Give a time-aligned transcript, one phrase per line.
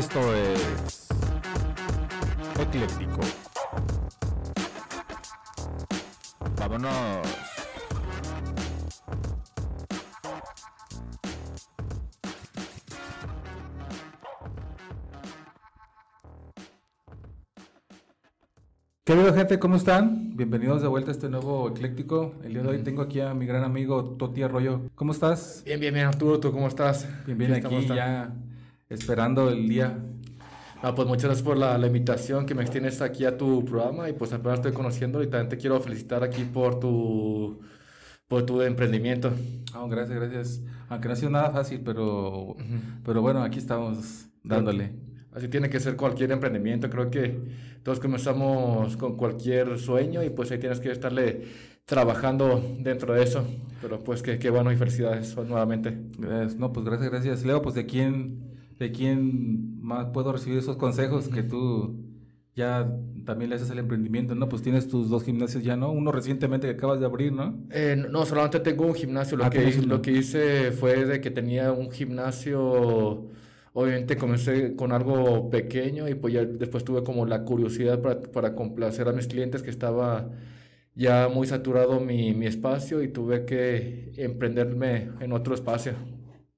[0.00, 1.08] esto es
[2.58, 3.20] Ecléctico.
[6.58, 6.90] Vámonos.
[19.04, 20.34] Querido gente, ¿cómo están?
[20.34, 22.36] Bienvenidos de vuelta a este nuevo Ecléctico.
[22.42, 24.80] El día de hoy tengo aquí a mi gran amigo Toti Arroyo.
[24.94, 25.62] ¿Cómo estás?
[25.66, 27.06] Bien, bien, bien, Arturo, ¿tú cómo estás?
[27.26, 28.32] Bien, bien, aquí ya
[28.90, 29.98] esperando el día.
[30.82, 34.08] Ah, pues muchas gracias por la, la, invitación que me extiendes aquí a tu programa
[34.08, 37.60] y pues apenas estoy conociendo y también te quiero felicitar aquí por tu,
[38.28, 39.30] por tu emprendimiento.
[39.74, 40.62] Oh, gracias, gracias.
[40.88, 42.56] Aunque no ha sido nada fácil, pero,
[43.04, 44.92] pero bueno, aquí estamos dándole.
[45.32, 46.90] Así tiene que ser cualquier emprendimiento.
[46.90, 47.38] Creo que
[47.82, 51.44] todos comenzamos con cualquier sueño y pues ahí tienes que estarle
[51.84, 53.44] trabajando dentro de eso.
[53.80, 55.96] Pero pues qué, qué bueno y felicidades nuevamente.
[56.56, 57.44] No, pues gracias, gracias.
[57.44, 62.00] Leo, pues de quién, de quién más puedo recibir esos consejos que tú
[62.56, 62.92] ya
[63.24, 64.48] también le haces el emprendimiento, ¿no?
[64.48, 65.92] Pues tienes tus dos gimnasios ya, ¿no?
[65.92, 67.62] Uno recientemente que acabas de abrir, ¿no?
[67.70, 69.36] Eh, no, solamente tengo un gimnasio.
[69.36, 73.30] Lo, ah, que, lo que hice fue de que tenía un gimnasio
[73.72, 78.54] Obviamente comencé con algo pequeño y pues ya después tuve como la curiosidad para, para
[78.56, 80.28] complacer a mis clientes que estaba
[80.96, 85.94] ya muy saturado mi, mi espacio y tuve que emprenderme en otro espacio.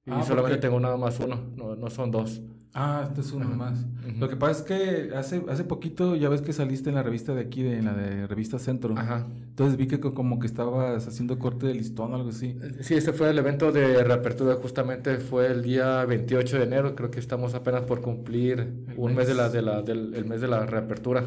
[0.05, 2.41] Y ah, solamente tengo nada más uno, no, no son dos.
[2.75, 3.85] Ah, este es uno más.
[4.17, 7.35] Lo que pasa es que hace, hace poquito ya ves que saliste en la revista
[7.35, 8.95] de aquí, de, en la de Revista Centro.
[8.97, 9.27] Ajá.
[9.47, 12.57] Entonces vi que como que estabas haciendo corte de listón o algo así.
[12.81, 17.11] Sí, este fue el evento de reapertura, justamente fue el día 28 de enero, creo
[17.11, 20.47] que estamos apenas por cumplir un mes, de la, de la, del el mes de
[20.47, 21.23] la reapertura.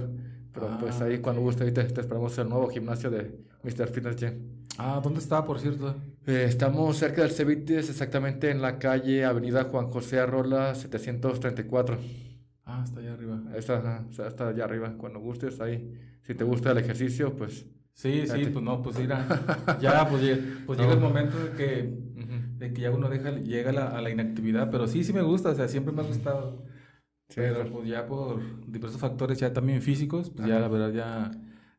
[0.52, 3.88] Pero pues ahí cuando guste, ahí te, esperamos el nuevo gimnasio de Mr.
[3.88, 4.65] Fitness Gym.
[4.78, 5.94] Ah, ¿dónde está, por cierto?
[6.26, 11.98] Eh, estamos cerca del Cevites, exactamente en la calle Avenida Juan José Arrola 734.
[12.64, 13.40] Ah, está allá arriba.
[13.54, 15.94] Está, está allá arriba, cuando gustes, ahí.
[16.22, 17.66] Si te gusta el ejercicio, pues...
[17.94, 19.26] Sí, sí, pues no, pues mira,
[19.80, 21.98] ya, pues, pues llega el momento de que,
[22.58, 25.50] de que ya uno deja, llega la, a la inactividad, pero sí, sí me gusta,
[25.50, 26.62] o sea, siempre me ha gustado.
[27.34, 31.30] Pero pues ya por diversos factores ya también físicos, pues ya la verdad ya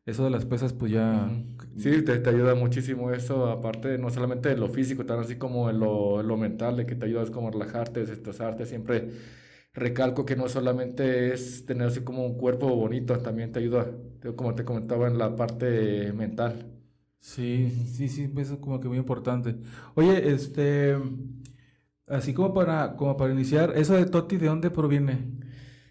[0.08, 1.30] eso de las pesas pues ya...
[1.76, 5.70] Sí, te, te, ayuda muchísimo eso, aparte no solamente de lo físico, también así como
[5.70, 9.10] en lo, lo mental, de que te ayudas como a relajarte, desestresarte, siempre
[9.74, 13.86] recalco que no solamente es tener así como un cuerpo bonito, también te ayuda,
[14.36, 16.66] como te comentaba, en la parte mental.
[17.20, 19.56] Sí, sí, sí, eso es como que muy importante.
[19.94, 20.96] Oye, este,
[22.06, 25.18] así como para, como para iniciar, eso de Toti, ¿de dónde proviene?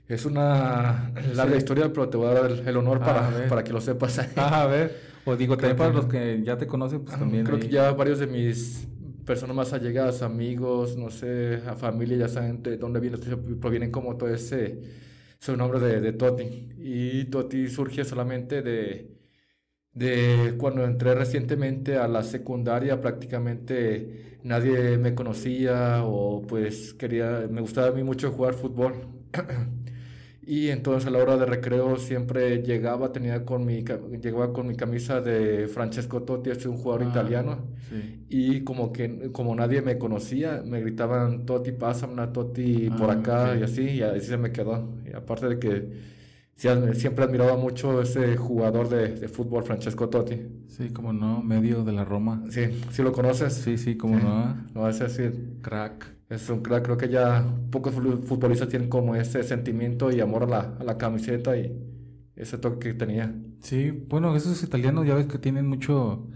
[0.07, 3.81] Es una larga historia, pero te voy a dar el, honor para, para que lo
[3.81, 4.19] sepas.
[4.38, 5.07] a ver.
[5.25, 7.45] O digo, también para los que ya te conocen, pues también.
[7.45, 8.88] Creo que ya varios de mis
[9.25, 13.17] personas más allegadas, amigos, no sé, a familia, ya saben de dónde viene,
[13.59, 14.79] provienen como todo ese,
[15.40, 16.69] ese nombre de, de Toti.
[16.78, 19.17] Y Toti surge solamente de,
[19.91, 27.59] de cuando entré recientemente a la secundaria, prácticamente nadie me conocía o pues quería, me
[27.59, 28.94] gustaba a mí mucho jugar fútbol.
[30.47, 34.78] Y entonces a la hora de recreo siempre llegaba, tenía con mi, llegaba con mi
[34.78, 37.66] camisa de Francesco Totti, es un jugador ah, italiano.
[38.30, 43.58] Y como que como nadie me conocía, me gritaban Totti, pásamela, Totti por ah, acá
[43.59, 44.96] y así, y así se me quedó.
[45.06, 45.90] Y aparte de que
[46.56, 50.40] siempre admiraba mucho ese jugador de, de, fútbol, Francesco Totti.
[50.69, 52.46] Sí, como no, medio de la Roma.
[52.52, 53.52] Sí, ¿sí lo conoces?
[53.53, 54.56] Sí, sí, como no.
[54.74, 55.24] No, ese así.
[55.62, 56.16] Crack.
[56.29, 60.47] Es un crack, creo que ya pocos futbolistas tienen como ese sentimiento y amor a
[60.47, 61.77] la, a la camiseta y
[62.35, 63.33] ese toque que tenía.
[63.59, 66.27] Sí, bueno, esos italianos ya ves que tienen mucho,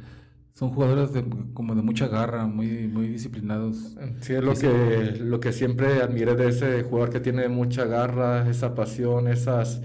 [0.53, 3.97] son jugadores de, como de mucha garra, muy, muy disciplinados.
[4.22, 8.50] Sí, es lo que, lo que siempre admiré de ese jugador que tiene mucha garra,
[8.50, 9.81] esa pasión, esas,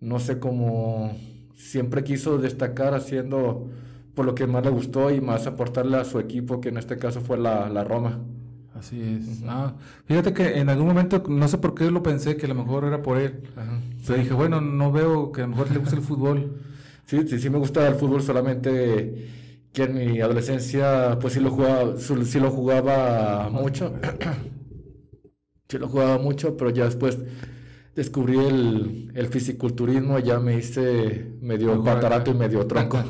[0.00, 1.16] no sé cómo,
[1.54, 3.70] siempre quiso destacar haciendo
[4.14, 6.98] por lo que más le gustó y más aportarle a su equipo, que en este
[6.98, 8.24] caso fue la, la Roma.
[8.74, 9.42] Así es.
[9.46, 9.74] ah,
[10.06, 12.84] fíjate que en algún momento, no sé por qué lo pensé, que a lo mejor
[12.84, 13.42] era por él.
[13.56, 13.80] Ajá.
[14.16, 16.60] dije, bueno, no veo que a lo mejor le guste el fútbol.
[17.06, 19.28] Sí, sí, sí me gusta el fútbol, solamente
[19.72, 23.94] que en mi adolescencia, pues sí lo jugaba, sí lo jugaba mucho.
[25.68, 27.18] sí lo jugaba mucho, pero ya después
[27.94, 33.02] descubrí el, el fisiculturismo, ya me hice medio patarato y medio tronco.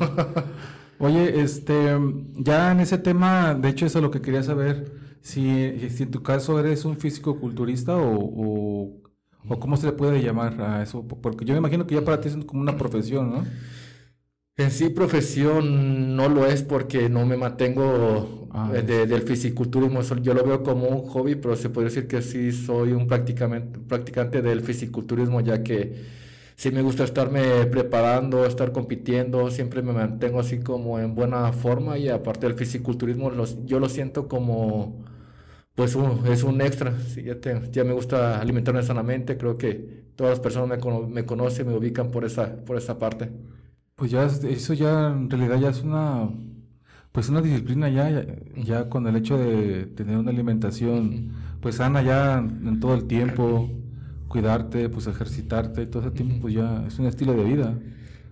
[0.99, 1.97] Oye, este,
[2.35, 6.11] ya en ese tema, de hecho, eso es lo que quería saber si, si en
[6.11, 9.01] tu caso eres un físico-culturista o,
[9.47, 12.21] o, cómo se le puede llamar a eso, porque yo me imagino que ya para
[12.21, 13.45] ti es como una profesión, ¿no?
[14.57, 20.01] En sí, profesión no lo es porque no me mantengo ah, del fisiculturismo.
[20.21, 24.41] Yo lo veo como un hobby, pero se puede decir que sí soy un practicante
[24.41, 25.95] del fisiculturismo, ya que
[26.57, 31.97] sí me gusta estarme preparando, estar compitiendo, siempre me mantengo así como en buena forma
[31.97, 33.31] y aparte del fisiculturismo
[33.65, 35.05] yo lo siento como
[35.79, 35.95] pues
[36.25, 37.39] es un extra, ya,
[37.71, 42.11] ya me gusta alimentarme sanamente, creo que todas las personas me, me conocen, me ubican
[42.11, 43.29] por esa, por esa parte.
[43.95, 46.29] Pues ya eso ya en realidad ya es una
[47.13, 51.31] pues una disciplina ya, ya, con el hecho de tener una alimentación
[51.61, 53.69] pues sana ya en todo el tiempo
[54.27, 57.79] cuidarte, pues ejercitarte y todo ese tiempo, pues ya es un estilo de vida.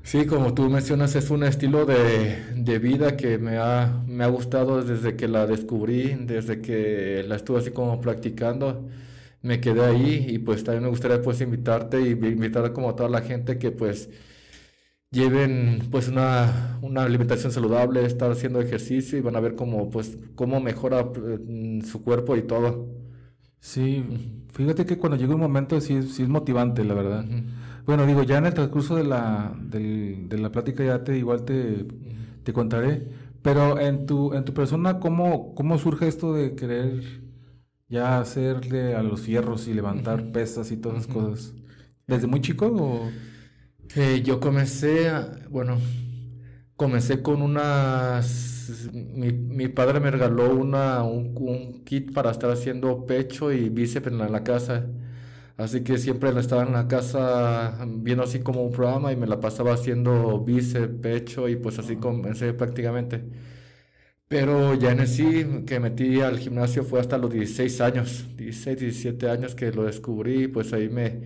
[0.07, 4.27] Sí, como tú mencionas, es un estilo de, de, vida que me ha, me ha
[4.27, 8.87] gustado desde que la descubrí, desde que la estuve así como practicando,
[9.41, 13.09] me quedé ahí y pues también me gustaría pues invitarte y invitar como a toda
[13.09, 14.09] la gente que pues
[15.11, 20.17] lleven pues una, una alimentación saludable, estar haciendo ejercicio y van a ver cómo pues
[20.35, 22.87] cómo mejora mm, su cuerpo y todo.
[23.59, 24.05] Sí,
[24.53, 27.25] fíjate que cuando llega un momento sí, sí es motivante, la verdad.
[27.87, 31.87] Bueno, digo, ya en el transcurso de la, de la plática ya te igual te,
[32.43, 33.07] te contaré,
[33.41, 37.01] pero en tu, en tu persona, ¿cómo, ¿cómo surge esto de querer
[37.87, 41.53] ya hacerle a los fierros y levantar pesas y todas esas cosas?
[42.05, 43.09] ¿Desde muy chico o...?
[43.95, 45.09] Eh, yo comencé,
[45.49, 45.77] bueno,
[46.75, 48.57] comencé con unas
[48.91, 54.43] mi, padre me regaló una, un, kit para estar haciendo pecho y bíceps en la,
[54.43, 54.85] casa.
[55.57, 59.39] Así que siempre estaba en la casa viendo así como un programa y me la
[59.39, 63.23] pasaba haciendo bíceps, pecho y pues así comencé prácticamente.
[64.27, 69.29] Pero ya en sí que metí al gimnasio fue hasta los 16 años, 16, 17
[69.29, 71.21] años que lo descubrí, pues ahí me,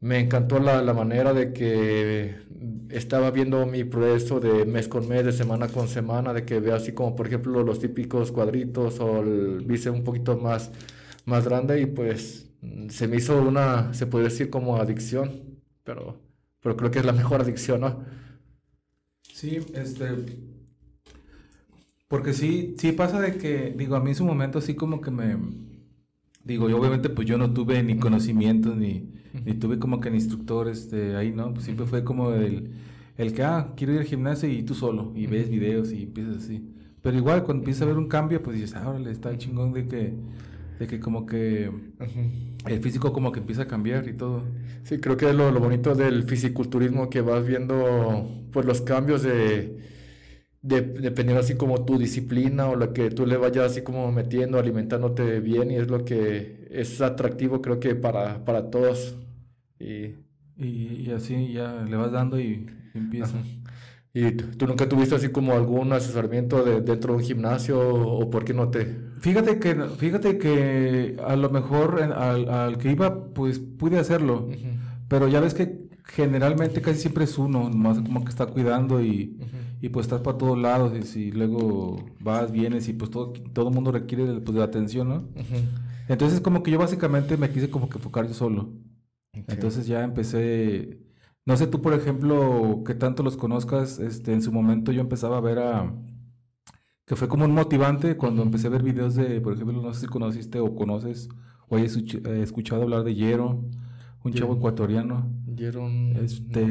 [0.00, 2.36] me encantó la, la manera de que
[2.90, 6.74] estaba viendo mi progreso de mes con mes, de semana con semana, de que veo
[6.76, 10.70] así como por ejemplo los típicos cuadritos o el bíceps un poquito más,
[11.28, 12.50] más grande y pues
[12.88, 16.20] se me hizo una, se puede decir como adicción, pero,
[16.60, 18.04] pero creo que es la mejor adicción, ¿no?
[19.22, 20.06] Sí, este,
[22.08, 25.10] porque sí, sí pasa de que, digo, a mí en su momento así como que
[25.10, 25.36] me,
[26.44, 29.12] digo, yo obviamente pues yo no tuve ni conocimiento ni
[29.44, 31.52] y tuve como que el instructor este, ahí, ¿no?
[31.52, 32.70] Pues siempre fue como el,
[33.16, 36.38] el que, ah, quiero ir al gimnasio y tú solo, y ves videos y empiezas
[36.38, 36.74] así.
[37.02, 39.86] Pero igual, cuando empiezas a ver un cambio, pues dices, ah, órale, está chingón de
[39.86, 40.14] que,
[40.78, 41.70] de que como que
[42.66, 44.44] el físico como que empieza a cambiar y todo.
[44.84, 49.22] Sí, creo que es lo, lo bonito del fisiculturismo que vas viendo, pues los cambios
[49.22, 49.78] de,
[50.62, 54.58] de, dependiendo así como tu disciplina o lo que tú le vayas así como metiendo,
[54.58, 59.16] alimentándote bien y es lo que es atractivo creo que para, para todos.
[59.80, 60.14] Y,
[60.56, 63.40] y, así ya le vas dando y, empieza.
[64.14, 68.44] ¿Y tú nunca tuviste así como algún asesoramiento de, dentro de un gimnasio o por
[68.44, 68.96] qué no te...?
[69.20, 74.48] Fíjate que, fíjate que a lo mejor al, al que iba pues pude hacerlo,
[75.08, 79.36] pero ya ves que generalmente casi siempre es uno, más como que está cuidando y,
[79.80, 83.68] y pues estás para todos lados y, si luego vas, vienes y pues todo, todo
[83.68, 85.28] el mundo requiere pues, de atención, ¿no?
[86.08, 88.72] Entonces como que yo básicamente me quise como que enfocar yo solo.
[89.46, 90.98] Entonces ya empecé,
[91.48, 95.38] no sé tú por ejemplo, que tanto los conozcas, este, en su momento yo empezaba
[95.38, 95.94] a ver a,
[97.06, 100.02] que fue como un motivante cuando empecé a ver videos de, por ejemplo, no sé
[100.02, 101.30] si conociste o conoces
[101.68, 103.64] o hayas escuchado hablar de Yero,
[104.24, 105.26] un chavo ecuatoriano.
[105.56, 105.88] Yero,
[106.20, 106.66] este,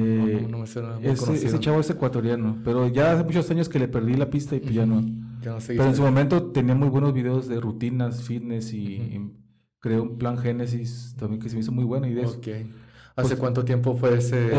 [0.47, 4.13] no, me ese, ese, chavo es ecuatoriano, pero ya hace muchos años que le perdí
[4.13, 5.03] la pista y pues ya no.
[5.65, 9.33] Pero en su momento tenía muy buenos videos de rutinas, fitness y,
[9.79, 12.05] creó un plan Génesis también que se me hizo muy bueno.
[12.05, 12.27] Y de
[13.17, 14.51] ¿Hace pues, cuánto tiempo fue ese,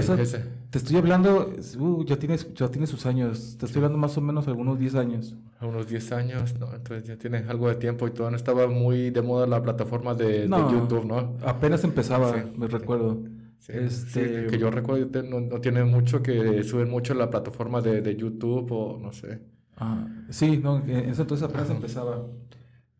[0.71, 4.21] Te estoy hablando, uh, ya, tienes, ya tiene sus años, te estoy hablando más o
[4.21, 5.37] menos algunos 10 años.
[5.61, 9.11] Algunos 10 años, no, entonces ya tiene algo de tiempo y todo, no estaba muy
[9.11, 11.37] de moda la plataforma de, YouTube, ¿no?
[11.47, 13.23] Apenas empezaba, me recuerdo.
[13.69, 14.49] este...
[14.49, 18.73] que yo recuerdo, no, no, tiene mucho que suben mucho la plataforma de, de YouTube
[18.73, 19.41] o no sé.
[19.77, 22.27] Ah, sí, no, eso entonces apenas empezaba.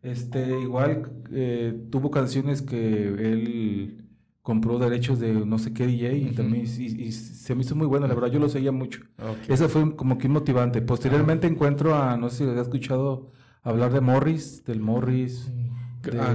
[0.01, 4.08] Este, igual eh, tuvo canciones que él
[4.41, 8.07] compró derechos de no sé qué DJ y también y, se me hizo muy bueno,
[8.07, 9.01] la verdad yo lo seguía mucho.
[9.47, 10.81] Eso fue como que motivante.
[10.81, 13.31] Posteriormente encuentro a, no sé si has escuchado
[13.61, 16.33] hablar de Morris, del Morris, mm, ah,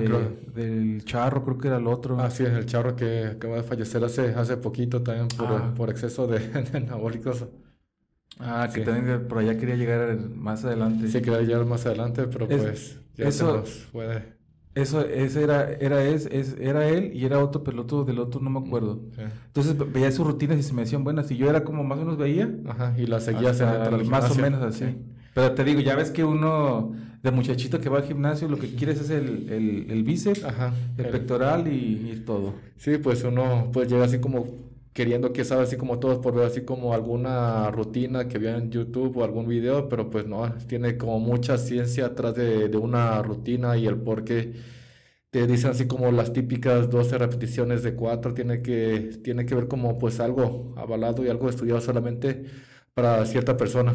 [0.55, 2.19] del Charro, creo que era el otro.
[2.21, 5.75] Ah, sí, el Charro que acaba de fallecer hace, hace poquito también por, ah.
[5.75, 7.47] por exceso de, de anabólicos.
[8.41, 11.09] Ah, que también por allá quería llegar más adelante.
[11.09, 14.34] Sí, quería llegar más adelante, pero pues ya eso, puede.
[14.75, 16.27] Eso, ese era, era, es,
[16.59, 19.01] era él y era otro, otro del otro no me acuerdo.
[19.47, 22.01] Entonces veía sus rutinas y se me decían buenas y yo era como más o
[22.01, 22.53] menos veía.
[22.67, 23.53] Ajá, y las seguía
[24.09, 24.97] más o menos así.
[25.33, 28.69] Pero te digo, ya ves que uno de muchachito que va al gimnasio, lo que
[28.75, 30.45] quieres es el, el, el bíceps,
[30.99, 32.55] el, pectoral y, todo.
[32.77, 34.47] Sí, pues uno pues llega así como
[34.95, 38.71] queriendo que sabe así como todos por ver así como alguna rutina que vea en
[38.71, 43.23] YouTube o algún video, pero pues no, tiene como mucha ciencia atrás de, de una
[43.23, 44.55] rutina y el por qué
[45.35, 49.67] te dicen así como las típicas 12 repeticiones de 4, tiene que, tiene que ver
[49.67, 52.45] como pues algo avalado y algo estudiado solamente
[52.95, 53.93] para cierta persona.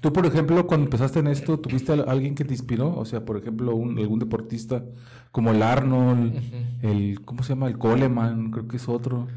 [0.00, 2.96] Tú, por ejemplo, cuando empezaste en esto, ¿tuviste a alguien que te inspiró?
[2.96, 4.82] O sea, por ejemplo, un, algún deportista
[5.30, 6.40] como el Arnold,
[6.80, 7.68] el, ¿cómo se llama?
[7.68, 9.28] El Coleman, creo que es otro.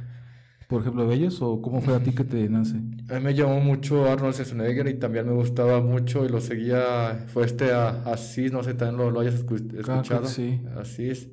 [0.68, 2.78] Por ejemplo, de ellos, o cómo fue a ti que te nace?
[3.10, 7.26] A mí me llamó mucho Arnold Schwarzenegger y también me gustaba mucho y lo seguía,
[7.28, 10.26] fue este Asís, no sé, también lo, lo hayas escuchado.
[10.28, 10.62] sí.
[10.76, 11.30] Asís.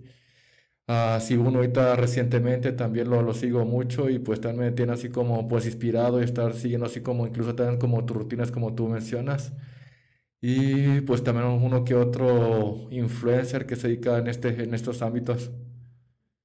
[0.89, 4.93] Uh, sí, uno ahorita recientemente también lo, lo, sigo mucho y pues también me tiene
[4.93, 8.75] así como pues inspirado y estar siguiendo así como incluso también como tus rutinas como
[8.75, 9.53] tú mencionas.
[10.41, 15.53] Y pues también uno que otro influencer que se dedica en, este, en estos ámbitos.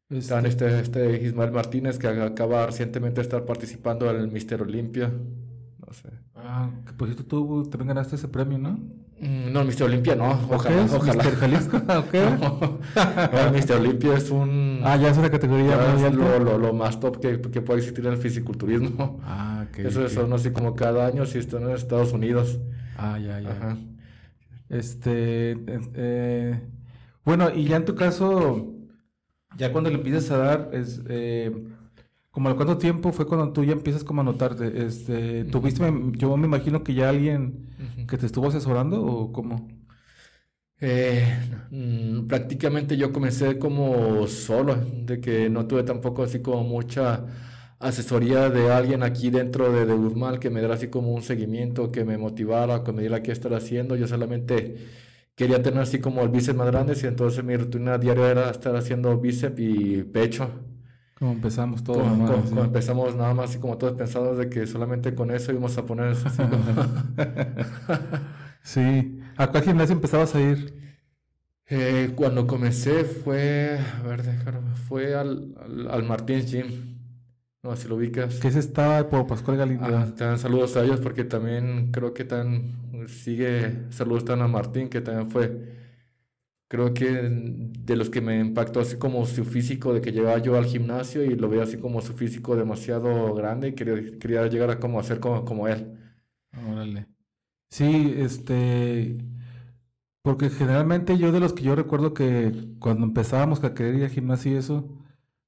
[0.10, 4.62] Están este, este, este Ismael Martínez que acaba recientemente de estar participando en el Mister
[4.62, 5.12] Olimpia.
[5.86, 6.10] No sé.
[6.34, 8.80] Ah, que por cierto tú también ganaste ese premio, ¿no?
[9.20, 11.24] Mm, no, el Mister Olimpia no, ojalá, ojalá.
[11.24, 11.78] ¿Mister Jalisco?
[13.34, 14.80] el Mister Olimpia es un...
[14.84, 16.40] Ah, ya es una categoría muy alta.
[16.40, 19.20] Lo, lo, más top que, que, puede existir en el fisiculturismo.
[19.24, 19.80] Ah, ok.
[19.80, 22.60] Eso es son así como cada año si están en Estados Unidos.
[22.96, 23.50] Ah, ya, ya.
[23.50, 23.78] Ajá.
[24.70, 25.58] Este...
[25.96, 26.62] Eh,
[27.26, 28.77] bueno, y ya en tu caso,
[29.58, 31.02] ya cuando le empiezas a dar, es...
[31.10, 31.52] Eh,
[32.32, 34.86] como al cuánto tiempo fue cuando tú ya empiezas como a notarte?
[34.86, 35.82] Este, ¿Tuviste,
[36.14, 37.68] yo me imagino que ya alguien
[38.08, 39.68] que te estuvo asesorando o cómo?
[40.80, 41.26] Eh,
[41.72, 47.26] mm, prácticamente yo comencé como solo, de que no tuve tampoco así como mucha
[47.80, 52.06] asesoría de alguien aquí dentro de, de que me diera así como un seguimiento, que
[52.06, 53.96] me motivara, que me diera qué estar haciendo.
[53.96, 54.76] Yo solamente
[55.38, 58.76] quería tener así como el bíceps más grande y entonces mi rutina diaria era estar
[58.76, 60.50] haciendo bíceps y pecho.
[61.14, 62.02] Como empezamos todos.
[62.50, 65.86] Como, empezamos nada más y como todos pensamos de que solamente con eso íbamos a
[65.86, 66.16] poner...
[68.64, 69.20] sí.
[69.38, 70.74] ¿A cuál gimnasio empezabas a ir?
[71.68, 75.54] Eh, cuando comencé fue, a ver, déjame, fue al,
[75.90, 76.98] al, Martín's Gym.
[77.62, 78.36] No, si lo ubicas.
[78.36, 79.86] Que ese estaba por Pascual Galindo.
[79.86, 84.90] Ah, te dan saludos a ellos porque también creo que tan sigue, saludos a Martín,
[84.90, 85.78] que también fue
[86.68, 90.56] creo que de los que me impactó así como su físico, de que llegaba yo
[90.58, 94.70] al gimnasio y lo veía así como su físico demasiado grande y quería, quería llegar
[94.72, 95.98] a como hacer como, como él.
[96.54, 97.08] Órale.
[97.70, 99.18] Sí, este,
[100.22, 104.10] porque generalmente yo de los que yo recuerdo que cuando empezábamos a querer ir al
[104.10, 104.88] gimnasio y eso,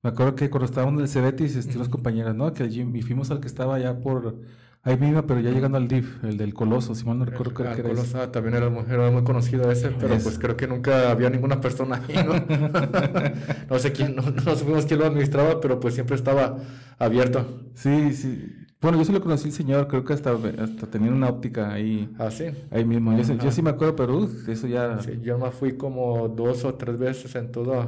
[0.03, 2.53] me acuerdo que cuando estábamos en el Cebetis, este, uh compañeras, ¿no?
[2.53, 4.41] Que allí, y fuimos al que estaba allá por
[4.81, 7.63] Ahí mismo, pero ya llegando al DIF, el del Coloso, si mal no recuerdo que
[7.63, 11.29] era Coloso, ah, también era, era, muy conocido ese, pero pues creo que nunca había
[11.29, 12.33] ninguna persona ahí, ¿no?
[13.69, 16.57] no sé quién, no, no supimos quién lo administraba, pero pues siempre estaba
[16.97, 17.45] abierto.
[17.73, 18.55] Sí, sí.
[18.81, 22.09] Bueno, yo sí lo conocí el señor, creo que hasta, hasta tenía una óptica ahí.
[22.17, 22.45] Ah, sí.
[22.71, 23.17] Ahí mismo.
[23.17, 25.01] Yo, yo sí me acuerdo, pero eso ya.
[25.01, 27.87] Sí, yo me fui como dos o tres veces en todo,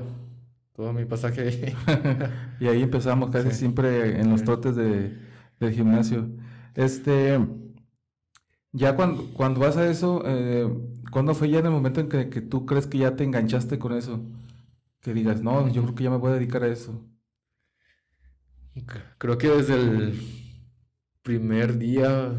[0.75, 1.73] todo mi pasaje.
[2.59, 5.17] y ahí empezamos casi siempre en los trotes de,
[5.61, 6.27] del gimnasio.
[6.75, 7.39] Este,
[8.71, 10.67] ya cuando, cuando vas a eso, eh,
[11.11, 13.77] ¿cuándo fue ya en el momento en que, que, tú crees que ya te enganchaste
[13.79, 14.21] con eso?
[15.01, 17.05] Que digas, no, yo creo que ya me voy a dedicar a eso.
[19.17, 20.21] Creo que desde el
[21.21, 22.33] primer día,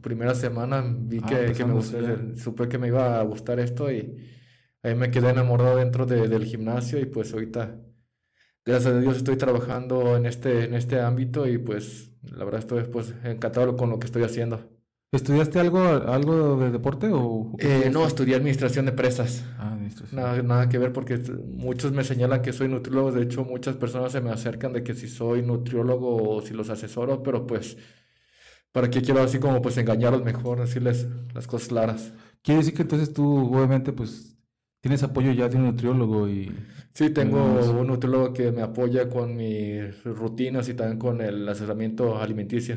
[0.00, 1.98] primera semana, vi ah, que, que, me gustó,
[2.36, 4.16] supe que me iba a gustar esto y
[4.82, 7.80] ahí me quedé enamorado dentro de, del gimnasio y pues ahorita,
[8.64, 12.84] gracias a Dios, estoy trabajando en este, en este ámbito y pues la verdad estoy
[12.84, 14.60] pues, encantado con lo que estoy haciendo.
[15.12, 17.54] ¿Estudiaste algo, algo de deporte o...?
[17.60, 19.44] Eh, no, estudié administración de presas.
[19.58, 20.20] Ah, administración.
[20.20, 23.12] Nada, nada, que ver porque muchos me señalan que soy nutriólogo.
[23.12, 26.68] De hecho, muchas personas se me acercan de que si soy nutriólogo o si los
[26.68, 27.76] asesoro, pero pues,
[28.72, 32.12] ¿para qué quiero así como pues engañarlos mejor, decirles las cosas claras?
[32.42, 34.33] Quiere decir que entonces tú, obviamente, pues,
[34.84, 36.52] tienes apoyo ya de un nutriólogo y...
[36.92, 42.18] Sí, tengo un nutriólogo que me apoya con mis rutinas y también con el asesoramiento
[42.18, 42.76] alimenticio.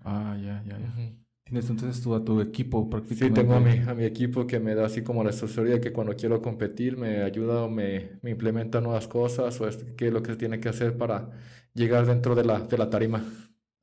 [0.00, 1.12] Ah, ya, ya, ya.
[1.44, 3.40] Tienes entonces tú a tu equipo prácticamente.
[3.40, 5.92] Sí, tengo a mi, a mi equipo que me da así como la asesoría que
[5.92, 10.12] cuando quiero competir me ayuda o me, me implementa nuevas cosas o es, qué es
[10.12, 11.30] lo que se tiene que hacer para
[11.72, 13.22] llegar dentro de la, de la tarima.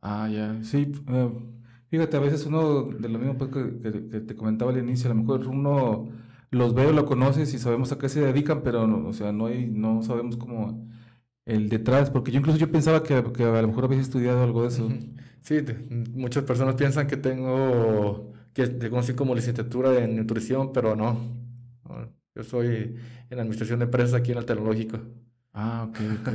[0.02, 0.62] Ah, ya.
[0.62, 1.30] Sí, eh,
[1.88, 5.14] fíjate, a veces uno, de lo mismo pues, que, que, te comentaba al inicio, a
[5.14, 6.10] lo mejor uno
[6.52, 9.48] los veo, lo conoces y sabemos a qué se dedican, pero no, o sea, no,
[9.48, 10.88] hay, no sabemos como
[11.46, 14.64] el detrás, porque yo incluso yo pensaba que, que a lo mejor habías estudiado algo
[14.64, 14.90] de eso.
[15.42, 15.58] Sí,
[16.14, 21.18] muchas personas piensan que tengo, que tengo así como licenciatura en nutrición, pero no.
[22.36, 22.96] Yo soy
[23.30, 25.00] en administración de empresas aquí en el tecnológico.
[25.54, 26.34] Ah, ok, ok.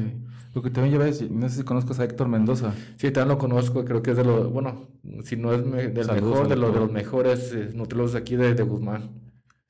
[0.54, 2.74] Lo que también llevas, no sé si conozcas a Héctor Mendoza.
[2.96, 4.88] Sí, también lo conozco, creo que es de los, bueno,
[5.22, 8.62] si no es del mejor, de, los, de los mejores eh, nutriólogos aquí de, de,
[8.62, 9.10] Guzmán.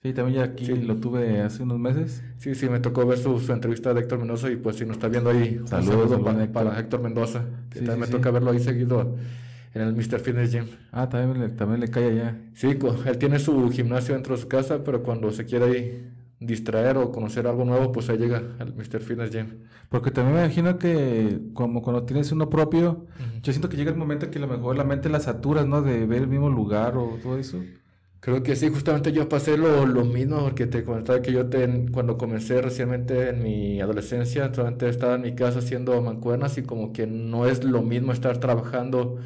[0.07, 2.23] Sí, también ya aquí lo tuve hace unos meses.
[2.39, 4.99] Sí, sí, me tocó ver su, su entrevista de Héctor Mendoza y pues si nos
[4.99, 6.65] está viendo ahí, saludos saludo para, Héctor.
[6.65, 9.17] para, Héctor Mendoza, que también me toca verlo ahí seguido
[9.75, 10.21] en el Mr.
[10.21, 10.67] Fitness Gym.
[10.93, 12.39] Ah, también le, también le cae allá.
[12.55, 16.09] Sí, él tiene su gimnasio dentro de su casa, pero cuando se quiere ahí
[16.39, 19.01] distraer o conocer algo nuevo, pues ahí llega al Mr.
[19.01, 19.47] Fitness Gym.
[19.89, 23.07] Porque también me imagino que como cuando tienes uno propio,
[23.43, 25.83] yo siento que llega el momento que a lo mejor la mente la saturas, ¿no?
[25.83, 27.61] De ver el mismo lugar o todo eso.
[28.21, 31.87] Creo que sí, justamente yo pasé lo, lo mismo, porque te comentaba que yo te,
[31.93, 36.93] cuando comencé recientemente en mi adolescencia, solamente estaba en mi casa haciendo mancuernas y como
[36.93, 39.19] que no es lo mismo estar trabajando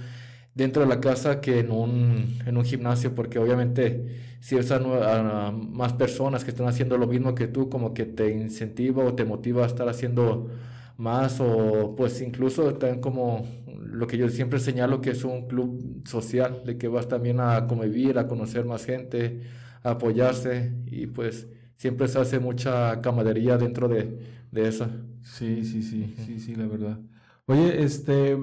[0.55, 5.53] dentro de la casa que en un, en un gimnasio, porque obviamente si ves a,
[5.53, 9.25] más personas que están haciendo lo mismo que tú, como que te incentiva o te
[9.25, 10.51] motiva a estar haciendo
[10.97, 13.47] más o pues incluso también como
[13.91, 17.67] lo que yo siempre señalo que es un club social, de que vas también a
[17.67, 19.43] convivir, a conocer más gente,
[19.83, 24.19] a apoyarse y pues siempre se hace mucha camaradería dentro de,
[24.51, 24.89] de eso.
[25.23, 26.99] Sí, sí, sí, sí, sí, la verdad.
[27.47, 28.37] Oye, este,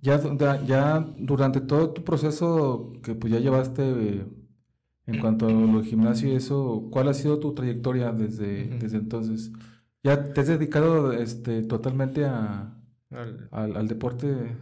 [0.00, 0.20] ya,
[0.64, 4.24] ya durante todo tu proceso que pues ya llevaste
[5.06, 9.52] en cuanto al gimnasio y eso, ¿cuál ha sido tu trayectoria desde, desde entonces?
[10.02, 14.56] ¿Ya te has dedicado este, totalmente a, al, al, deporte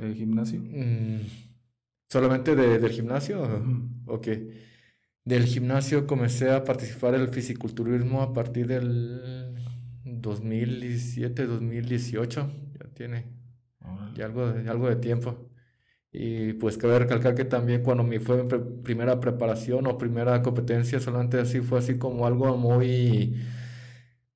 [0.00, 0.60] de gimnasio?
[0.60, 1.20] Mm,
[2.08, 3.42] ¿Solamente de, del gimnasio?
[4.06, 4.28] Ok.
[5.24, 9.54] Del gimnasio comencé a participar en el fisiculturismo a partir del
[10.04, 12.50] 2017, 2018.
[12.78, 13.40] Ya tiene
[14.14, 15.50] ya algo, algo de tiempo.
[16.12, 18.48] Y pues cabe recalcar que también cuando mi fue mi
[18.82, 23.40] primera preparación o primera competencia, solamente así fue así como algo muy,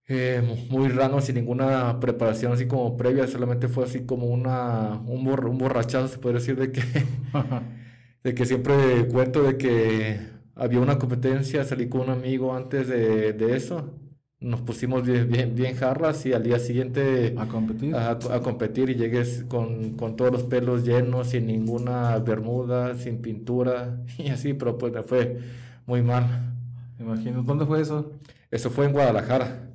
[0.09, 5.27] eh, muy raro, sin ninguna preparación así como previa, solamente fue así como una, un,
[5.29, 6.83] un borrachazo, se puede decir, de que,
[8.25, 10.21] de que siempre cuento de que
[10.55, 14.01] había una competencia, salí con un amigo antes de, de eso
[14.45, 18.95] nos pusimos bien, bien, bien, jarras y al día siguiente a competir, a, competir y
[18.95, 24.77] llegué con, con, todos los pelos llenos, sin ninguna bermuda, sin pintura y así, pero
[24.77, 25.39] pues me fue
[25.87, 26.53] muy mal.
[27.01, 27.43] Imagino.
[27.43, 28.13] ¿Dónde fue eso?
[28.51, 29.71] Eso fue en Guadalajara.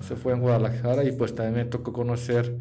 [0.00, 2.56] Eso fue en Guadalajara y pues también me tocó conocer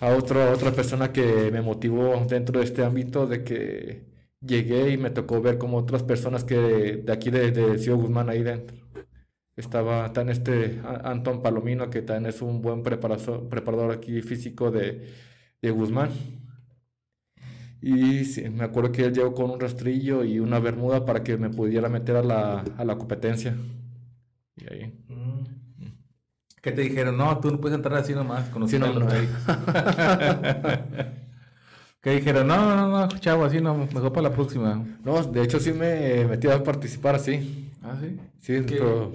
[0.00, 4.04] a otra, otra persona que me motivó dentro de este ámbito de que
[4.40, 6.56] llegué y me tocó ver como otras personas que
[7.04, 8.76] de aquí de, de Guzmán ahí dentro
[9.56, 15.08] estaba tan este Anton Palomino, que también es un buen preparador, aquí físico de,
[15.62, 16.10] de Guzmán.
[17.80, 21.50] Y me acuerdo que él llegó con un rastrillo y una bermuda para que me
[21.50, 23.56] pudiera meter a la, a la competencia.
[24.56, 25.04] Y ahí.
[25.08, 25.55] Mm.
[26.66, 27.16] ¿Qué te dijeron?
[27.16, 29.06] No, tú no puedes entrar así nomás, conociendo sí, no,
[32.00, 32.48] ¿Qué dijeron?
[32.48, 34.84] No, no, no, chavo, así no, mejor para la próxima.
[35.04, 37.70] No, de hecho sí me metí a participar así.
[37.84, 38.18] Ah, sí.
[38.40, 39.12] Sí, pero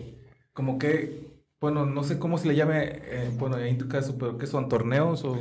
[0.54, 1.28] como que,
[1.60, 4.70] bueno, no sé cómo se le llame, eh, bueno, en tu caso, pero ¿qué son?
[4.70, 5.38] ¿Torneos o,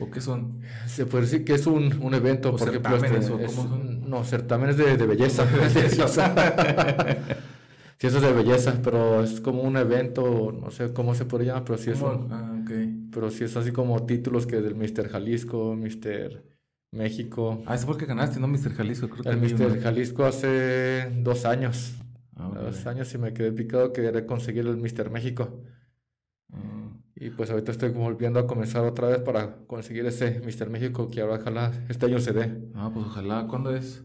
[0.00, 0.60] o qué son?
[0.86, 2.94] Se puede decir que es un, un evento, por ejemplo.
[2.96, 4.10] Este, ¿o cómo son?
[4.10, 5.46] No, certámenes de, de belleza.
[5.70, 6.04] sí, eso
[8.00, 11.78] es de belleza, pero es como un evento, no sé cómo se puede llamar, pero
[11.78, 13.08] sí es un, ah, okay.
[13.10, 15.08] Pero sí es así como títulos que del Mr.
[15.08, 16.42] Jalisco, Mr.
[16.92, 17.62] México.
[17.66, 18.48] Ah, ese fue el que ganaste, ¿no?
[18.48, 18.72] Mr.
[18.74, 19.30] Jalisco, creo que.
[19.30, 19.80] El Mr.
[19.80, 21.94] Jalisco hace dos años.
[22.36, 25.62] Ah, dos años y me quedé picado que quería conseguir el Mister México.
[26.52, 26.90] Ah.
[27.16, 31.20] Y pues ahorita estoy volviendo a comenzar otra vez para conseguir ese Mister México que
[31.20, 32.70] ahora ojalá este año se dé.
[32.74, 33.46] Ah, pues ojalá.
[33.48, 34.04] ¿Cuándo es?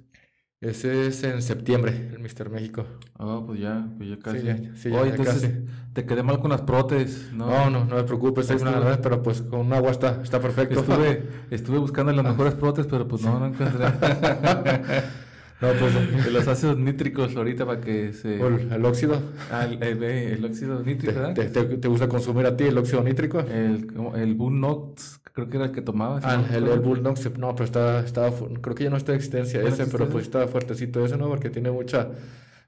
[0.61, 2.85] Ese es en septiembre, el Mister México.
[3.17, 4.39] Ah, pues ya, pues ya casi.
[4.75, 5.51] Sí, ya, entonces
[5.93, 7.47] te quedé mal con las prótesis, ¿no?
[7.47, 10.41] No, no, no me preocupes, hay una vez, pero pues con un agua está, está
[10.41, 10.81] perfecto.
[10.81, 13.85] Estuve, estuve buscando las mejores prótesis, pero pues no, no encontré.
[15.61, 18.35] No, pues los ácidos nítricos ahorita para que se...
[18.35, 19.21] ¿El, óxido?
[19.51, 21.33] Ah, el, el, óxido nítrico, ¿verdad?
[21.33, 23.41] ¿Te, te, gusta consumir a ti el óxido nítrico?
[23.41, 26.19] El, el Bull Nox, creo que era el que tomaba.
[26.23, 29.17] Ah, el, el Bull Nox, no, pero estaba, estaba, creo que ya no está en
[29.17, 31.27] existencia ese, pero pues estaba fuertecito ese, ¿no?
[31.27, 32.09] Porque tiene mucha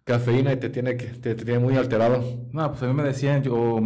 [0.04, 2.24] cafeína y te tiene, que, te, tiene muy alterado.
[2.52, 3.80] No, pues a mí me decían, yo,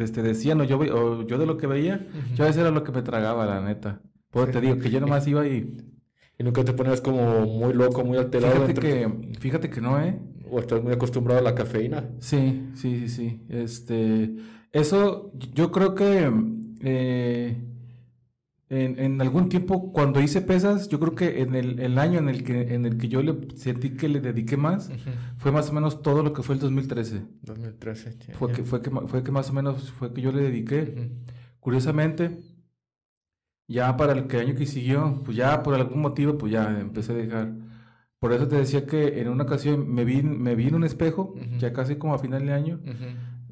[0.00, 2.84] este, decían, o yo, o yo de lo que veía, yo a veces era lo
[2.84, 4.00] que me tragaba, la neta.
[4.30, 5.92] Pues te digo que yo nomás iba y
[6.38, 8.66] y nunca te pones como muy loco, muy alterado.
[8.66, 10.18] Fíjate, que, fíjate que no, ¿eh?
[10.50, 12.10] O estás muy acostumbrado a la cafeína.
[12.18, 13.40] Sí, sí, sí, sí.
[13.48, 14.34] Este,
[14.72, 16.30] eso, yo creo que
[16.80, 17.56] eh,
[18.72, 22.30] en, en, algún tiempo, cuando hice pesas, yo creo que en el, el, año en
[22.30, 24.90] el que, en el que yo le sentí que le dediqué más,
[25.36, 27.22] fue más o menos todo lo que fue el 2013.
[27.42, 31.10] 2013, Fue, que, fue, que, fue que más o menos fue que yo le dediqué.
[31.60, 32.40] Curiosamente,
[33.68, 37.12] ya para el que año que siguió, pues ya por algún motivo, pues ya empecé
[37.12, 37.52] a dejar.
[38.18, 41.34] Por eso te decía que en una ocasión me vi, me vi en un espejo,
[41.58, 42.80] ya casi como a final de año.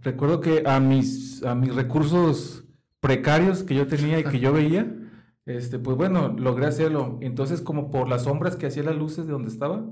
[0.00, 2.64] Recuerdo que a mis, a mis recursos
[3.00, 4.96] precarios que yo tenía y que yo veía,
[5.56, 7.18] este, pues bueno, logré hacerlo.
[7.20, 9.84] Entonces, como por las sombras que hacía las luces de donde estaba,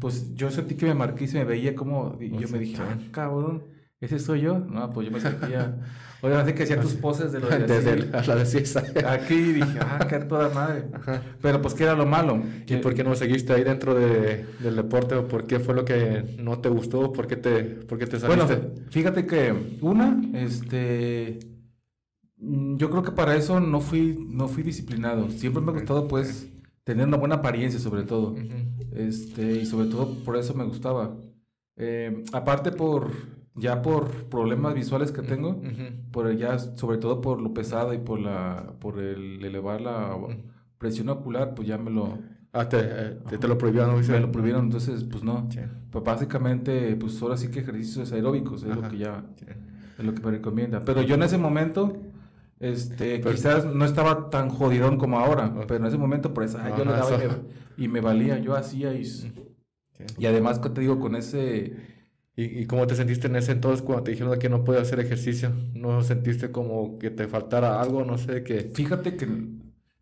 [0.00, 2.80] pues yo sentí que me marqué y se me veía como, y yo me dije,
[2.80, 3.64] ah, cabrón,
[4.00, 4.58] ese soy yo.
[4.58, 5.76] No, pues yo me sentía,
[6.20, 10.18] obviamente que hacía tus poses de lo de Desde la de Aquí dije, ah, qué
[10.20, 10.84] toda madre.
[11.40, 12.42] Pero pues, ¿qué era lo malo?
[12.66, 15.14] ¿Y por qué no seguiste ahí dentro de, del deporte?
[15.14, 17.12] ¿O por qué fue lo que no te gustó?
[17.12, 18.56] ¿Por qué te, por qué te saliste?
[18.56, 21.53] Bueno, fíjate que, una, este
[22.76, 25.30] yo creo que para eso no fui, no fui disciplinado.
[25.30, 26.50] Siempre me ha gustado, pues,
[26.84, 28.34] tener una buena apariencia, sobre todo.
[28.92, 31.16] este, y sobre todo por eso me gustaba.
[31.76, 33.10] Eh, aparte por,
[33.54, 35.60] ya por problemas visuales que tengo,
[36.12, 40.16] por ya, sobre todo por lo pesado y por la, por el elevar la
[40.78, 42.18] presión ocular, pues ya me lo...
[42.52, 45.48] Ah, te, eh, te, lo prohibieron, Me lo prohibieron, entonces, pues no.
[45.90, 49.24] Pues básicamente, pues ahora sí que ejercicios aeróbicos es lo que ya,
[49.98, 50.80] es lo que me recomienda.
[50.84, 51.96] Pero yo en ese momento
[52.64, 56.92] este, quizás no estaba tan jodidón como ahora, pero en ese momento, pues, yo le
[56.92, 57.18] daba
[57.76, 59.04] y me, valía, yo hacía y,
[60.16, 60.98] y además, te digo?
[60.98, 61.94] Con ese...
[62.36, 65.52] ¿Y, cómo te sentiste en ese entonces cuando te dijeron que no podías hacer ejercicio?
[65.74, 68.04] ¿No sentiste como que te faltara algo?
[68.04, 68.72] No sé qué.
[68.74, 69.28] Fíjate que,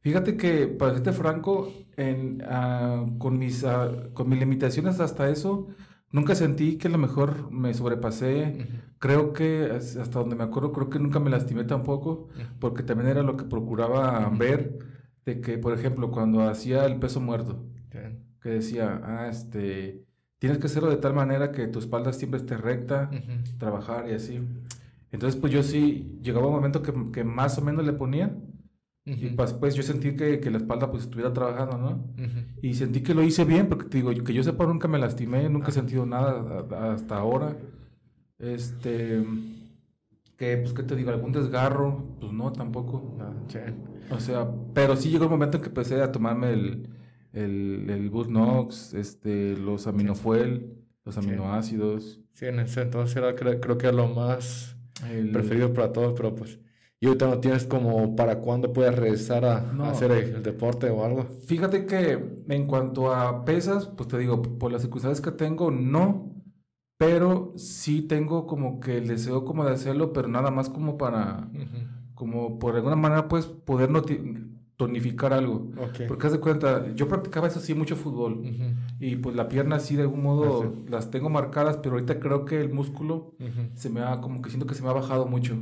[0.00, 5.68] fíjate que, para serte franco, en, ah, con, mis, ah, con mis limitaciones hasta eso,
[6.12, 8.68] Nunca sentí que a lo mejor me sobrepasé.
[8.98, 12.28] Creo que, hasta donde me acuerdo, creo que nunca me lastimé tampoco,
[12.60, 14.78] porque también era lo que procuraba ver,
[15.24, 17.64] de que, por ejemplo, cuando hacía el peso muerto,
[18.40, 20.04] que decía, ah, este,
[20.38, 23.10] tienes que hacerlo de tal manera que tu espalda siempre esté recta,
[23.58, 24.40] trabajar y así.
[25.10, 28.36] Entonces, pues yo sí, llegaba un momento que, que más o menos le ponía,
[29.04, 32.14] y pues, pues, yo sentí que, que, la espalda pues estuviera trabajando, ¿no?
[32.62, 35.48] Y sentí que lo hice bien, porque te digo, que yo sepa nunca me lastimé,
[35.48, 37.56] nunca he sentido nada hasta ahora.
[38.38, 39.24] Este,
[40.36, 43.16] que pues qué te digo, algún desgarro, pues no, tampoco.
[43.20, 43.32] Ah,
[44.14, 46.88] o sea, pero sí llegó el momento en que empecé a tomarme el,
[47.32, 48.10] el, el
[48.94, 52.20] este, los aminofuel, los aminoácidos.
[52.34, 54.76] Sí, en ese entonces era, creo, creo que era lo más
[55.32, 56.60] preferido para todos, pero pues
[57.02, 61.24] y ahorita no tienes como para cuándo puedes regresar a, hacer el, deporte o algo.
[61.48, 66.32] Fíjate que en cuanto a pesas, pues te digo, por las circunstancias que tengo, no.
[66.98, 71.50] Pero sí tengo como que el deseo como de hacerlo, pero nada más como para,
[72.14, 73.90] como por alguna manera, pues poder
[74.86, 75.70] tonificar algo.
[76.08, 78.42] Porque haz de cuenta, yo practicaba eso sí mucho fútbol.
[78.98, 82.44] Y pues la pierna sí de algún modo ah, las tengo marcadas, pero ahorita creo
[82.44, 83.34] que el músculo
[83.74, 85.56] se me ha, como que siento que se me ha bajado mucho.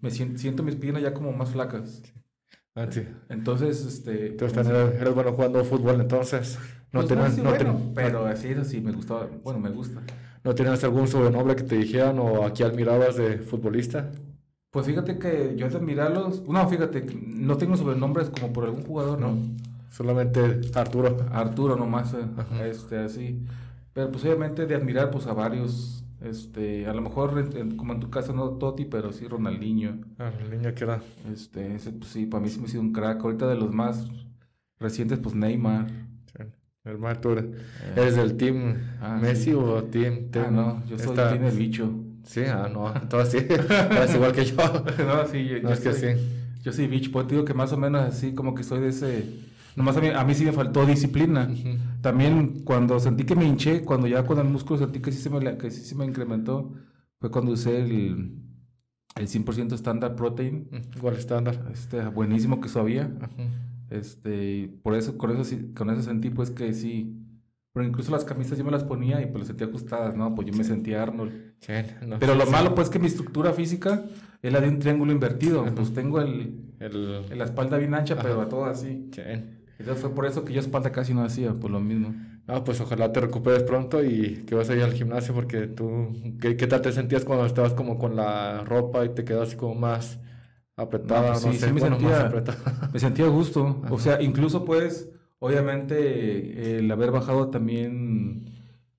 [0.00, 2.02] Me siento, siento mis piernas ya como más flacas.
[2.74, 2.88] Ah,
[3.28, 4.28] entonces, este...
[4.28, 6.58] Entonces, eres bueno jugando fútbol entonces.
[6.92, 10.02] No pues no, bueno, pero así eso sí me gustaba, bueno, me gusta.
[10.44, 14.10] ¿No tenías algún sobrenombre que te dijeran o aquí admirabas de futbolista?
[14.72, 19.20] Pues fíjate que yo de admirarlos, no, fíjate, no tengo sobrenombres como por algún jugador,
[19.20, 19.36] ¿no?
[19.90, 21.18] Solamente Arturo.
[21.30, 22.24] Arturo nomás, eh,
[22.70, 23.44] este, así.
[23.92, 28.08] Pero pues obviamente de admirar pues a varios, este, a lo mejor como en tu
[28.08, 30.00] caso no Totti, pero sí Ronaldinho.
[30.18, 31.02] Ah, Ronaldinho que era.
[31.30, 33.22] Este, ese, pues, sí, para mí sí me ha sido un crack.
[33.22, 34.08] Ahorita de los más
[34.78, 35.86] recientes, pues Neymar.
[36.34, 36.44] Sí.
[36.84, 37.44] Hermano, ¿tú eres,
[37.94, 38.10] eh.
[38.10, 40.46] del team ah, Messi o team, team?
[40.46, 41.92] Ah, no, yo soy el team el bicho.
[42.24, 43.54] Sí, ah, no, entonces sí,
[44.02, 44.56] es igual que yo.
[45.06, 46.06] no, sí, yo, es que sí.
[46.62, 49.26] Yo soy bicho, pues digo que más o menos así como que soy de ese...
[49.74, 51.50] Nomás a mí, a mí sí me faltó disciplina.
[52.02, 55.30] También cuando sentí que me hinché, cuando ya con el músculo sentí que sí se
[55.30, 56.72] me, que sí se me incrementó,
[57.18, 58.36] fue cuando usé el,
[59.16, 60.68] el 100% estándar protein.
[61.00, 61.68] ¿Cuál estándar?
[61.72, 63.10] Este, buenísimo que sabía.
[63.90, 67.21] Este, por eso, con eso, con eso sentí pues que sí,
[67.72, 70.34] pero incluso las camisas yo me las ponía y pues las sentía ajustadas, ¿no?
[70.34, 71.54] Pues yo me sentía Arnold.
[72.20, 74.04] Pero lo malo pues que mi estructura física
[74.42, 75.64] es la de un triángulo invertido.
[75.74, 77.38] Pues tengo el, el...
[77.38, 79.10] la espalda bien ancha, pero a todo así.
[79.78, 82.14] Entonces fue por eso que yo espalda casi no hacía, por lo mismo.
[82.46, 86.12] Ah, pues ojalá te recuperes pronto y que vas a ir al gimnasio porque tú,
[86.40, 89.56] ¿qué, qué tal te sentías cuando estabas como con la ropa y te quedas así
[89.56, 90.18] como más
[90.76, 91.32] apretada?
[91.32, 92.32] Pues sí, sí me, sentía,
[92.92, 93.82] me sentía a gusto.
[93.90, 95.08] O sea, incluso pues
[95.44, 98.44] Obviamente, el haber bajado también,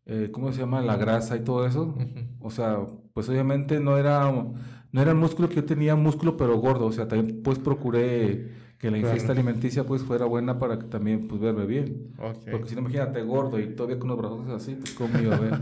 [0.05, 0.81] eh, ¿cómo se llama?
[0.81, 1.95] La grasa y todo eso.
[2.41, 2.79] O sea,
[3.13, 6.87] pues obviamente no era, no era músculo que yo tenía, músculo pero gordo.
[6.87, 11.29] O sea, también pues procuré que la ingesta alimenticia pues fuera buena para que también
[11.29, 12.13] pues verme bien.
[12.51, 15.39] Porque si no, imagínate gordo y todavía con los brazos así, pues cómo iba a
[15.39, 15.61] ver.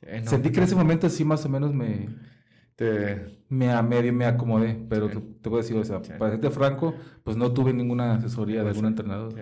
[0.24, 2.08] Sentí que en ese momento sí más o menos me,
[2.74, 6.30] te, me a medio me acomodé, pero te, te, voy a decir, o sea, para
[6.30, 9.34] serte franco, pues no tuve ninguna asesoría de algún entrenador.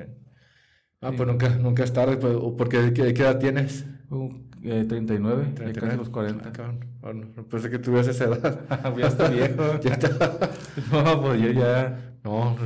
[1.01, 3.87] Ah, pues nunca, nunca es tarde, pues, porque ¿qué, ¿qué, edad tienes?
[4.11, 4.31] Uh,
[4.65, 6.53] eh, 39, 39, casi los 40.
[6.59, 8.97] Ah, bueno, pensé que tuvieras esa edad.
[8.97, 9.81] ya está viejo.
[9.83, 10.51] ya está.
[10.93, 12.17] No, pues yo ya.
[12.25, 12.57] No,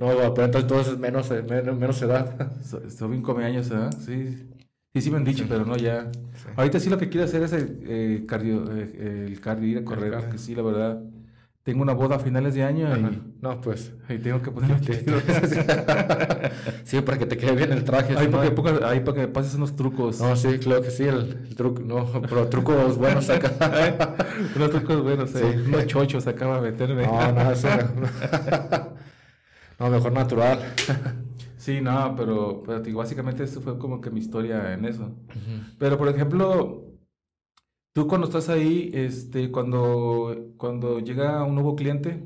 [0.00, 2.50] no, pero entonces menos, eh, menos, menos edad.
[2.62, 3.90] Son bien come años, ¿eh?
[4.00, 4.48] Sí.
[4.94, 6.10] Sí, sí me han dicho, pero no ya.
[6.54, 9.84] Ahorita sí lo que quiero hacer es el, eh, cardio, eh, el cardio, ir a
[9.84, 11.02] correr, porque sí, la verdad.
[11.62, 13.36] Tengo una boda a finales de año y...
[13.40, 13.92] No, pues...
[14.08, 14.80] Ahí tengo que poner
[16.84, 18.16] Sí, para que te quede bien el traje.
[18.16, 20.20] Ahí, para, que, ahí para que me pases unos trucos.
[20.20, 21.80] No, sí, claro que sí, el, truco...
[21.82, 23.52] No, pero trucos buenos acá.
[24.56, 25.52] unos trucos buenos, eh.
[25.52, 25.68] Sí.
[25.68, 27.06] Unos chochos acaba de meterme.
[27.06, 27.68] No, no, eso
[29.78, 30.58] No, mejor natural.
[31.58, 35.12] Sí, no, pero, pero básicamente esto fue como que mi historia en eso.
[35.78, 36.91] Pero, por ejemplo,
[37.92, 42.24] tú cuando estás ahí, este, cuando, cuando llega un nuevo cliente,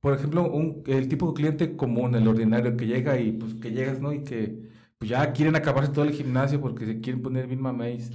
[0.00, 3.72] por ejemplo, un, el tipo de cliente común, el ordinario, que llega y pues que
[3.72, 4.12] llegas, ¿no?
[4.12, 8.12] Y que pues ya quieren acabarse todo el gimnasio porque se quieren poner bien mameis.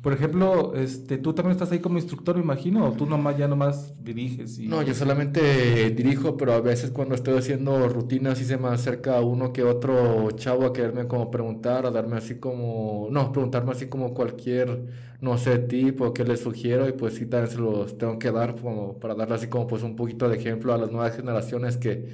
[0.00, 3.46] Por ejemplo, este, tú también estás ahí como instructor, me imagino, o tú nomás ya
[3.46, 4.58] nomás diriges.
[4.58, 4.66] Y...
[4.66, 9.20] No, yo solamente dirijo, pero a veces cuando estoy haciendo rutinas sí se me acerca
[9.20, 13.88] uno que otro chavo a quererme como preguntar, a darme así como, no, preguntarme así
[13.88, 14.86] como cualquier,
[15.20, 18.56] no sé, tipo que les sugiero y pues sí también se los tengo que dar
[18.56, 22.08] como para darle así como pues un poquito de ejemplo a las nuevas generaciones que,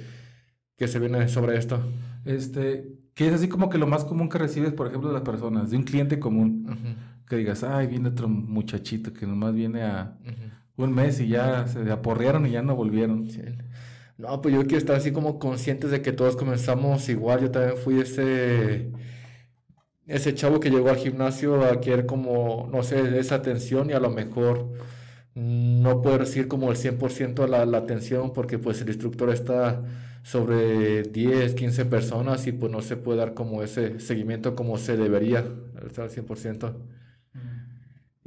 [0.75, 1.79] que se vienen sobre esto.
[2.25, 5.23] Este, que es así como que lo más común que recibes, por ejemplo, de las
[5.23, 6.65] personas, de un cliente común.
[7.27, 10.17] Que digas, ay, viene otro muchachito que nomás viene a
[10.77, 13.27] un mes y ya se aporrearon y ya no volvieron.
[14.17, 17.41] No, pues yo quiero estar así como conscientes de que todos comenzamos igual.
[17.41, 18.91] Yo también fui ese,
[20.07, 23.99] ese chavo que llegó al gimnasio a querer como, no sé, esa atención y a
[23.99, 24.71] lo mejor
[25.35, 29.83] no puedo recibir como el 100% la, la atención porque pues el instructor está
[30.23, 34.97] sobre 10, 15 personas y pues no se puede dar como ese seguimiento como se
[34.97, 35.45] debería,
[35.85, 36.73] estar al 100%.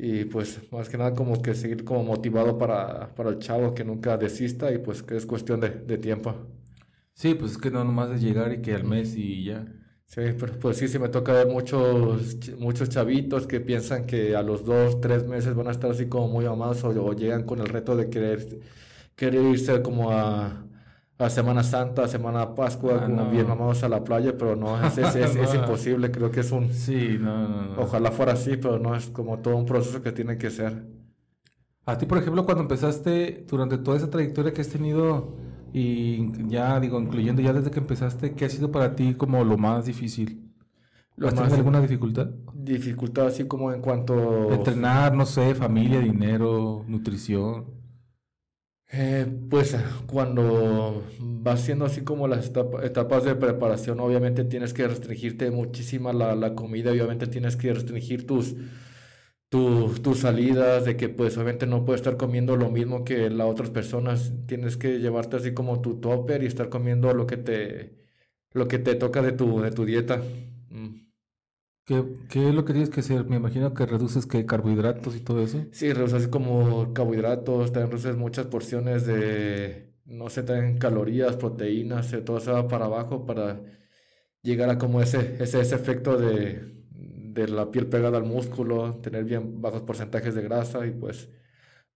[0.03, 3.85] Y pues más que nada como que seguir como motivado para, para el chavo que
[3.85, 6.35] nunca desista y pues que es cuestión de, de tiempo.
[7.15, 9.65] Sí, pues es que no nomás es llegar y que al mes y ya.
[10.07, 14.43] Sí, pero pues sí, sí me toca ver muchos, muchos chavitos que piensan que a
[14.43, 17.61] los dos, tres meses van a estar así como muy amados o, o llegan con
[17.61, 18.59] el reto de querer,
[19.15, 20.67] querer irse como a,
[21.21, 24.97] a Semana Santa, Semana Pascua, ah, como bien vamos a la playa, pero no, es,
[24.97, 26.73] es, es, imposible, creo que es un...
[26.73, 27.83] Sí, no, no, no.
[27.83, 30.87] Ojalá fuera así, pero no, es como todo un proceso que tiene que ser.
[31.85, 35.37] A ti, por ejemplo, cuando empezaste, durante toda esa trayectoria que has tenido,
[35.75, 39.59] y ya digo, incluyendo ya desde que empezaste, ¿qué ha sido para ti como lo
[39.59, 40.51] más difícil?
[41.23, 42.31] ¿Has tenido alguna dificultad?
[42.55, 44.51] Dificultad así como en cuanto...
[44.53, 47.80] Entrenar, no sé, familia, dinero, nutrición.
[48.93, 49.77] Eh, pues
[50.07, 52.47] cuando vas siendo así como las
[52.83, 58.27] etapas de preparación, obviamente tienes que restringirte muchísima la, la comida, obviamente tienes que restringir
[59.49, 63.47] tus, tus salidas, de que pues obviamente no puedes estar comiendo lo mismo que las
[63.49, 67.97] otras personas, tienes que llevarte así como tu topper y estar comiendo lo que te,
[68.53, 70.23] lo que te toca de tu, de tu dieta.
[71.89, 72.27] Mm.
[72.29, 73.25] ¿Qué, es lo que tienes que hacer?
[73.25, 75.67] Me imagino que reduces que carbohidratos y todo eso.
[75.73, 82.39] Sí, reduces como carbohidratos, también reduces muchas porciones de, no sé, también calorías, proteínas, todo
[82.39, 83.61] eso para abajo para
[84.43, 89.25] llegar a como ese, ese, ese efecto de, de la piel pegada al músculo, tener
[89.25, 91.29] bien bajos porcentajes de grasa y pues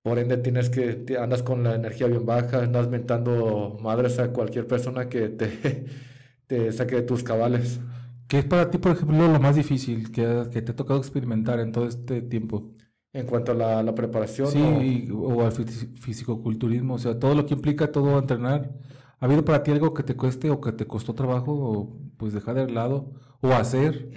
[0.03, 4.66] por ende tienes que, andas con la energía bien baja, andas mentando madres a cualquier
[4.66, 7.81] persona que te saque de tus cabales.
[8.28, 11.60] ¿Qué es para ti, por ejemplo, lo más difícil que, que te ha tocado experimentar
[11.60, 12.74] en todo este tiempo?
[13.12, 14.48] En cuanto a la, la preparación.
[14.48, 15.44] Sí, o...
[15.44, 18.72] al fisicoculturismo, o sea, todo lo que implica todo entrenar.
[19.20, 22.32] ¿Ha habido para ti algo que te cueste o que te costó trabajo o pues
[22.32, 24.10] dejar de lado o hacer?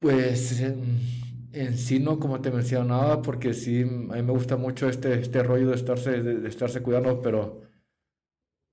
[0.00, 5.20] Pues en, sí no, como te mencionaba, porque sí, a mí me gusta mucho este,
[5.20, 7.62] este rollo de estarse, de estarse cuidando, pero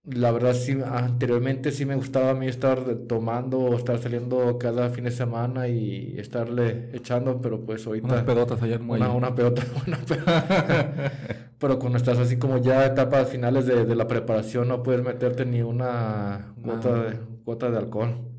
[0.06, 4.90] la verdad sí, anteriormente sí me gustaba a mí estar tomando o estar saliendo cada
[4.90, 8.08] fin de semana y estarle echando, pero pues ahorita...
[8.08, 11.12] Unas pedotas allá en Una, una pedota, una pedota.
[11.58, 15.46] pero cuando estás así como ya etapas finales de, de la preparación no puedes meterte
[15.46, 18.36] ni una gota, de, gota de alcohol.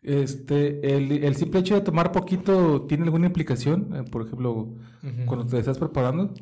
[0.00, 3.88] Este, el, el, simple hecho de tomar poquito, ¿tiene alguna implicación?
[3.94, 4.74] Eh, por ejemplo,
[5.26, 6.34] cuando te estás preparando.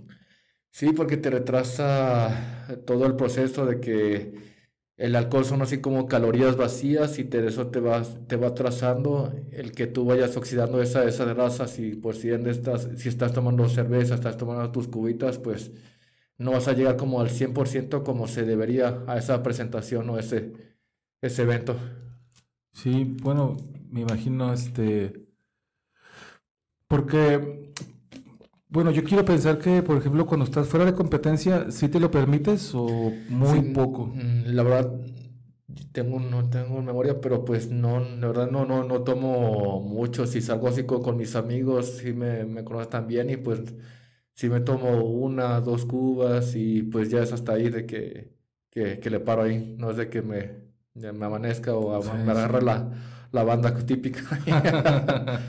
[0.73, 4.35] Sí, porque te retrasa todo el proceso de que
[4.97, 9.33] el alcohol son así como calorías vacías y te, eso te va, te va atrasando
[9.53, 11.69] el que tú vayas oxidando esa, esa grasa.
[11.69, 15.73] Si, pues, si, estás, si estás tomando cerveza, estás tomando tus cubitas, pues
[16.39, 20.53] no vas a llegar como al 100% como se debería a esa presentación o ese,
[21.23, 21.77] ese evento.
[22.73, 23.57] Sí, bueno,
[23.91, 25.27] me imagino este...
[26.89, 27.62] Porque
[28.73, 32.11] bueno, yo quiero pensar que, por ejemplo, cuando estás fuera de competencia, ¿sí te lo
[32.11, 34.07] permites o muy poco?
[34.07, 34.95] Mm, la verdad,
[35.93, 40.27] tengo, no tengo memoria, pero pues no, la verdad no, no, no tomo mucho.
[40.27, 43.61] Si salgo así con, mis amigos, sí me, me conocen también y pues
[44.35, 48.33] sí me tomo una, dos cubas y pues ya es hasta ahí de que,
[48.71, 49.75] que, le paro ahí.
[49.79, 50.63] No es de que me,
[50.95, 52.91] me amanezca o me agarre la,
[53.33, 54.23] la banda típica.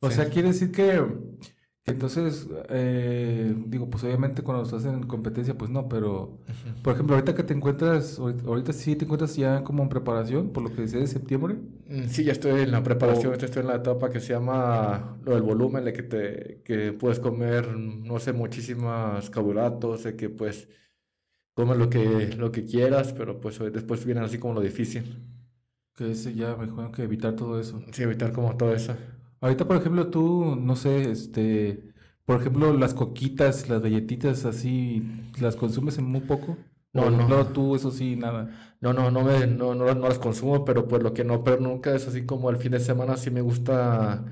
[0.00, 1.02] o sea, quiere decir que
[1.86, 6.38] entonces, eh, digo, pues obviamente cuando estás en competencia, pues no, pero
[6.82, 10.62] por ejemplo, ahorita que te encuentras, ahorita, sí te encuentras ya como en preparación, por
[10.62, 11.56] lo que decía de septiembre.
[11.86, 15.34] Mm, sí, ya estoy en la preparación, estoy en la etapa que se llama lo
[15.34, 20.68] del volumen, de que te que puedes comer, no sé, muchísimos carbohidratos, de que pues
[21.52, 25.22] comes lo que, lo que quieras, pero pues después viene así como lo difícil.
[25.94, 27.80] Que ese ya mejor que evitar todo eso.
[27.92, 28.96] Sí, evitar como todo eso.
[29.44, 31.92] Ahorita, por ejemplo, tú, no sé, este,
[32.24, 35.06] por ejemplo, las coquitas, las galletitas así,
[35.38, 36.56] ¿las consumes en muy poco?
[36.94, 37.28] No, no.
[37.28, 38.76] No, tú, eso sí, nada.
[38.80, 41.94] No, no, no, me, no, no, las consumo, pero pues lo que no pero nunca
[41.94, 44.24] es así como el fin de semana sí me gusta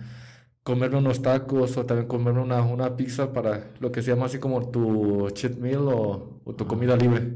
[0.62, 4.38] comerme unos tacos o también comerme una, una pizza para lo que se llama así
[4.38, 7.34] como tu cheat meal o, tu comida libre.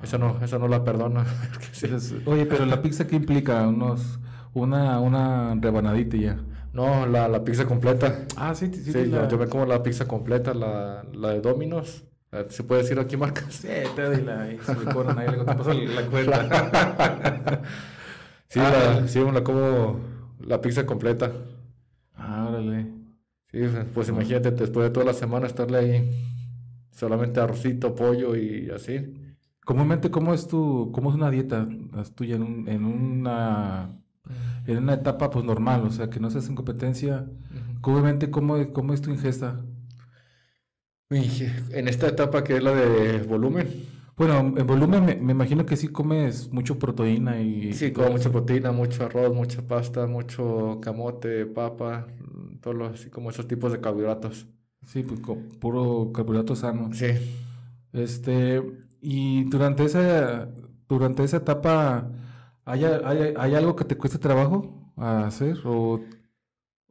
[0.00, 1.24] Esa no, esa no la perdona.
[2.26, 3.66] Oye, pero la pizza qué implica?
[3.66, 4.20] Unos,
[4.52, 6.38] una, una rebanadita ya.
[6.74, 8.26] No, la, la pizza completa.
[8.36, 8.92] Ah, sí, sí.
[8.92, 12.04] sí yo, me como la pizza completa, la, la de Domino's.
[12.48, 13.54] ¿Se puede decir aquí marcas?
[13.54, 14.42] Sí, te doy la...
[14.42, 17.62] ahí le paso la cuenta.
[18.48, 20.00] sí, la, sí, me la como
[20.40, 21.30] la pizza completa.
[22.16, 22.90] Ah, órale.
[23.52, 23.60] Sí,
[23.94, 26.10] pues imagínate, después de toda la semana estarle ahí
[26.90, 29.14] solamente arrocito, pollo y así.
[29.64, 31.68] Comúnmente, ¿cómo es tu, cómo es una dieta
[32.16, 34.03] tuya en, un, en una
[34.66, 37.26] en una etapa pues normal, o sea, que no se en competencia.
[37.82, 39.64] Obviamente, ¿cómo, ¿cómo es tu ingesta?
[41.10, 43.68] En esta etapa que es la de volumen.
[44.16, 47.72] Bueno, en volumen me, imagino que sí comes mucho proteína y...
[47.72, 52.06] Sí, como mucha proteína, mucho arroz, mucha pasta, mucho camote, papa,
[52.60, 54.46] todo así como esos tipos de carbohidratos.
[54.86, 55.20] Sí, pues
[55.58, 56.90] puro carbohidrato sano.
[56.92, 57.06] Sí.
[57.92, 58.62] Este,
[59.00, 60.48] y durante esa,
[60.88, 62.08] durante esa etapa
[62.66, 65.58] ¿Hay, hay, algo que te cueste trabajo hacer?
[65.64, 66.00] O...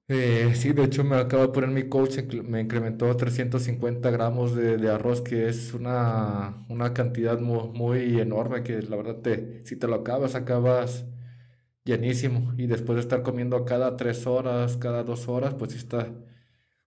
[0.10, 4.90] Eh, sí, de hecho me acabo de poner mi coach, me incrementó 350 gramos de,
[4.90, 9.96] arroz, que es una, una cantidad muy, enorme, que la verdad te, si te lo
[9.96, 11.06] acabas, acabas
[11.86, 12.54] llenísimo.
[12.58, 16.10] Y después de estar comiendo cada tres horas, cada dos horas, pues está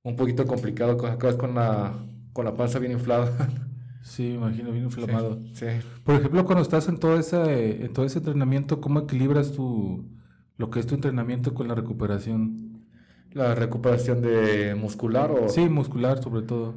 [0.03, 1.95] un poquito complicado, acabas con la,
[2.33, 3.33] con la panza bien inflada.
[4.07, 5.41] Sí, me imagino, bien inflamado.
[5.53, 5.67] Sí,
[6.05, 10.05] Por ejemplo, cuando estás en todo, ese, en todo ese entrenamiento, ¿cómo equilibras tu,
[10.57, 12.87] lo que es tu entrenamiento con la recuperación?
[13.33, 15.49] ¿La recuperación de muscular o...?
[15.49, 16.75] Sí, muscular sobre todo.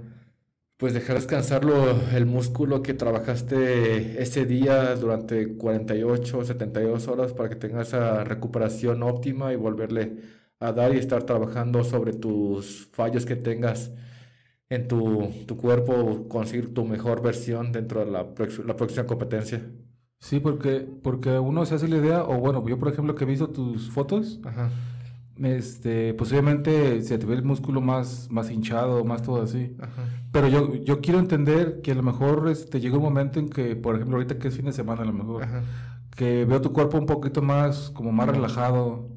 [0.78, 7.50] Pues dejar descansarlo el músculo que trabajaste ese día durante 48 o 72 horas para
[7.50, 10.18] que tengas esa recuperación óptima y volverle
[10.60, 13.92] a dar y estar trabajando sobre tus fallos que tengas
[14.70, 18.28] en tu, tu cuerpo conseguir tu mejor versión dentro de la,
[18.66, 19.68] la próxima competencia.
[20.20, 23.28] Sí, porque, porque uno se hace la idea, o bueno, yo por ejemplo que he
[23.28, 24.40] visto tus fotos,
[25.38, 29.76] este, posiblemente se te ve el músculo más, más hinchado, más todo así.
[30.32, 33.76] Pero yo, yo quiero entender que a lo mejor este, llega un momento en que,
[33.76, 35.48] por ejemplo, ahorita que es fin de semana a lo mejor,
[36.16, 39.08] que veo tu cuerpo un poquito más, como más relajado.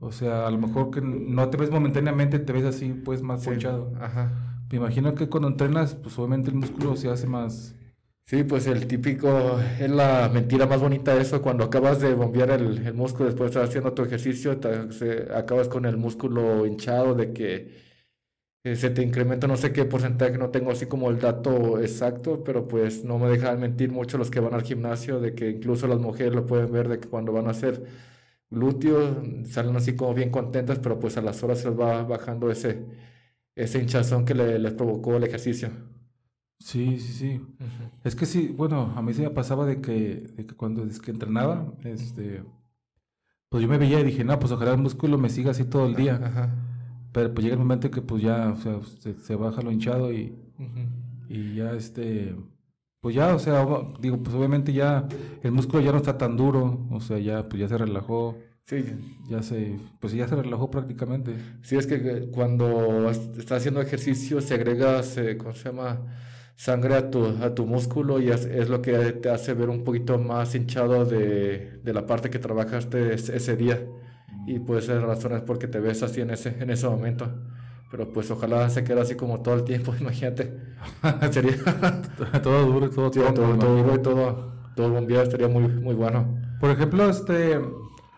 [0.00, 3.42] O sea, a lo mejor que no te ves momentáneamente, te ves así, pues más
[3.42, 3.50] sí.
[3.50, 3.92] ponchado.
[4.00, 4.55] Ajá.
[4.70, 7.74] Me imagino que cuando entrenas, pues obviamente el músculo se hace más...
[8.24, 12.84] Sí, pues el típico, es la mentira más bonita eso, cuando acabas de bombear el,
[12.84, 17.32] el músculo después de estar haciendo tu ejercicio, te, acabas con el músculo hinchado, de
[17.32, 17.86] que
[18.64, 22.42] eh, se te incrementa no sé qué porcentaje, no tengo así como el dato exacto,
[22.42, 25.86] pero pues no me dejan mentir mucho los que van al gimnasio, de que incluso
[25.86, 27.84] las mujeres lo pueden ver, de que cuando van a hacer
[28.50, 29.16] glúteos
[29.48, 32.84] salen así como bien contentas, pero pues a las horas se les va bajando ese
[33.56, 35.70] ese hinchazón que le, les provocó el ejercicio.
[36.58, 37.40] Sí, sí, sí.
[38.04, 41.00] Es que sí, bueno, a mí se me pasaba de que, de que cuando es
[41.00, 42.42] que entrenaba, este,
[43.48, 45.86] pues yo me veía y dije, no, pues ojalá el músculo me siga así todo
[45.86, 46.52] el día.
[47.12, 48.80] Pero pues llega el momento que pues ya, o sea,
[49.18, 50.34] se, baja lo hinchado y,
[51.28, 52.36] Y ya este,
[53.00, 53.66] pues ya, o sea,
[54.00, 55.06] digo, pues obviamente ya
[55.42, 58.36] el músculo ya no está tan duro, o sea, ya, pues ya se relajó.
[58.66, 58.84] Sí.
[59.28, 61.36] Ya se, pues ya se relajó prácticamente.
[61.62, 65.02] Sí, es que cuando estás haciendo ejercicio se agrega,
[65.38, 66.00] ¿cómo se llama?
[66.56, 70.18] Sangre a tu, a tu músculo y es, lo que te hace ver un poquito
[70.18, 73.86] más hinchado de, de la parte que trabajaste ese, día.
[74.48, 77.30] Y puede ser razones porque te ves así en ese, en ese momento.
[77.90, 80.58] Pero pues ojalá se quede así como todo el tiempo, imagínate.
[81.30, 81.56] Sería
[82.42, 86.40] todo duro, todo, todo, todo, todo, duro y todo, todo bombeado estaría muy, muy bueno.
[86.58, 87.60] Por ejemplo, este,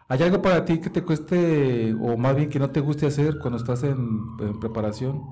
[0.09, 3.39] ¿hay algo para ti que te cueste, o más bien que no te guste hacer
[3.39, 5.23] cuando estás en, preparación?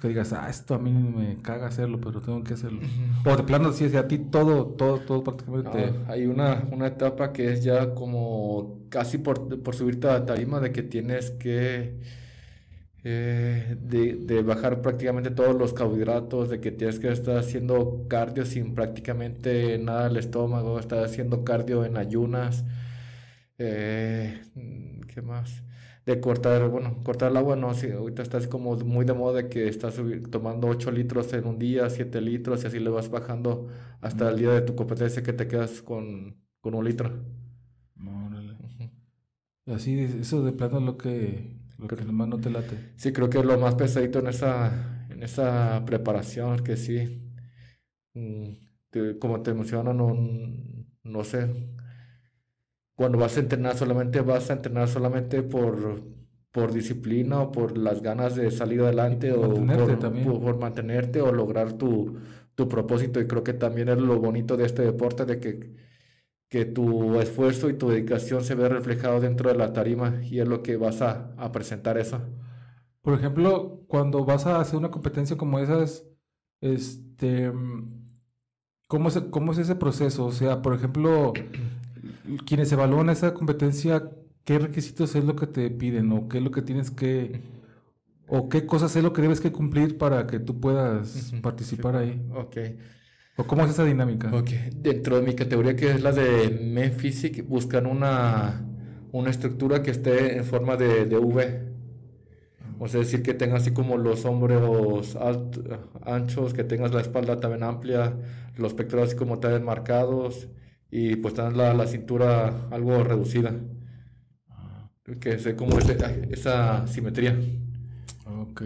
[0.00, 2.80] Que digas, ah, esto a mí me caga hacerlo, pero tengo que hacerlo.
[3.24, 5.94] O de plano, si es a ti todo, todo, todo prácticamente.
[6.08, 10.60] hay una, una etapa que es ya como casi por, por subirte a la tarima
[10.60, 12.00] de que tienes que
[13.06, 18.46] eh, de, de, bajar prácticamente todos los carbohidratos, de que tienes que estar haciendo cardio
[18.46, 22.64] sin prácticamente nada al estómago, estar haciendo cardio en ayunas,
[23.58, 24.42] eh,
[25.12, 25.62] ¿qué más?
[26.06, 29.48] De cortar, bueno, cortar el agua, no, si ahorita estás como muy de moda de
[29.48, 29.96] que estás
[30.30, 33.68] tomando 8 litros en un día, 7 litros y así le vas bajando
[34.00, 37.10] hasta el día de tu competencia que te quedas con, con un litro.
[39.66, 42.92] Así, eso de plano es lo que lo que nomás no te late.
[42.96, 47.22] Sí, creo que es lo más pesadito en esa, en esa preparación, que sí,
[48.14, 48.52] mm,
[49.20, 50.14] como te emociona, no,
[51.02, 51.48] no sé.
[52.94, 56.02] Cuando vas a entrenar, solamente vas a entrenar solamente por,
[56.52, 61.72] por disciplina o por las ganas de salir adelante o por, por, mantenerte o lograr
[61.74, 62.18] tu,
[62.54, 63.20] tu propósito.
[63.20, 65.74] Y creo que también es lo bonito de este deporte, de que
[66.54, 70.46] que tu esfuerzo y tu dedicación se ve reflejado dentro de la tarima y es
[70.46, 72.20] lo que vas a, presentar eso.
[73.02, 76.06] Por ejemplo, cuando vas a hacer una competencia como esas,
[76.60, 77.52] este,
[78.86, 80.26] ¿cómo es, cómo es ese proceso?
[80.26, 81.32] O sea, por ejemplo,
[82.46, 84.10] quienes evalúan esa competencia,
[84.44, 87.42] ¿qué requisitos es lo que te piden o qué es lo que tienes que,
[88.26, 92.22] o qué cosas es lo que debes que cumplir para que tú puedas participar ahí?
[92.34, 92.56] Ok.
[93.36, 94.32] ¿O cómo es esa dinámica?
[94.32, 94.70] Okay.
[94.76, 96.96] Dentro de mi categoría, que es la de Men
[97.48, 98.64] buscan una,
[99.10, 101.74] una estructura que esté en forma de, de V.
[102.78, 105.16] O sea, decir que tenga así como los hombros
[106.04, 108.16] anchos, que tengas la espalda también amplia,
[108.56, 110.48] los pectorales así como también marcados
[110.96, 113.52] y pues tengas la, la cintura algo reducida.
[114.48, 114.88] Ah.
[115.20, 117.36] Que sea como esa simetría.
[118.42, 118.62] Ok.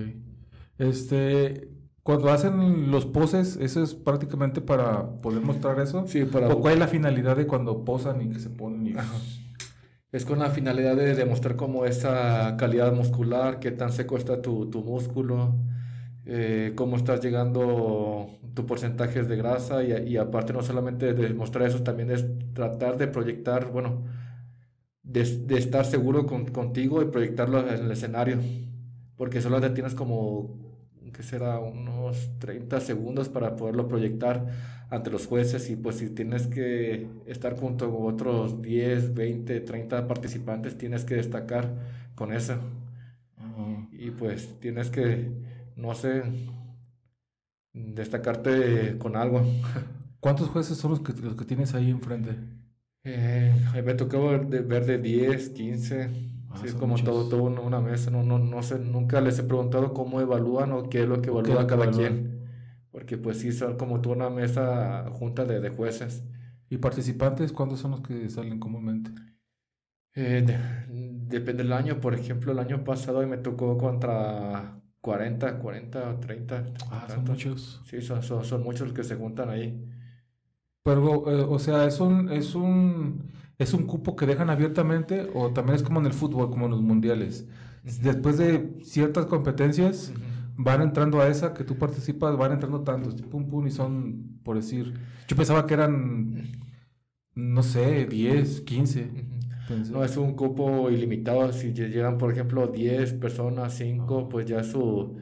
[0.76, 1.70] Este,
[2.02, 6.06] cuando hacen los poses, ¿eso es prácticamente para poder mostrar eso?
[6.06, 6.48] Sí, para...
[6.48, 8.94] ¿O cuál es la finalidad de cuando posan y que se ponen?
[10.12, 14.68] Es con la finalidad de demostrar cómo esa calidad muscular, qué tan seco está tu,
[14.68, 15.56] tu músculo,
[16.28, 21.66] eh, cómo estás llegando tu porcentajes de grasa y, y, aparte no solamente de demostrar
[21.66, 24.04] eso, también es tratar de proyectar, bueno,
[25.02, 28.38] de, de estar seguro con, contigo y proyectarlo en el escenario,
[29.16, 30.68] porque solo te tienes como
[31.12, 34.46] que será unos 30 segundos para poderlo proyectar
[34.90, 40.06] ante los jueces y pues si tienes que estar junto a otros 10, 20, 30
[40.06, 41.74] participantes, tienes que destacar
[42.14, 42.58] con eso.
[43.92, 45.32] Y pues tienes que,
[45.78, 46.22] no sé,
[47.72, 49.42] destacarte con algo.
[50.20, 52.36] ¿Cuántos jueces son los que, los que tienes ahí enfrente?
[53.04, 53.54] Eh,
[53.84, 56.10] me tocó ver de, ver de 10, 15.
[56.50, 59.94] Ah, es como todo, todo una mesa, no, no, no sé, nunca les he preguntado
[59.94, 62.48] cómo evalúan o qué es lo que evalúa cada quien.
[62.90, 66.24] Porque pues sí, son como toda una mesa junta de, de jueces.
[66.70, 69.10] ¿Y participantes cuántos son los que salen comúnmente?
[70.14, 70.44] Eh,
[70.88, 76.64] depende del año, por ejemplo, el año pasado me tocó contra 40, 40 o 30.
[76.90, 77.80] Ah, son muchos.
[77.84, 79.84] Sí, son, son, son, muchos los que se juntan ahí.
[80.82, 85.50] Pero, eh, o sea, es un, es un ¿Es un cupo que dejan abiertamente o
[85.50, 87.44] también es como en el fútbol, como en los mundiales?
[87.82, 90.12] Después de ciertas competencias,
[90.56, 94.56] van entrando a esa que tú participas, van entrando tantos, pum, pum, y son, por
[94.56, 94.94] decir,
[95.26, 96.44] yo pensaba que eran,
[97.34, 99.10] no sé, 10, 15.
[99.90, 105.16] No, es un cupo ilimitado, si llegan, por ejemplo, 10 personas, 5, pues ya su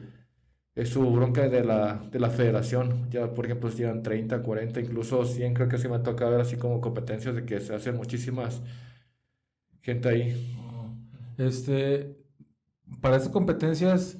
[0.75, 3.09] es su bronca de la, de la federación.
[3.11, 6.41] Ya, por ejemplo, si llevan 30, 40, incluso 100, creo que sí me toca ver
[6.41, 8.61] así como competencias de que se hacen muchísimas
[9.81, 10.57] gente ahí.
[11.37, 12.17] Este,
[13.01, 14.19] para esas competencias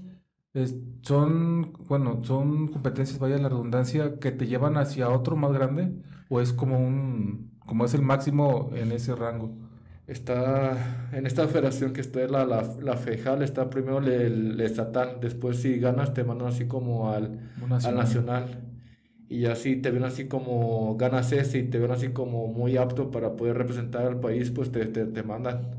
[1.03, 5.93] son, bueno, son competencias, vaya la redundancia, que te llevan hacia otro más grande
[6.29, 9.66] o es como un, como es el máximo en ese rango.
[10.07, 15.61] Está en esta federación que está la, la, la FEJAL, está primero el, estatal, después
[15.61, 17.51] si ganas te mandan así como al,
[17.83, 18.63] al nacional.
[19.27, 23.11] Y así te ven así como ganas ese y te ven así como muy apto
[23.11, 25.71] para poder representar al país, pues te, te, te mandan.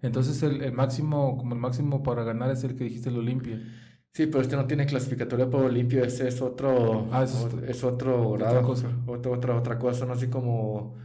[0.00, 3.60] Entonces el, el, máximo, como el máximo para ganar es el que dijiste el Olimpia.
[4.12, 8.58] Sí, pero este no tiene clasificatoria para Olimpia, ese es otro, ah, es, otro grado,
[8.58, 8.88] otra cosa.
[9.06, 10.96] Otra, otra, otra cosa, no así como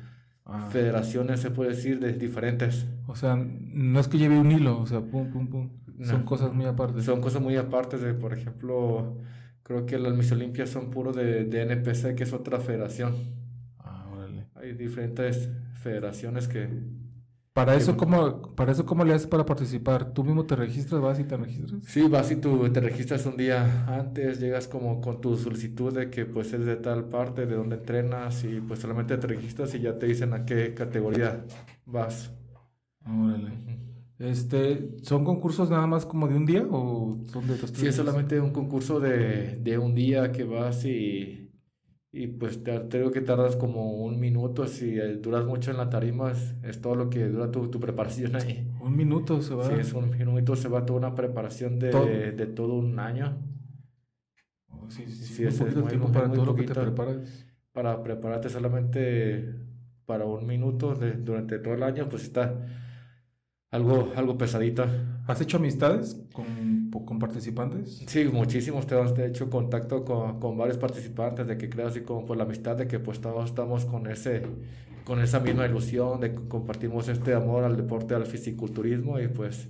[0.46, 0.68] Ah.
[0.70, 2.86] federaciones, se puede decir, de diferentes.
[3.08, 5.70] O sea, no es que lleve un hilo, o sea, pum, pum, pum.
[6.04, 7.02] Son cosas muy aparte.
[7.02, 9.18] Son cosas muy aparte de, por ejemplo,
[9.64, 13.14] creo que las Miss Olimpias son puro de, de NPC, que es otra federación.
[13.80, 14.48] Ah, órale.
[14.56, 16.68] Hay diferentes federaciones que,
[17.54, 20.14] para eso, ¿cómo, para eso, ¿cómo le haces para participar?
[20.14, 21.84] ¿Tú mismo te registras, vas y te registras?
[21.86, 26.10] Sí, vas y tú te registras un día antes, llegas como con tu solicitud de
[26.10, 29.82] que pues es de tal parte, de donde entrenas y pues solamente te registras y
[29.82, 31.45] ya te dicen a qué categoría
[31.86, 32.32] vas.
[33.06, 33.51] Órale.
[34.20, 37.95] Este, ¿son concursos nada más como de un día o son de dos Sí, es
[37.95, 41.43] solamente un concurso de, de un día que vas y
[42.16, 45.89] y pues te, digo que tardas como un minuto, si eh, duras mucho en la
[45.89, 48.72] tarima, es, todo lo que dura tu, tu, preparación ahí.
[48.80, 49.68] Un minuto se va.
[49.68, 53.39] Sí, es un minuto, se va toda una preparación de todo, de todo un año.
[54.70, 57.47] Oh, sí, sí, sí, es, muy, tiempo para todo lo que te preparas.
[57.72, 59.55] Para prepararte solamente
[60.05, 62.64] para un minuto de, durante todo el año, pues está
[63.72, 65.24] algo, algo pesadita.
[65.26, 66.45] ¿Has hecho amistades con,
[67.02, 68.04] con participantes?
[68.08, 68.86] Sí, muchísimos.
[68.86, 72.44] Te he hecho contacto con, con, varios participantes de que creo así como por la
[72.44, 74.44] amistad de que pues todos estamos con ese
[75.04, 79.68] con esa misma ilusión de que compartimos este amor al deporte, al fisiculturismo y pues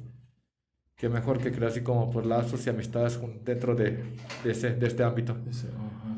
[0.95, 4.03] qué mejor que crear así como por lazos y amistades dentro de,
[4.43, 5.35] de, ese, de este ámbito.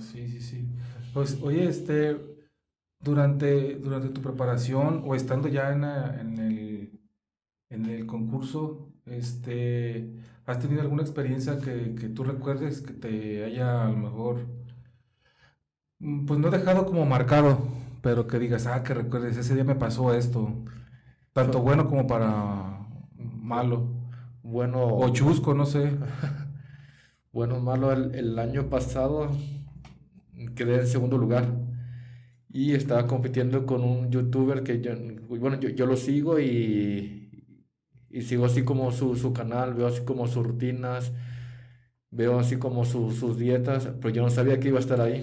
[0.02, 0.68] sí, sí, sí.
[1.14, 2.18] Pues oye, este,
[3.00, 6.96] durante, durante tu preparación o estando ya en, en el
[7.70, 10.14] en el concurso, este,
[10.46, 14.48] ¿has tenido alguna experiencia que, que tú recuerdes que te haya a lo mejor,
[16.00, 17.60] mm, pues no dejado como marcado,
[18.02, 20.64] pero que digas, ah, que recuerdes, ese día me pasó esto,
[21.34, 22.88] tanto bueno como para
[23.18, 23.88] malo,
[24.44, 24.86] bueno.
[24.98, 25.92] O chusco, no sé.
[27.34, 29.32] bueno, malo, el, el año pasado
[30.56, 31.46] quedé en segundo lugar
[32.50, 34.94] y estaba compitiendo con un youtuber que yo,
[35.28, 37.25] bueno, yo, yo lo sigo y,
[38.16, 41.12] y sigo así como su, su canal, veo así como sus rutinas,
[42.12, 45.22] veo así como sus dietas, pero yo no sabía que iba a estar ahí.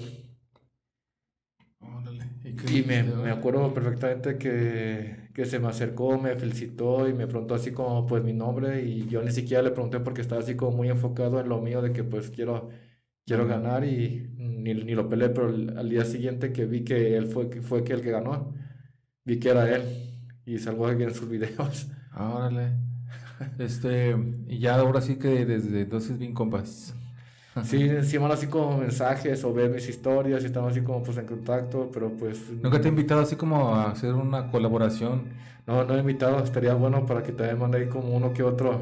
[2.70, 7.54] y me, me, acuerdo perfectamente que, que, se me acercó, me felicitó y me preguntó
[7.54, 10.76] así como pues mi nombre y yo ni siquiera le pregunté porque estaba así como
[10.76, 12.68] muy enfocado en lo mío de que pues quiero,
[13.26, 17.26] quiero ganar y ni, ni lo peleé, pero al día siguiente que vi que él
[17.28, 18.54] fue, fue que el que ganó,
[19.24, 19.82] vi que era él
[20.44, 21.88] y salgo en sus videos.
[22.16, 22.72] Órale.
[23.58, 26.94] Este, y ya ahora sí que desde entonces bien compas.
[27.64, 31.26] Sí, encima así como mensajes o ver mis historias y estamos así como pues en
[31.26, 32.50] contacto, pero pues...
[32.62, 35.24] ¿Nunca te he invitado así como a hacer una colaboración?
[35.66, 38.80] No, no he invitado, estaría bueno para que también mande ahí como uno que otro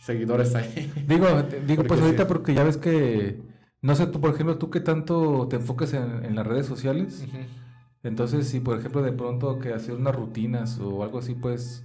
[0.00, 0.92] seguidores ahí.
[1.06, 1.26] Digo,
[1.66, 3.40] digo pues ahorita porque ya ves que,
[3.82, 7.24] no sé, tú por ejemplo, tú que tanto te enfocas en, en las redes sociales,
[8.02, 11.84] entonces si por ejemplo de pronto que hacer unas rutinas o algo así, pues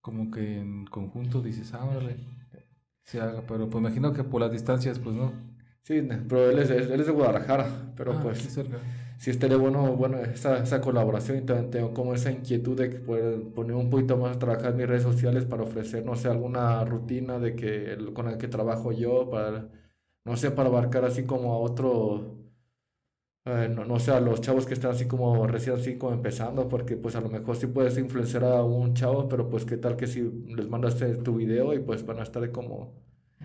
[0.00, 2.16] como que en conjunto dices, ah, órale,
[3.04, 5.32] se haga, pero pues imagino que por las distancias, pues no.
[5.82, 8.58] Sí, pero él es, él es de Guadalajara, pero ah, pues
[9.18, 13.42] sí estaría bueno, bueno esa, esa colaboración y también tengo como esa inquietud de poder
[13.54, 16.84] poner un poquito más a trabajar en mis redes sociales para ofrecer, no sé, alguna
[16.84, 19.68] rutina de que con el que trabajo yo, para,
[20.24, 22.37] no sé, para abarcar así como a otro
[23.48, 26.68] eh, no, no sé, a los chavos que están así como recién así como empezando,
[26.68, 29.96] porque pues a lo mejor sí puedes influenciar a un chavo, pero pues qué tal
[29.96, 32.92] que si les mandas tu video y pues van a estar como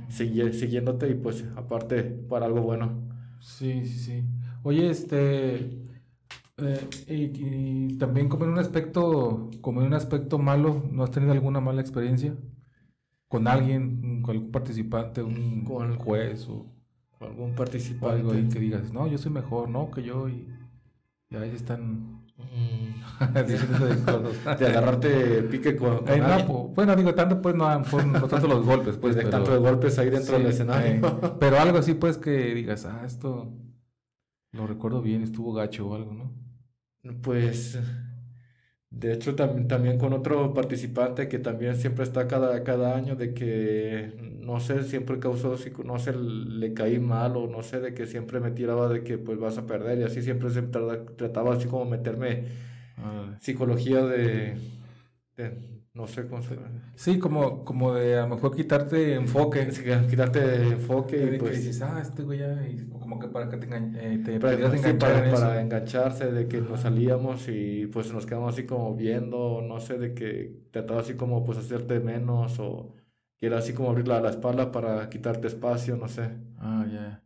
[0.10, 2.92] siguiéndote y pues aparte para algo bueno.
[3.40, 4.24] Sí, sí, sí.
[4.64, 5.56] Oye, este,
[6.58, 11.32] eh, y, también como en un aspecto, como en un aspecto malo, ¿no has tenido
[11.32, 12.36] alguna mala experiencia
[13.28, 16.68] con alguien, con algún participante, un, con el juez o
[17.24, 18.18] algún participante.
[18.18, 20.48] algo ahí que digas, no, yo soy mejor, no, que yo, y,
[21.30, 23.34] y ahí están mm.
[23.48, 24.60] diciendo de cosas.
[24.60, 26.06] de agarrarte pique con,
[26.74, 29.16] bueno, digo, tanto pues no, no tanto los golpes, pues.
[29.16, 31.08] De tanto de golpes ahí dentro del escenario.
[31.08, 33.52] Eh, pero algo así, pues, que digas, ah, esto
[34.52, 36.32] lo recuerdo bien, estuvo gacho o algo, ¿no?
[37.22, 37.78] Pues
[38.94, 43.34] de hecho, también, también con otro participante que también siempre está cada, cada año, de
[43.34, 48.06] que, no sé, siempre causó, no sé, le caí mal o no sé, de que
[48.06, 51.68] siempre me tiraba de que pues vas a perder y así siempre se trataba así
[51.68, 52.46] como meterme
[53.40, 54.58] psicología de,
[55.94, 56.58] no sé cómo se
[56.96, 59.68] Sí, como, como de a lo mejor quitarte enfoque.
[60.10, 61.58] quitarte enfoque y pues...
[61.58, 62.60] dices, ah, este güey ya,
[63.00, 67.48] como que para que te, eh, te para, enganchar para, engancharse, de que nos salíamos
[67.48, 71.60] y pues nos quedamos así como viendo, no sé, de que trataba así como pues
[71.60, 72.96] hacerte menos o
[73.40, 76.32] que era así como abrir la, la espalda para quitarte espacio, no sé.
[76.58, 77.24] Ah, ya.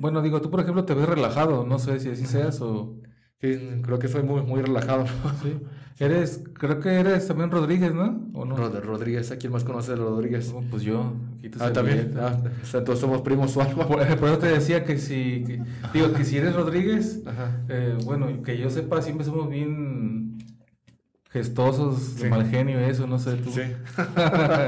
[0.00, 2.96] bueno, digo, tú por ejemplo te ves relajado, no sé si así seas o...
[3.40, 5.06] Sí, creo que soy muy, muy relajado.
[5.42, 5.58] Sí.
[5.98, 8.28] Eres, creo que eres también Rodríguez, ¿no?
[8.34, 8.54] ¿O no?
[8.54, 10.54] Rodríguez, ¿a quién más conoce de Rodríguez?
[10.70, 11.14] pues yo.
[11.58, 12.12] Ah, también.
[12.20, 12.36] Ah,
[12.74, 13.86] entonces somos primos o algo.
[13.88, 15.46] Por, eso te decía que si,
[15.94, 17.22] digo, que si eres Rodríguez,
[17.70, 20.36] eh, bueno, que yo sepa, siempre somos bien
[21.30, 23.50] gestosos, de mal genio, eso, no sé tú.
[23.50, 23.62] Sí.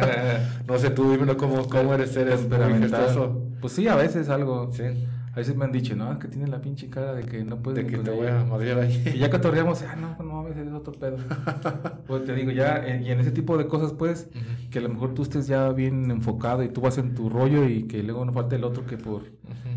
[0.67, 3.43] no sé tú, dímelo cómo, cómo eres, eres muy gestoso.
[3.61, 4.71] Pues sí, a veces algo.
[4.73, 4.85] Sí.
[5.33, 7.63] A veces me han dicho, no, es que tiene la pinche cara de que no
[7.63, 7.85] puede.
[7.85, 9.13] De que te voy a madrear ahí.
[9.15, 11.17] Y ya cotorreamos, ah, no, no, a veces es otro pedo.
[12.07, 14.29] pues te digo, ya, eh, y en ese tipo de cosas, pues,
[14.71, 17.69] que a lo mejor tú estés ya bien enfocado y tú vas en tu rollo
[17.69, 19.23] y que luego no falta el otro que por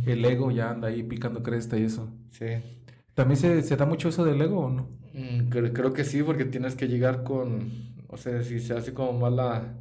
[0.06, 2.10] el ego ya anda ahí picando cresta y eso.
[2.32, 2.46] Sí.
[3.14, 4.88] ¿También se, se da mucho eso del ego o no?
[5.14, 7.70] Mm, creo, creo, que sí, porque tienes que llegar con,
[8.08, 9.76] o sea, si se hace como mala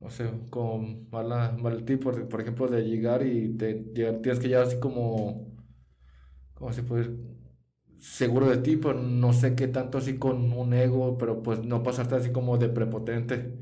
[0.00, 4.64] no sé, como mala, mal tipo, por ejemplo, de llegar y te, tienes que llegar
[4.64, 5.48] así como,
[6.54, 7.16] ¿cómo se puede
[7.98, 11.82] seguro de ti, pero no sé qué tanto así con un ego, pero pues no
[11.82, 13.58] pasarte así como de prepotente.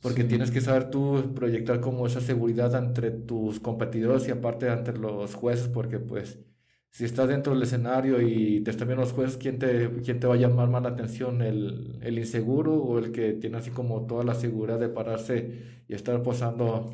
[0.00, 4.92] Porque tienes que saber tú proyectar como esa seguridad entre tus competidores y aparte ante
[4.92, 6.40] los jueces, porque pues
[6.92, 10.26] si estás dentro del escenario y te están viendo los jueces, ¿quién te, quién te
[10.26, 11.40] va a llamar más la atención?
[11.42, 15.94] ¿El, ¿El, inseguro o el que tiene así como toda la seguridad de pararse y
[15.94, 16.92] estar posando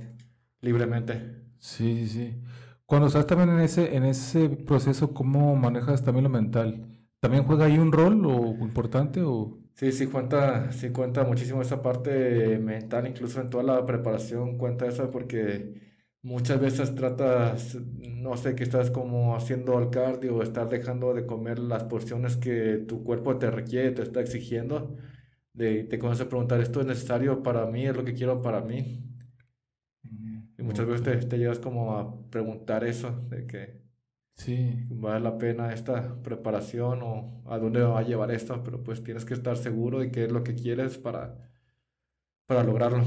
[0.60, 1.42] libremente?
[1.58, 2.40] Sí, sí.
[2.86, 6.86] Cuando estás también en ese, en ese proceso, ¿cómo manejas también lo mental?
[7.20, 9.58] ¿También juega ahí un rol o importante o...?
[9.74, 14.86] Sí, sí cuenta, sí cuenta muchísimo esa parte mental, incluso en toda la preparación cuenta
[14.86, 15.87] eso porque
[16.22, 21.26] Muchas veces tratas, no sé, que estás como haciendo al cardio o estás dejando de
[21.26, 24.96] comer las porciones que tu cuerpo te requiere, te está exigiendo.
[25.52, 27.86] De, te comienzas a preguntar, ¿esto es necesario para mí?
[27.86, 29.04] ¿Es lo que quiero para mí?
[30.58, 33.80] Y muchas veces te, te llegas como a preguntar eso, de que
[34.36, 34.88] sí.
[34.88, 39.24] vale la pena esta preparación o a dónde va a llevar esto, pero pues tienes
[39.24, 41.36] que estar seguro de qué es lo que quieres para,
[42.46, 43.04] para lograrlo.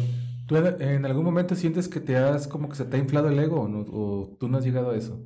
[0.52, 3.40] ¿Tú en algún momento sientes que te has como que se te ha inflado el
[3.40, 5.24] ego o, tú no has llegado a eso?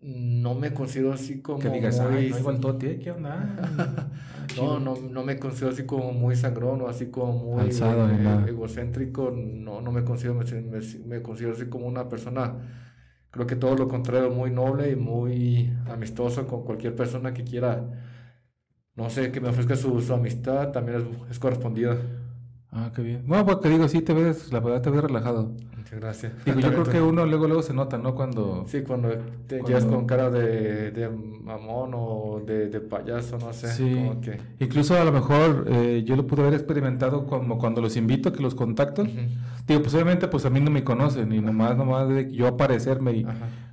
[0.00, 2.30] No me considero así como que digas, muy...
[2.30, 4.12] no igual todo ¿qué onda?
[4.56, 9.32] No, no, no me considero así como muy sangrón o así como muy eh, egocéntrico,
[9.32, 12.54] no, no me considero, me, me, considero así como una persona,
[13.30, 17.84] creo que todo lo contrario, muy noble y muy amistoso con cualquier persona que quiera,
[18.94, 21.96] no sé, que me ofrezca su, su amistad, también es, es correspondida.
[22.74, 23.22] Ah, qué bien.
[23.26, 25.52] Bueno, porque digo, sí te ves, la verdad te ves relajado.
[25.76, 26.32] Muchas gracias.
[26.46, 28.14] Digo, yo creo que uno luego luego se nota, ¿no?
[28.14, 28.64] Cuando...
[28.66, 29.10] Sí, cuando
[29.46, 33.68] te llevas con cara de, de mamón o de, de, payaso, no sé.
[33.68, 33.94] Sí.
[33.94, 34.40] Como que...
[34.58, 38.42] Incluso a lo mejor eh, yo lo pude haber experimentado como cuando los invito, que
[38.42, 39.04] los contacto.
[39.66, 43.12] Digo, pues obviamente pues a mí no me conocen y nomás, nomás de yo aparecerme
[43.12, 43.26] y,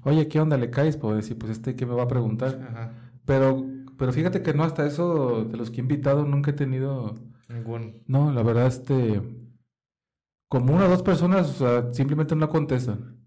[0.03, 0.97] oye, ¿qué onda le caes?
[0.97, 2.67] Pues decir, pues este, ¿qué me va a preguntar?
[2.69, 2.91] Ajá.
[3.23, 3.65] Pero,
[3.97, 7.15] pero fíjate que no, hasta eso de los que he invitado nunca he tenido
[8.07, 9.21] no, la verdad, este.
[10.47, 13.17] Como una o dos personas, o sea, simplemente no contestan.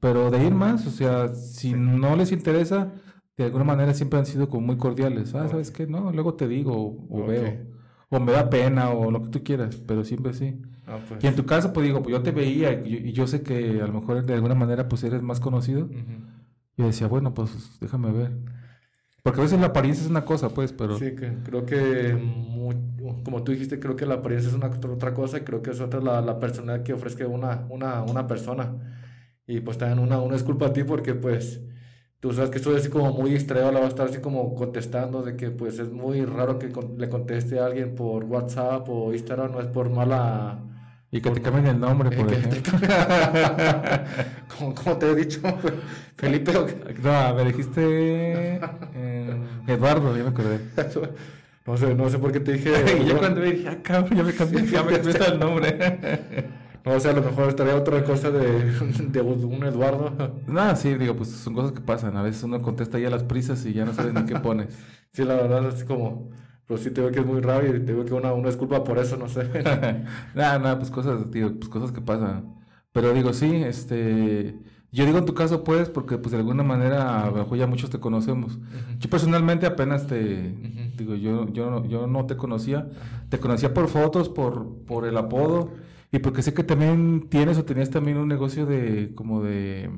[0.00, 2.92] Pero de ir más, o sea, si no les interesa,
[3.36, 5.34] de alguna manera siempre han sido como muy cordiales.
[5.34, 5.86] Ah, ¿sabes qué?
[5.86, 7.66] No, luego te digo, o, veo.
[8.08, 10.60] O me da pena, o lo que tú quieras, pero siempre sí.
[10.86, 11.22] Ah, pues.
[11.22, 13.86] Y en tu caso, pues digo, pues yo te veía y yo, sé que a
[13.86, 15.88] lo mejor de alguna manera pues eres más conocido.
[16.76, 18.32] Y decía, bueno, pues déjame ver.
[19.22, 20.98] Porque a veces la apariencia es una cosa, pues, pero...
[20.98, 22.16] Sí, que creo que,
[23.24, 25.80] como tú dijiste, creo que la apariencia es una otra cosa y creo que es
[25.80, 28.72] otra la, la personalidad que ofrezca una, una, una persona.
[29.46, 31.60] Y pues también una, una disculpa a ti porque pues
[32.20, 35.22] tú sabes que estoy así como muy distraído, la va a estar así como contestando,
[35.22, 39.52] de que pues es muy raro que le conteste a alguien por WhatsApp o Instagram,
[39.52, 40.60] no es por mala
[41.12, 42.78] y que te cambien el nombre, por ejemplo.
[44.84, 45.40] como, te he dicho,
[46.16, 46.52] Felipe.
[47.02, 47.80] No, me dijiste
[48.94, 49.36] eh,
[49.66, 50.60] Eduardo, ya me acordé.
[51.66, 52.72] No sé, no sé por qué te dije.
[53.00, 56.48] y yo cuando me dije, ah, cabrón, ya me cambié, ya me cambié el nombre.
[56.84, 60.40] no, o sea, a lo mejor estaría otra cosa de, de un Eduardo.
[60.48, 62.16] No, sí, digo, pues son cosas que pasan.
[62.16, 64.74] A veces uno contesta ya las prisas y ya no sabe ni qué pones.
[65.12, 66.30] sí, la verdad, es como
[66.70, 68.84] pero sí te veo que es muy raro y te veo que una, una disculpa
[68.84, 69.42] por eso, no sé.
[70.36, 72.54] nada, nada, pues cosas, tío, pues cosas que pasan.
[72.92, 74.56] Pero digo, sí, este,
[74.92, 77.66] Yo digo en tu caso, pues, porque pues de alguna manera a lo mejor ya
[77.66, 78.60] muchos te conocemos.
[79.00, 80.54] Yo personalmente apenas te,
[80.96, 82.88] digo, yo, yo, yo no te conocía,
[83.30, 85.72] te conocía por fotos, por, por el apodo,
[86.12, 89.90] y porque sé que también tienes o tenías también un negocio de, como de,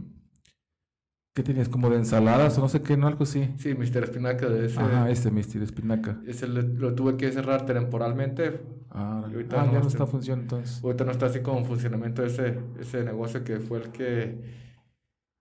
[1.34, 1.68] ¿qué tenías?
[1.68, 3.06] Como de ensaladas o no sé qué, ¿no?
[3.06, 3.48] Algo así.
[3.58, 4.04] Sí, Mr.
[4.04, 4.48] Espinaca.
[4.48, 5.62] De ese, Ajá, este Mr.
[5.62, 6.20] Espinaca.
[6.26, 8.60] Ese lo, tuve que cerrar temporalmente.
[8.90, 10.84] Ah, ahorita ah, no ya no está funcionando entonces.
[10.84, 14.62] Ahorita no está así como en funcionamiento ese, ese negocio que fue el que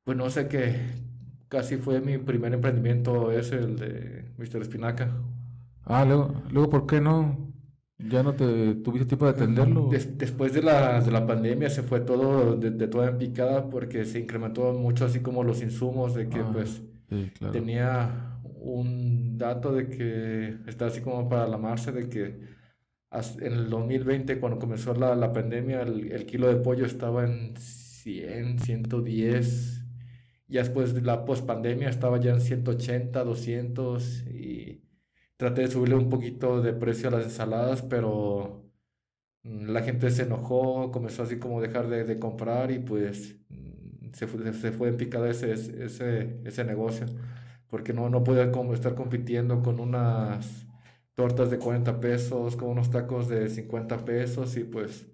[0.03, 0.79] pues no sé qué,
[1.47, 4.61] casi fue mi primer emprendimiento ese, el de Mr.
[4.61, 5.11] Espinaca.
[5.85, 7.50] Ah, luego, luego ¿por qué no?
[8.09, 9.89] ¿Ya no te tuviste tiempo de atenderlo?
[9.89, 14.05] después de la, de la pandemia se fue todo de, de, toda en picada porque
[14.05, 16.81] se incrementó mucho así como los insumos de que ah, pues
[17.51, 22.51] tenía un dato de que está así como para la marcha de que
[23.11, 27.55] en el 2020 cuando comenzó la, la pandemia el, el, kilo de pollo estaba en
[27.57, 29.81] 100, 110
[30.51, 34.50] ya después de la post-pandemia estaba ya en 180, 200 y
[35.41, 38.63] traté de subirle un poquito de precio a las ensaladas, pero
[39.43, 44.11] mm, la gente se enojó, comenzó así como dejar de, de comprar y pues mm,
[44.13, 47.07] se fue, se fue en picada ese, ese, ese negocio,
[47.67, 50.67] porque no, no podía como estar compitiendo con unas
[51.15, 55.07] tortas de 40 pesos, con unos tacos de 50 pesos y pues...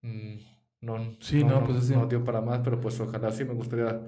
[0.00, 0.36] Mm,
[0.80, 2.06] no, sí, no, pues no.
[2.06, 4.00] dio para más, pero pues ojalá sí me gustaría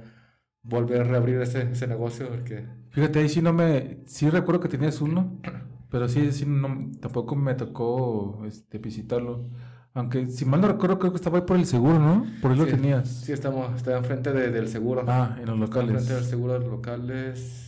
[0.62, 2.28] volver a reabrir ese, ese negocio.
[2.28, 2.66] Porque...
[2.90, 5.40] Fíjate, ahí sí no me, sí recuerdo que tenías uno,
[5.90, 9.48] pero sí, sí no, tampoco me tocó este, visitarlo.
[9.92, 12.24] Aunque, si mal no recuerdo, creo que estaba ahí por el seguro, ¿no?
[12.40, 13.08] Por ahí lo tenías.
[13.08, 15.04] Sí, estamos, está enfrente de, del seguro.
[15.08, 15.90] Ah, en los locales.
[15.90, 17.66] Enfrente del seguro de los locales.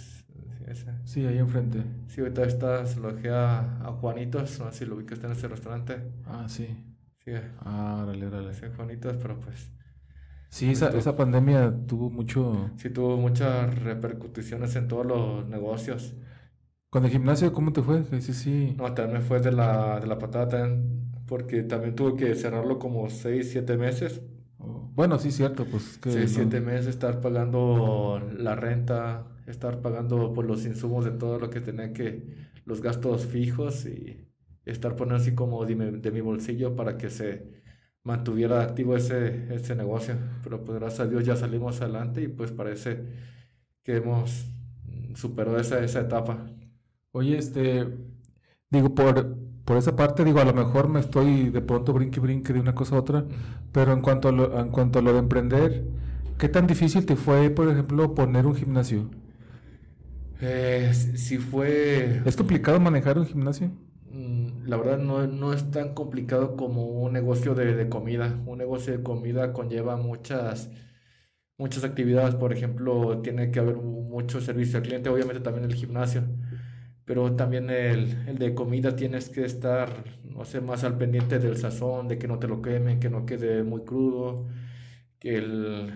[0.73, 1.83] Sí, sí, ahí enfrente.
[2.07, 5.15] Sí, ahorita está, se lo dejé a, a Juanitos, no sé si lo vi que
[5.15, 6.01] está en ese restaurante.
[6.25, 6.69] Ah, sí.
[7.25, 7.33] Sí.
[7.61, 8.55] Ah, dale, dale.
[8.55, 9.71] Sí, Juanitos, pero pues
[10.53, 12.71] Sí, esa, esa pandemia tuvo mucho...
[12.77, 16.15] Sí, tuvo muchas repercusiones en todos los negocios.
[16.91, 18.05] ¿Con el gimnasio cómo te fue?
[18.21, 18.77] Sí, sí.
[18.77, 20.69] No, también fue de la, de la patada,
[21.27, 24.23] porque también tuve que cerrarlo como 6, 7 meses.
[24.59, 25.99] Oh, bueno, sí, cierto, pues...
[25.99, 31.39] Que 6, 7 meses, estar pagando la renta, estar pagando por los insumos de todo
[31.39, 32.51] lo que tenía que...
[32.65, 34.29] los gastos fijos y
[34.65, 37.62] estar poniendo así como de mi, de mi bolsillo para que se
[38.05, 40.17] mantuviera activo ese, ese negocio.
[40.43, 43.05] Pero pues gracias a Dios ya salimos adelante y pues parece
[43.83, 44.47] que hemos
[45.15, 46.47] superado esa, esa etapa.
[47.13, 47.87] Oye, este,
[48.71, 52.53] digo, por, por esa parte, digo, a lo mejor me estoy de pronto brinque brinque
[52.53, 53.27] de una cosa a otra,
[53.73, 55.85] pero en cuanto a lo, en cuanto a lo de emprender,
[56.39, 59.11] ¿qué tan difícil te fue, por ejemplo, poner un gimnasio?
[60.41, 62.23] Eh, si fue...
[62.25, 63.71] ¿Es complicado manejar un gimnasio?
[64.65, 68.41] La verdad no, no, es tan complicado como un negocio de, de, comida.
[68.47, 70.71] Un negocio de comida conlleva muchas,
[71.59, 72.35] muchas actividades.
[72.37, 76.23] Por ejemplo, tiene que haber mucho servicio al cliente, obviamente también el gimnasio.
[77.05, 81.57] Pero también el, el de comida tienes que estar, no sé, más al pendiente del
[81.57, 84.47] sazón, de que no te lo quemen, que no quede muy crudo,
[85.19, 85.93] que, el,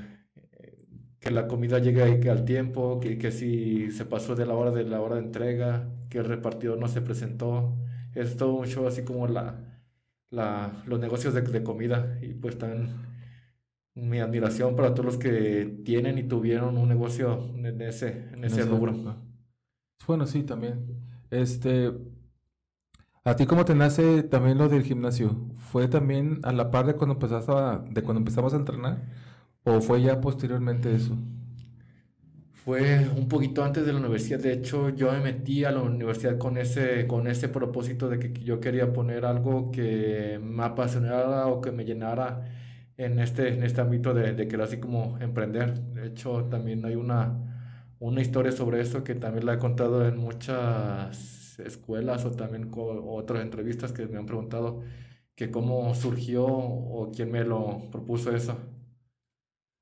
[1.20, 4.84] que la comida llegue al tiempo, que, que si se pasó de la hora de
[4.84, 7.76] la hora de entrega, que el repartidor no se presentó
[8.16, 9.80] es todo un show así como la,
[10.30, 12.90] la, los negocios de, de comida y pues también
[13.94, 18.64] mi admiración para todos los que tienen y tuvieron un negocio en ese, en ese
[18.64, 18.94] rubro.
[20.06, 20.86] Bueno, sí, también.
[21.30, 21.92] Este,
[23.24, 25.50] ¿a ti cómo te nace también lo del gimnasio?
[25.70, 29.02] ¿Fue también a la par de cuando empezaste a, de cuando empezamos a entrenar?
[29.64, 31.16] ¿O fue ya posteriormente eso?
[32.66, 34.40] Fue un poquito antes de la universidad.
[34.40, 38.32] De hecho, yo me metí a la universidad con ese, con ese propósito de que
[38.42, 42.44] yo quería poner algo que me apasionara o que me llenara
[42.96, 45.80] en este, en este ámbito de, de querer así como emprender.
[45.80, 50.16] De hecho, también hay una, una historia sobre eso que también la he contado en
[50.18, 54.82] muchas escuelas o también con otras entrevistas que me han preguntado
[55.36, 58.58] que cómo surgió o quién me lo propuso eso.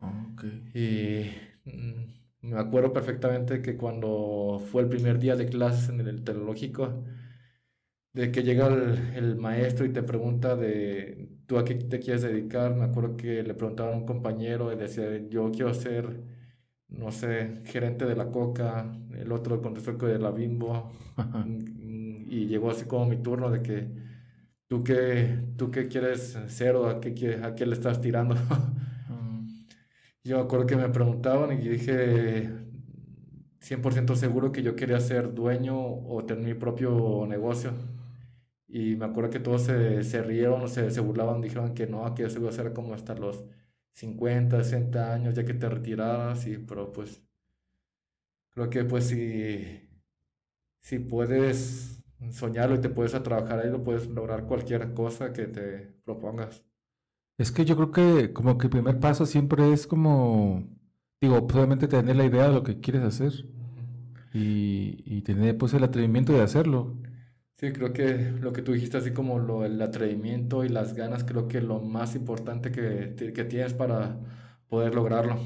[0.01, 0.71] Okay.
[0.75, 2.14] Y mm,
[2.45, 7.05] me acuerdo perfectamente que cuando fue el primer día de clases en el tecnológico,
[8.13, 12.75] de que llega el, maestro y te pregunta de tú a qué te quieres dedicar,
[12.75, 16.21] me acuerdo que le preguntaban a un compañero y decía, yo quiero ser,
[16.89, 20.93] no sé, gerente de la Coca, el otro contestó que de la Bimbo,
[22.27, 23.89] y llegó así como mi turno de que
[24.69, 28.37] tú qué, tú qué quieres ser o a qué, a qué le estás tirando.
[30.25, 32.51] Yo acuerdo que me preguntaban y dije
[33.61, 37.73] 100% seguro que yo quería ser dueño o tener mi propio negocio.
[38.69, 42.25] Y me acuerdo que todos se, se rieron, se, se burlaban, dijeron que no, que
[42.25, 43.45] eso iba a ser como hasta los
[43.95, 47.23] 50, 60 años, ya que te retiraras, y, pero pues
[48.51, 49.89] creo que pues si,
[50.83, 52.03] si puedes
[52.33, 56.65] soñarlo y te puedes a trabajar ahí, lo puedes lograr cualquier cosa que te propongas.
[57.39, 60.69] Es que yo creo que como que el primer paso siempre es como,
[61.21, 63.33] digo, pues, obviamente tener la idea de lo que quieres hacer
[64.33, 66.97] y, y tener pues el atrevimiento de hacerlo.
[67.57, 71.25] Sí, creo que lo que tú dijiste, así como lo, el atrevimiento y las ganas,
[71.25, 74.19] creo que lo más importante que, que tienes para
[74.69, 75.39] poder lograrlo.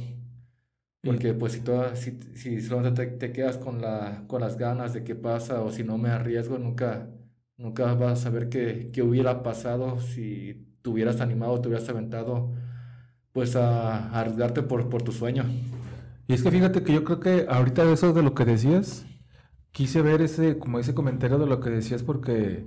[1.03, 4.93] Porque pues si, toda, si, si solo te, te, quedas con, la, con las ganas
[4.93, 7.09] de qué pasa o si no me arriesgo, nunca,
[7.57, 12.52] nunca vas a saber qué, qué hubiera pasado si te hubieras animado, te hubieras aventado
[13.32, 15.44] pues a, a arriesgarte por, por tu sueño.
[16.26, 19.06] Y es que fíjate que yo creo que ahorita de eso de lo que decías,
[19.72, 22.66] quise ver ese, como ese comentario de lo que decías porque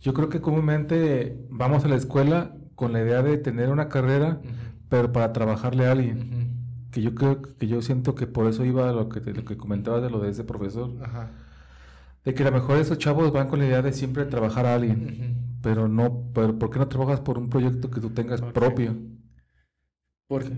[0.00, 4.40] yo creo que comúnmente vamos a la escuela con la idea de tener una carrera,
[4.88, 6.56] pero para trabajarle a alguien.
[6.90, 9.56] Que yo creo que yo siento que por eso iba a lo que, lo que
[9.56, 10.90] comentabas de lo de ese profesor.
[12.24, 14.74] De que a lo mejor esos chavos van con la idea de siempre trabajar a
[14.74, 18.96] alguien, pero no, pero ¿por qué no trabajas por un proyecto que tú tengas propio?
[20.26, 20.50] Porque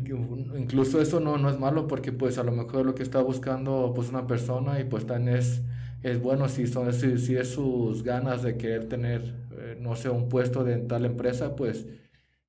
[0.58, 3.92] incluso eso no, no es malo porque pues a lo mejor lo que está buscando
[3.94, 5.62] pues una persona y pues también es,
[6.02, 9.22] es bueno si, son, si, si es sus ganas de querer tener,
[9.52, 11.86] eh, no sé, un puesto de tal empresa, pues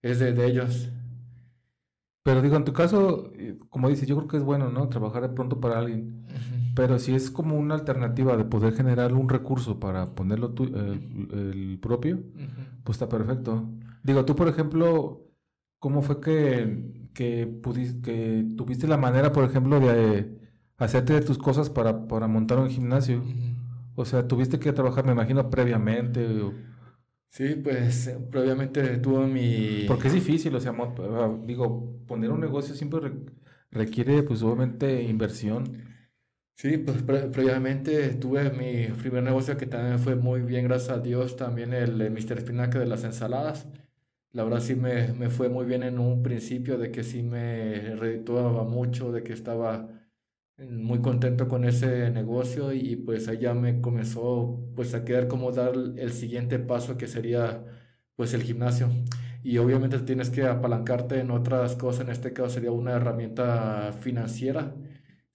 [0.01, 0.89] es de, de ellos.
[2.23, 4.89] Pero digo, en tu caso, eh, como dices, yo creo que es bueno, ¿no?
[4.89, 6.25] Trabajar de pronto para alguien.
[6.76, 11.80] Pero si es como una alternativa de poder generar un recurso para ponerlo tu, el,
[11.82, 12.24] propio,
[12.84, 13.69] pues está perfecto.
[14.03, 15.28] Digo, tú, por ejemplo,
[15.80, 20.39] ¿cómo fue que, que, pudiste, que tuviste la manera, por ejemplo, de
[20.78, 23.22] hacerte de tus cosas para, para montar un gimnasio?
[23.95, 26.26] O sea, tuviste que trabajar, me imagino, previamente.
[26.41, 26.53] O...
[27.30, 29.86] Sí, pues previamente tuve mi...
[29.88, 30.74] Porque es difícil, o sea,
[31.45, 33.11] digo, poner un negocio siempre
[33.72, 35.90] requiere, pues obviamente, inversión.
[36.62, 41.36] Sí, pues previamente tuve mi primer negocio que también fue muy bien, gracias a Dios,
[41.36, 42.38] también el, el Mr.
[42.38, 43.68] Espinaca de las ensaladas.
[44.32, 47.95] La verdad sí me, me fue muy bien en un principio, de que sí me
[47.95, 49.89] redituaba mucho, de que estaba
[50.59, 55.74] muy contento con ese negocio y pues allá me comenzó pues a quedar como dar
[55.76, 57.66] el siguiente paso que sería
[58.16, 58.89] pues el gimnasio
[59.43, 64.76] y obviamente tienes que apalancarte en otras cosas, en este caso sería una herramienta financiera,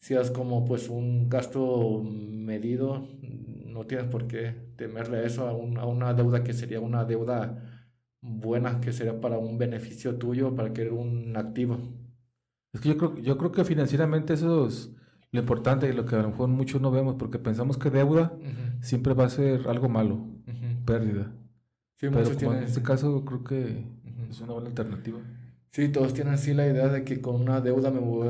[0.07, 3.09] si es como pues un gasto medido,
[3.67, 7.83] no tienes por qué temerle eso a, a una deuda que sería una deuda
[8.21, 11.81] buena, que sería para un beneficio tuyo, para que un activo.
[12.73, 14.93] Es que yo creo, yo creo que financieramente esos
[15.33, 18.39] lo importante y lo que a lo mejor muchos no vemos, porque pensamos que deuda
[18.81, 20.25] siempre va a ser algo malo,
[20.85, 21.33] pérdida.
[21.99, 22.21] Pero
[22.53, 23.89] en este caso creo que
[24.31, 25.19] es una buena alternativa.
[25.73, 28.29] Sí, todos tienen así la idea de que con una deuda me voy,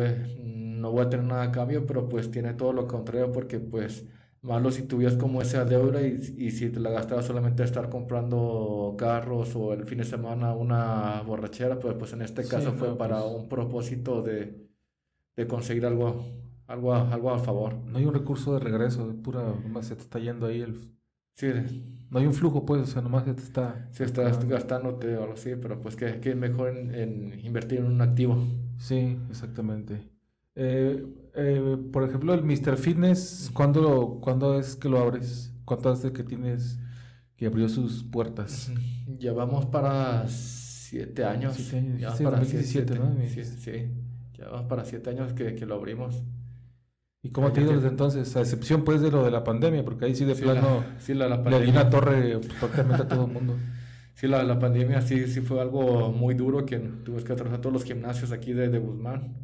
[0.86, 4.06] no voy a tener nada a cambio, pero pues tiene todo lo contrario porque pues
[4.42, 8.94] malo si tuvieras como esa deuda y, y si te la gastabas solamente estar comprando
[8.98, 13.20] carros o el fin de semana una borrachera, pues, pues en este caso fue para
[13.22, 14.68] pues un propósito de,
[15.36, 16.24] de conseguir algo
[16.66, 17.74] algo a, algo a favor.
[17.84, 20.96] No hay un recurso de regreso, de pura, nomás se te está yendo ahí el...
[21.34, 21.48] Sí.
[22.10, 23.88] No hay un flujo, pues, o sea, nomás se te está...
[23.92, 28.00] Sí, estás gastándote o algo así, pero pues que, que mejor en, invertir en un
[28.00, 28.38] activo.
[28.78, 30.15] Sí, exactamente.
[30.56, 32.76] Eh, eh, por ejemplo, el Mr.
[32.78, 35.52] Fitness, ¿cuándo, ¿cuándo es que lo abres?
[35.64, 36.78] ¿Cuánto hace que tienes
[37.36, 38.72] que abrió sus puertas?
[39.18, 41.56] Ya vamos para siete años.
[41.56, 42.00] Siete años.
[42.00, 43.14] Ya para 17, ¿no?
[43.28, 43.90] Sí, sí,
[44.32, 46.22] ya vamos para siete años que, que lo abrimos.
[47.22, 48.34] ¿Y cómo te ha ido desde entonces?
[48.36, 51.12] A excepción pues de lo de la pandemia, porque ahí sí de plano la, sí,
[51.12, 53.56] la, la le di la torre prácticamente a todo el mundo.
[54.14, 57.74] Sí, la, la pandemia sí, sí fue algo muy duro que tuvimos que trabajar todos
[57.74, 59.34] los gimnasios aquí de, de Guzmán.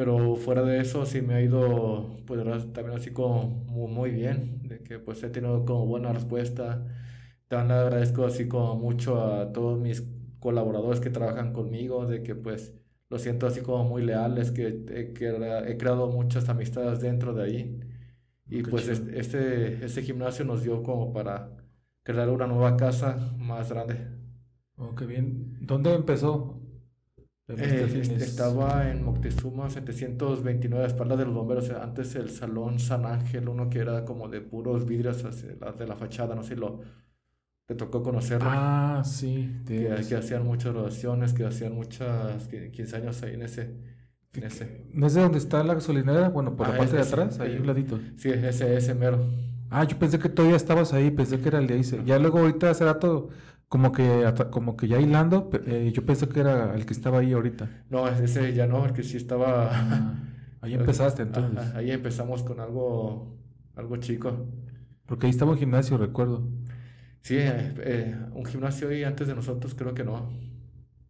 [0.00, 2.42] Pero fuera de eso sí me ha ido pues
[2.72, 6.86] también así como muy, bien, de que pues he tenido como buena respuesta.
[7.48, 10.02] También agradezco así como mucho a todos mis
[10.38, 12.72] colaboradores que trabajan conmigo, de que pues
[13.10, 15.28] lo siento así como muy leales, que, que
[15.68, 17.80] he creado muchas amistades dentro de ahí.
[18.48, 21.58] Y pues este, este, gimnasio nos dio como para
[22.04, 23.96] crear una nueva casa más grande.
[24.76, 25.58] Oh, qué bien.
[25.60, 26.59] ¿Dónde empezó?
[27.58, 31.70] Eh, estaba en Moctezuma 729, a espaldas de los bomberos.
[31.70, 36.34] Antes el Salón San Ángel, uno que era como de puros vidrios de la fachada,
[36.34, 36.80] no sé si lo,
[37.70, 38.48] te tocó conocerlo.
[38.50, 39.62] Ah, sí.
[39.64, 43.76] Que, que, hacían muchas relaciones, que hacían muchas, 15 años ahí en ese,
[44.32, 44.86] en ese.
[44.92, 46.30] ¿No es de donde está la gasolinera?
[46.30, 48.00] Bueno, por la ah, parte de atrás, ahí un ladito.
[48.16, 49.24] Sí, ese, ese mero.
[49.70, 51.82] Ah, yo pensé que todavía estabas ahí, pensé que era el de ahí.
[52.04, 53.28] Ya luego ahorita hace rato
[53.70, 57.32] como que, como que ya hilando, eh, yo pensé que era el que estaba ahí
[57.32, 57.84] ahorita.
[57.88, 59.70] No, ese ya no, porque sí estaba...
[59.72, 60.14] Ah,
[60.60, 61.72] ahí empezaste entonces.
[61.76, 63.38] ahí empezamos con algo,
[63.76, 64.48] algo chico.
[65.06, 66.48] Porque ahí estaba un gimnasio, recuerdo.
[67.20, 70.28] Sí, eh, eh, un gimnasio ahí antes de nosotros creo que no.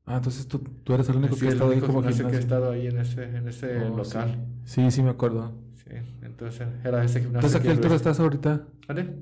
[0.04, 2.28] Ah, entonces tú, tú eres el único que ha estado ahí como gimnasio.
[2.28, 4.36] que ha estado ahí en ese, en ese oh, local.
[4.66, 4.90] Sí.
[4.90, 5.02] sí.
[5.02, 5.54] me acuerdo.
[5.76, 7.46] Sí, entonces era ese gimnasio.
[7.46, 8.66] Entonces, ¿a qué altura estás ahorita?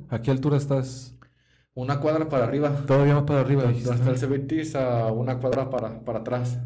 [0.09, 1.15] ¿A qué altura estás?
[1.79, 2.71] Una cuadra para arriba.
[2.89, 3.63] Todavía más para arriba.
[3.69, 6.59] Hasta el Cebetis a una cuadra para, para atrás.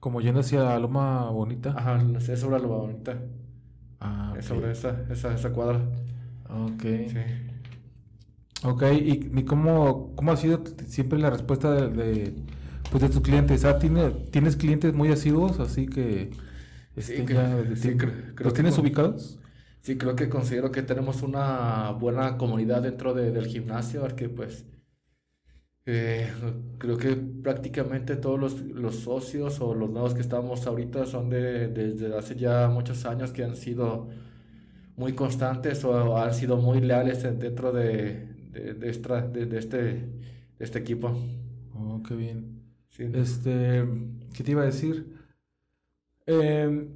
[0.00, 1.74] Como yendo hacia Loma Bonita.
[1.76, 3.18] Ajá, es sobre Loma Bonita.
[4.00, 5.82] Ah, Es sobre esa, esa, esa cuadra.
[6.48, 6.82] Ok.
[6.82, 7.18] Sí.
[8.64, 12.32] Ok, ¿y, cómo, cómo ha sido siempre la respuesta de,
[12.90, 13.66] pues de tus clientes?
[13.66, 15.60] Ah, ¿tiene, ¿Tienes clientes muy asiduos?
[15.60, 16.30] Así que...
[16.96, 17.66] sí, este, creo,
[18.38, 19.38] ¿Los tienes ubicados?
[19.88, 24.66] Sí, creo que considero que tenemos una buena comunidad dentro del gimnasio, porque pues
[25.86, 26.30] eh,
[26.76, 32.14] creo que prácticamente todos los, socios o los nuevos que estamos ahorita son de, desde
[32.14, 34.08] hace ya muchos años que han sido
[34.96, 40.04] muy constantes o han sido muy leales dentro de, de, este,
[40.58, 41.16] este equipo.
[41.74, 42.62] Oh, qué bien.
[42.98, 43.86] Este,
[44.34, 45.16] ¿qué te iba a decir?
[46.26, 46.88] Em,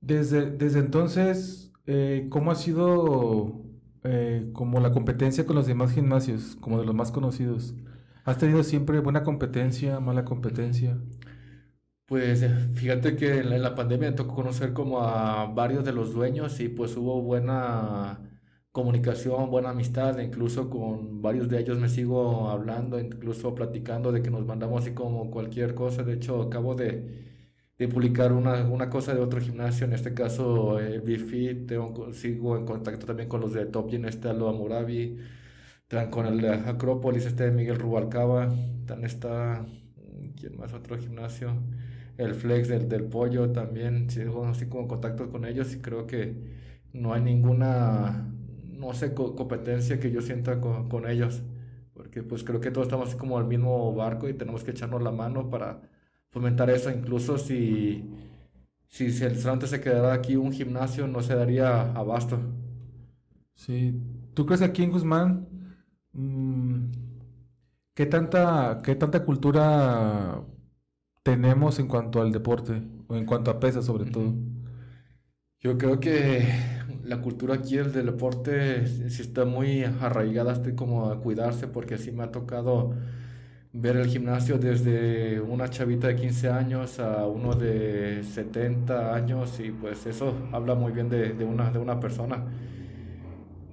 [0.00, 3.62] desde, desde entonces, eh, ¿cómo ha sido
[4.04, 7.74] eh, como la competencia con los demás gimnasios, como de los más conocidos?
[8.24, 10.98] ¿Has tenido siempre buena competencia, mala competencia?
[12.06, 16.12] Pues eh, fíjate que en la pandemia me tocó conocer como a varios de los
[16.12, 18.20] dueños y pues hubo buena
[18.70, 24.30] comunicación, buena amistad, incluso con varios de ellos me sigo hablando, incluso platicando de que
[24.30, 26.02] nos mandamos así como cualquier cosa.
[26.02, 27.31] De hecho, acabo de,
[27.82, 31.72] de publicar una, una, cosa de otro gimnasio, en este caso eh, Bifit,
[32.12, 35.18] sigo en contacto también con los de Top Gym, este Aloha Murabi,
[36.10, 38.48] con el Acrópolis, este de Miguel Rubalcaba,
[38.86, 39.66] también está,
[40.36, 40.72] ¿quién más?
[40.74, 41.54] Otro gimnasio,
[42.18, 46.06] el Flex del, del Pollo también, sigo así como en contacto con ellos y creo
[46.06, 46.36] que
[46.92, 48.32] no hay ninguna,
[48.64, 51.42] no sé, competencia que yo sienta con, con ellos,
[51.94, 55.02] porque pues creo que todos estamos así como al mismo barco y tenemos que echarnos
[55.02, 55.82] la mano para
[56.32, 58.04] fomentar eso, incluso si,
[58.88, 62.40] si, el restaurante se quedara aquí un gimnasio no se daría abasto.
[63.54, 63.94] Sí,
[64.34, 65.46] ¿tú crees que aquí en Guzmán
[66.12, 66.86] mmm,
[67.94, 70.42] qué tanta, qué tanta cultura
[71.22, 74.34] tenemos en cuanto al deporte o en cuanto a pesas sobre todo?
[75.60, 76.48] Yo creo que
[77.04, 82.10] la cultura aquí del deporte sí está muy arraigada, estoy como a cuidarse porque así
[82.10, 82.94] me ha tocado
[83.72, 89.70] ver el gimnasio desde una chavita de 15 años a uno de 70 años y
[89.70, 92.44] pues eso habla muy bien de, de, una, de una persona.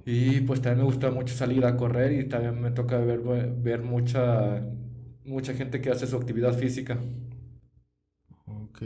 [0.04, 3.20] Y pues también me gusta mucho salir a correr y también me toca ver,
[3.56, 4.62] ver mucha,
[5.24, 6.98] mucha gente que hace su actividad física.
[8.46, 8.82] Ok.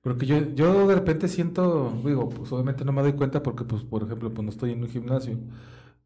[0.00, 3.82] Porque yo, yo de repente siento, digo, pues obviamente no me doy cuenta porque, pues,
[3.84, 5.38] por ejemplo, pues no estoy en un gimnasio.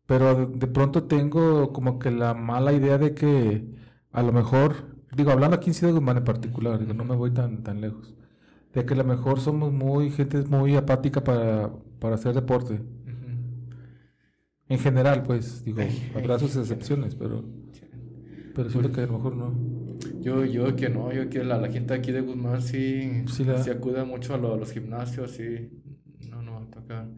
[0.07, 3.67] Pero de pronto tengo como que la mala idea de que
[4.13, 4.75] a lo mejor,
[5.15, 8.15] digo, hablando aquí en Ciudad Guzmán en particular, digo, no me voy tan, tan lejos,
[8.73, 12.81] de que a lo mejor somos muy, gente muy apática para, para hacer deporte.
[14.71, 15.81] En general, pues, digo,
[16.15, 17.45] habrá sus excepciones, pero,
[18.55, 19.55] pero siento que a lo mejor no.
[20.21, 24.05] Yo, yo que no, yo que la, la gente aquí de Guzmán sí, sí, acude
[24.05, 25.71] mucho a, los gimnasios, y
[26.29, 27.09] no, no, toca.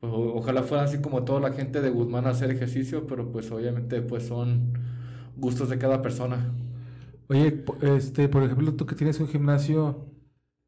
[0.00, 3.50] Pues, ojalá fuera así como toda la gente de Guzmán a hacer ejercicio, pero pues
[3.50, 4.72] obviamente pues son
[5.36, 6.52] gustos de cada persona.
[7.28, 10.06] Oye, este, por ejemplo, tú que tienes un gimnasio,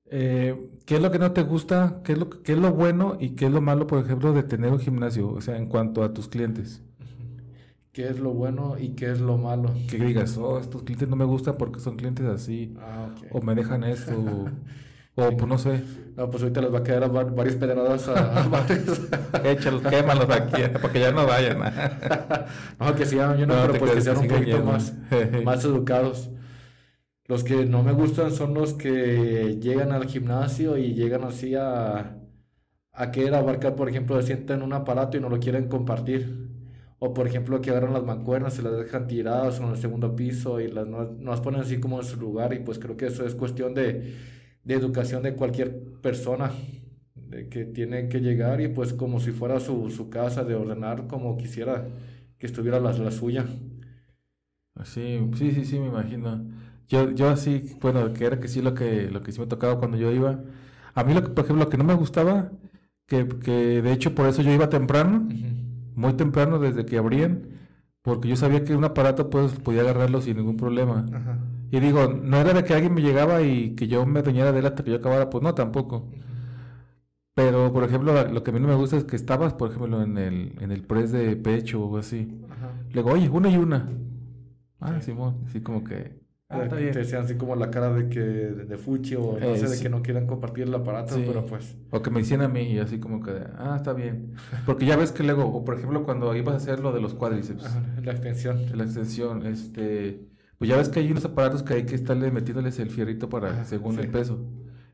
[0.06, 2.00] eh, ¿qué es lo que no te gusta?
[2.04, 4.42] ¿Qué es, lo, ¿Qué es lo bueno y qué es lo malo, por ejemplo, de
[4.42, 5.30] tener un gimnasio?
[5.30, 6.82] O sea, en cuanto a tus clientes.
[7.92, 9.74] ¿Qué es lo bueno y qué es lo malo?
[9.88, 12.74] Que digas, oh, estos clientes no me gustan porque son clientes así.
[12.78, 14.12] Ah, o me dejan esto.
[15.20, 15.82] O pues no sé.
[16.16, 19.00] No, pues ahorita les va a quedar varias pedradas a, a varios.
[19.44, 21.58] Échalos, quémalos aquí, para que ya no vayan.
[22.78, 24.92] no, que sigan, yo no, pero pues que sean un poquito más,
[25.44, 26.30] más educados.
[27.26, 32.16] Los que no me gustan son los que llegan al gimnasio y llegan así a,
[32.92, 36.48] a querer abarcar, por ejemplo, se sientan en un aparato y no lo quieren compartir.
[37.00, 40.60] O por ejemplo que agarran las mancuernas, se las dejan tiradas en el segundo piso
[40.60, 42.52] y las, no, no las ponen así como en su lugar.
[42.54, 44.14] Y pues creo que eso es cuestión de
[44.68, 45.70] de educación de cualquier
[46.02, 46.52] persona
[47.16, 51.06] de que tiene que llegar y pues como si fuera su, su casa, de ordenar
[51.08, 51.88] como quisiera
[52.38, 53.46] que estuviera la, la suya.
[54.84, 56.46] Sí, sí, sí, sí, me imagino.
[56.88, 59.78] Yo, yo así, bueno, que era que sí lo que, lo que sí me tocaba
[59.78, 60.40] cuando yo iba.
[60.94, 62.52] A mí, lo que, por ejemplo, lo que no me gustaba,
[63.06, 65.28] que, que de hecho por eso yo iba temprano,
[65.94, 67.48] muy temprano desde que abrían,
[68.02, 71.06] porque yo sabía que un aparato pues podía agarrarlo sin ningún problema.
[71.70, 74.60] Y digo, no era de que alguien me llegaba y que yo me doñara de
[74.60, 76.10] él hasta que yo acabara, pues no, tampoco.
[77.34, 80.02] Pero, por ejemplo, lo que a mí no me gusta es que estabas, por ejemplo,
[80.02, 82.36] en el, en el press de pecho o así.
[82.88, 83.88] Le digo, oye, una y una.
[84.80, 86.18] Ah, Simón, así como que...
[86.48, 89.78] Ah, te decían así como la cara de que de fuchi o no sé, de
[89.78, 91.76] que no quieran compartir el aparato, pero pues...
[91.90, 94.32] O que me decían a mí y así como que, ah, está bien.
[94.64, 97.14] Porque ya ves que luego, o por ejemplo, cuando ibas a hacer lo de los
[97.14, 97.64] cuádriceps.
[98.02, 98.64] la extensión.
[98.74, 100.26] La extensión, este...
[100.59, 103.64] Pues ya ves que hay unos aparatos que hay que estarle metiéndoles el fierrito para,
[103.64, 104.38] según el peso.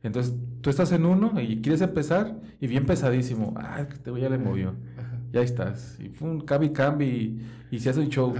[0.02, 3.54] Entonces, tú estás en uno y quieres empezar y bien pesadísimo.
[3.56, 4.74] Ah, que te voy a le movió
[5.34, 5.98] ya estás.
[5.98, 8.34] Y fue un cabi cambi y, se hace un show.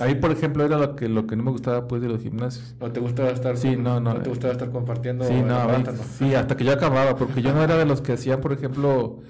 [0.00, 2.20] A mí, por ejemplo, era lo que, lo que no me gustaba pues de los
[2.20, 2.74] gimnasios.
[2.80, 5.24] ¿No te gustaba estar, sí, no, no, te gustaba estar compartiendo?
[5.24, 5.68] Sí, no,
[6.18, 9.20] sí, hasta que yo acababa, porque yo no era de los que hacían, por ejemplo,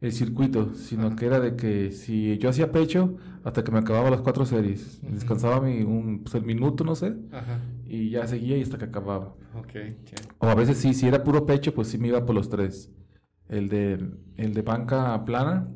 [0.00, 4.10] el circuito, sino que era de que si yo hacía pecho, hasta que me acababa
[4.10, 5.00] las cuatro series.
[5.02, 7.14] Descansaba mi, un, pues, el minuto, no sé,
[7.86, 9.34] y ya seguía y hasta que acababa.
[9.54, 9.96] Okay,
[10.38, 12.90] O a veces sí, si era puro pecho, pues sí me iba por los tres.
[13.48, 13.98] El de,
[14.36, 15.68] el de banca plana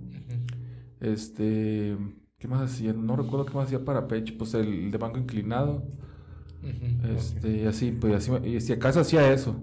[1.05, 1.97] este,
[2.39, 2.93] ¿qué más hacía?
[2.93, 5.87] No recuerdo qué más hacía para pecho, pues el de banco inclinado.
[7.17, 9.61] este, así, pues así, y si acaso hacía eso.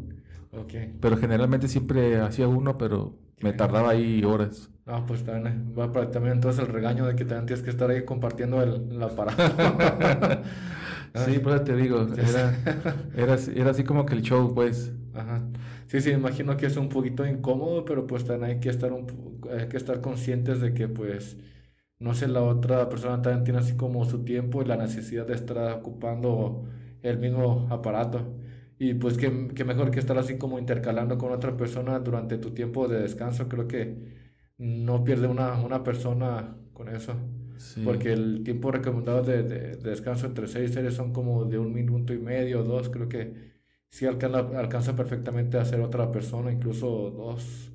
[0.51, 0.97] Okay.
[0.99, 4.69] Pero generalmente siempre hacía uno, pero me tardaba ahí horas.
[4.85, 7.89] Ah, pues también va para también entonces el regaño de que también tienes que estar
[7.89, 9.43] ahí compartiendo el, aparato.
[11.25, 12.57] sí, pues te digo, era,
[13.15, 14.91] era, era así como que el show, pues.
[15.13, 15.41] Ajá.
[15.87, 19.41] Sí, sí, imagino que es un poquito incómodo, pero pues también hay que estar, un,
[19.51, 21.37] hay que estar conscientes de que pues,
[21.99, 25.35] no sé, la otra persona también tiene así como su tiempo y la necesidad de
[25.35, 26.63] estar ocupando
[27.03, 28.25] el mismo aparato.
[28.81, 32.49] Y pues que, que mejor que estar así como intercalando con otra persona durante tu
[32.51, 33.47] tiempo de descanso.
[33.47, 33.95] Creo que
[34.57, 37.13] no pierde una, una persona con eso.
[37.83, 41.71] Porque el tiempo recomendado de, de, de, descanso entre seis series son como de un
[41.71, 42.89] minuto y medio, dos.
[42.89, 43.51] Creo que
[43.91, 47.71] sí alcanza, alcanza perfectamente a ser otra persona, incluso dos.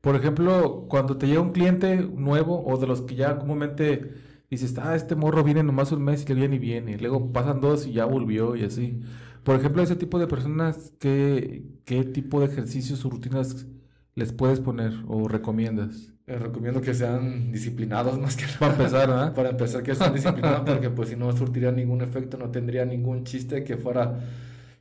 [0.00, 4.12] Por ejemplo, cuando te llega un cliente nuevo o de los que ya comúnmente
[4.50, 7.60] dices, ah, este morro viene nomás un mes y que viene y viene, luego pasan
[7.60, 9.00] dos y ya volvió y así.
[9.44, 13.66] Por ejemplo, ese tipo de personas, ¿qué, qué tipo de ejercicios o rutinas
[14.14, 16.12] les puedes poner o recomiendas?
[16.26, 18.58] Les recomiendo que sean disciplinados más que nada.
[18.58, 19.34] Para empezar, ¿verdad?
[19.34, 23.24] Para empezar que sean disciplinados porque pues si no surtiría ningún efecto, no tendría ningún
[23.24, 24.20] chiste que fuera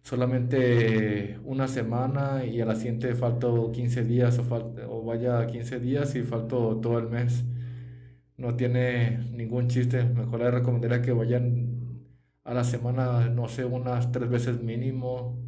[0.04, 4.44] solamente una semana y a la siguiente faltó 15 días o,
[4.90, 7.44] o vaya 15 días y faltó todo el mes.
[8.38, 10.04] No tiene ningún chiste.
[10.04, 11.71] Mejor les recomendaría que vayan
[12.44, 15.40] a la semana, no sé, unas tres veces mínimo.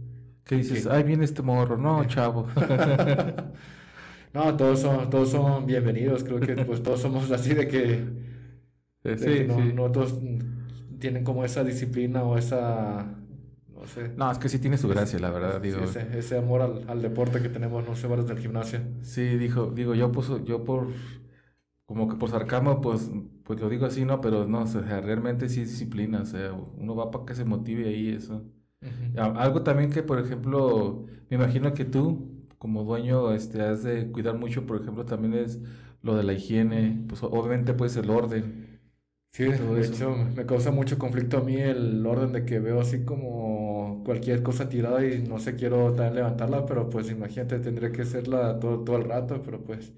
[0.43, 0.87] ¿Qué dices?
[0.87, 1.77] Ay, viene este morro.
[1.77, 2.47] No, chavo.
[4.33, 6.23] no, todos son, todos son bienvenidos.
[6.23, 8.05] Creo que pues todos somos así de que,
[9.17, 10.19] sí, no todos
[10.99, 13.17] tienen como esa disciplina o esa
[14.15, 15.61] no, es que sí tiene su gracia, la verdad.
[15.61, 15.79] Digo.
[15.83, 18.79] ese, amor al, deporte que tenemos, no sé, varios del gimnasio.
[19.01, 20.87] Sí, dijo, digo, yo pues, yo por,
[21.85, 23.09] como que por sarcasmo, pues,
[23.43, 24.21] pues lo digo así, ¿no?
[24.21, 27.45] Pero no, o sea, realmente sí es disciplina, o sea, uno va para que se
[27.45, 28.43] motive ahí eso.
[29.17, 34.37] Algo también que, por ejemplo, me imagino que tú, como dueño, este, has de cuidar
[34.37, 35.59] mucho, por ejemplo, también es
[36.01, 38.81] lo de la higiene, pues obviamente pues el orden.
[39.31, 43.03] Sí, de hecho me causa mucho conflicto a mí el orden de que veo así
[43.03, 48.03] como cualquier cosa tirada y no sé, quiero también levantarla, pero pues imagínate, tendría que
[48.03, 49.91] hacerla todo, todo el rato, pero pues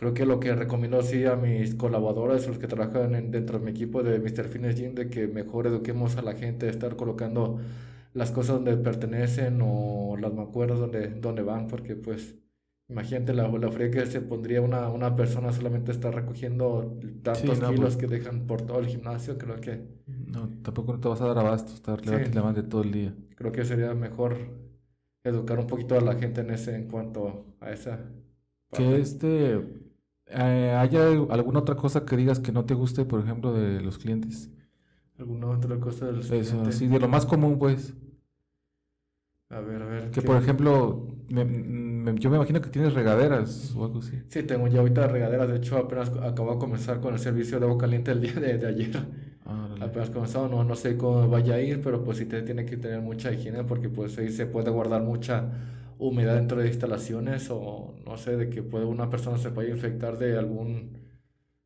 [0.00, 3.70] creo que lo que recomiendo así a mis colaboradores, los que trabajan dentro de mi
[3.70, 4.48] equipo de Mr.
[4.48, 7.58] Fitness Gym, de que mejor eduquemos a la gente, estar colocando
[8.14, 12.34] las cosas donde pertenecen o las mancuernas donde, donde van, porque pues
[12.88, 17.96] Imagínate la, la que se pondría una, una persona solamente estar recogiendo tantos kilos pues
[17.96, 19.80] que dejan por todo el gimnasio, creo que...
[20.06, 23.14] No, tampoco te vas a dar abasto, estar levante todo el día.
[23.36, 24.38] Creo que sería mejor
[25.22, 28.00] educar un poquito a la gente en ese, en cuanto a esa...
[28.72, 29.79] Que este...
[30.32, 33.98] Eh, ¿Haya alguna otra cosa que digas que no te guste, por ejemplo, de los
[33.98, 34.50] clientes?
[35.18, 37.94] ¿Alguna otra cosa de los Eso, sí, de lo más común, pues.
[39.50, 40.10] A ver, a ver.
[40.12, 44.22] Que, por ejemplo, yo me imagino que tienes regaderas o algo así.
[44.28, 45.48] Sí, tengo ya ahorita regaderas.
[45.48, 48.66] De hecho, apenas acabo de comenzar con el servicio de agua caliente el día de,
[48.66, 49.04] ayer.
[49.44, 52.64] Ah, apenas comenzado, no, no sé cómo vaya a ir, pero pues sí te tiene
[52.64, 55.50] que tener mucha higiene porque pues ahí se puede guardar mucha
[56.00, 60.18] humedad dentro de instalaciones o no sé, de que puede una persona se pueda infectar
[60.18, 60.98] de algún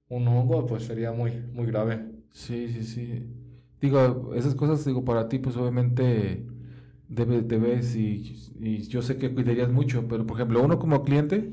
[0.09, 2.05] un hongo, pues sería muy, muy grave.
[2.31, 3.27] Sí, sí, sí.
[3.81, 6.47] Digo, esas cosas, digo, para ti, pues obviamente
[7.09, 11.53] debes, debes y, y, yo sé que cuidarías mucho, pero por ejemplo, uno como cliente,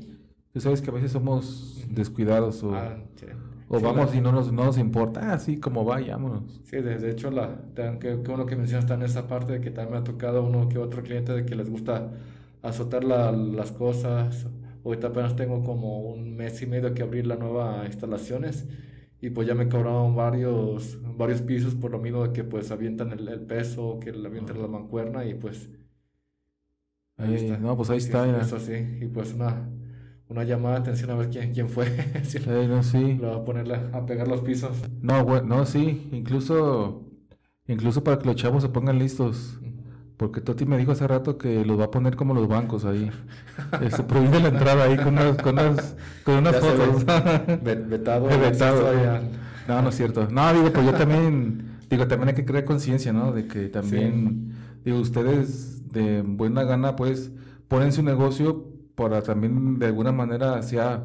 [0.52, 2.74] tú sabes que a veces somos descuidados o...
[2.74, 2.98] Ah,
[3.68, 6.60] O vamos y no nos, no nos importa, así ah, como vayámonos.
[6.64, 7.62] Sí, de, hecho, la,
[7.98, 10.68] que, uno que menciona está en esa parte de que también me ha tocado uno
[10.68, 12.12] que otro cliente de que les gusta
[12.62, 14.46] azotar las cosas.
[14.84, 18.66] Ahorita apenas tengo como un mes y medio que abrir la nueva instalaciones
[19.20, 23.12] y pues ya me cobraron varios, varios pisos por lo mismo de que pues avientan
[23.12, 25.70] el, peso, que le avientan la mancuerna y pues...
[27.16, 27.58] Ahí, está.
[27.58, 28.40] No, pues ahí está.
[28.40, 29.68] Eso sí, y pues una
[30.32, 31.86] una llamada de atención a ver quién, quién fue.
[32.24, 33.18] sí, no, sí.
[33.20, 34.76] Lo va a poner a pegar los pisos.
[35.00, 36.08] No, bueno, no, sí.
[36.10, 37.06] Incluso,
[37.66, 39.60] incluso para que los chavos se pongan listos.
[40.22, 43.10] Porque Toti me dijo hace rato que los va a poner como los bancos ahí.
[43.76, 47.04] Se este, prohíbe la entrada ahí con unas, con unas, con unas fotos.
[47.64, 48.26] vetado.
[48.28, 48.88] vetado.
[49.66, 50.28] No, no es cierto.
[50.30, 53.32] No, digo, pues yo también, digo, también hay que crear conciencia, ¿no?
[53.32, 54.52] De que también,
[54.84, 57.32] digo, ustedes de buena gana, pues,
[57.66, 61.02] ponen su negocio para también de alguna manera sea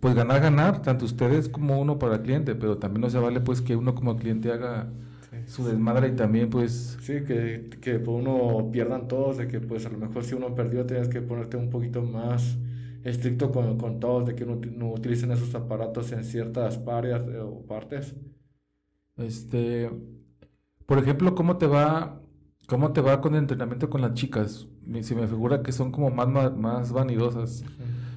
[0.00, 3.40] pues ganar ganar tanto ustedes como uno para el cliente pero también no se vale
[3.40, 4.88] pues que uno como cliente haga
[5.50, 9.84] su desmadre y también pues sí que, que pues, uno pierdan todos de que pues
[9.84, 12.56] a lo mejor si uno perdió tienes que ponerte un poquito más
[13.02, 17.40] estricto con, con todos de que no, no utilicen esos aparatos en ciertas áreas eh,
[17.40, 18.14] o partes
[19.16, 19.90] este
[20.86, 22.22] por ejemplo cómo te va
[22.66, 24.68] cómo te va con el entrenamiento con las chicas
[25.02, 27.64] se me figura que son como más, más, vanidosas.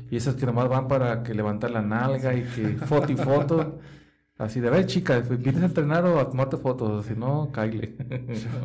[0.09, 3.79] Y esas que nomás van para que levantar la nalga y que foto y foto.
[4.37, 7.05] Así de, ver, chica, ¿vienes a entrenar o a tomarte fotos?
[7.05, 7.95] Si no, caile.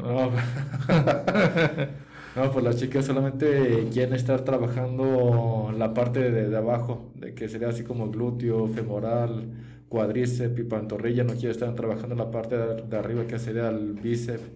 [2.34, 7.48] no, pues las chicas solamente quieren estar trabajando la parte de, de, abajo, de que
[7.48, 9.50] sería así como glúteo, femoral,
[9.88, 11.24] cuádriceps y pantorrilla.
[11.24, 14.50] No quieren estar trabajando la parte de, de arriba, que sería el bíceps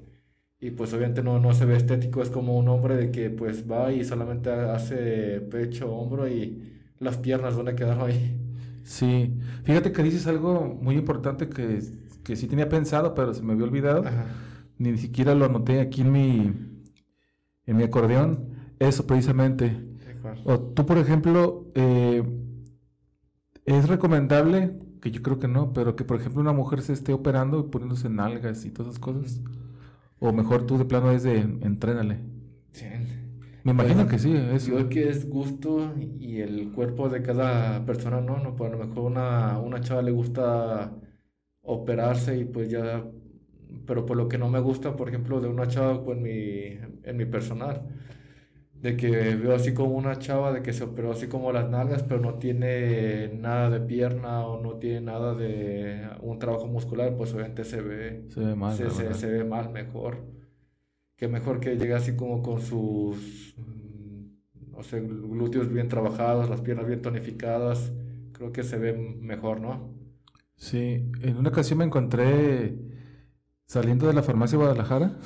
[0.60, 3.70] y pues obviamente no, no se ve estético, es como un hombre de que pues
[3.70, 8.41] va y solamente hace pecho, hombro y las piernas, ¿dónde quedaron ahí?
[8.84, 11.80] Sí, fíjate que dices algo muy importante que,
[12.24, 14.04] que sí tenía pensado, pero se me había olvidado.
[14.78, 16.52] Ni siquiera lo anoté aquí en mi,
[17.66, 18.50] en mi acordeón.
[18.78, 19.88] Eso precisamente.
[20.44, 22.22] O tú, por ejemplo, eh,
[23.64, 27.12] es recomendable, que yo creo que no, pero que por ejemplo una mujer se esté
[27.12, 29.40] operando y poniéndose nalgas y todas esas cosas.
[30.18, 32.20] O mejor tú de plano es de entrénale.
[32.72, 32.86] Sí.
[33.64, 34.34] Me imagino pues, que sí.
[34.34, 34.66] Es...
[34.66, 38.38] Yo que es gusto y el cuerpo de cada persona, ¿no?
[38.38, 40.92] no pues a lo mejor una, una chava le gusta
[41.62, 43.04] operarse y pues ya...
[43.86, 46.78] Pero por lo que no me gusta, por ejemplo, de una chava pues, en, mi,
[47.04, 47.88] en mi personal
[48.82, 52.02] de que veo así como una chava de que se operó así como las nalgas,
[52.02, 57.32] pero no tiene nada de pierna o no tiene nada de un trabajo muscular, pues
[57.32, 60.24] obviamente se ve, se ve mal, se, ve mal mejor.
[61.22, 66.62] Que mejor que llegue así como con sus, mm, no sé, glúteos bien trabajados, las
[66.62, 67.92] piernas bien tonificadas,
[68.32, 69.94] creo que se ve mejor, ¿no?
[70.56, 72.76] Sí, en una ocasión me encontré
[73.66, 75.16] saliendo de la farmacia de Guadalajara,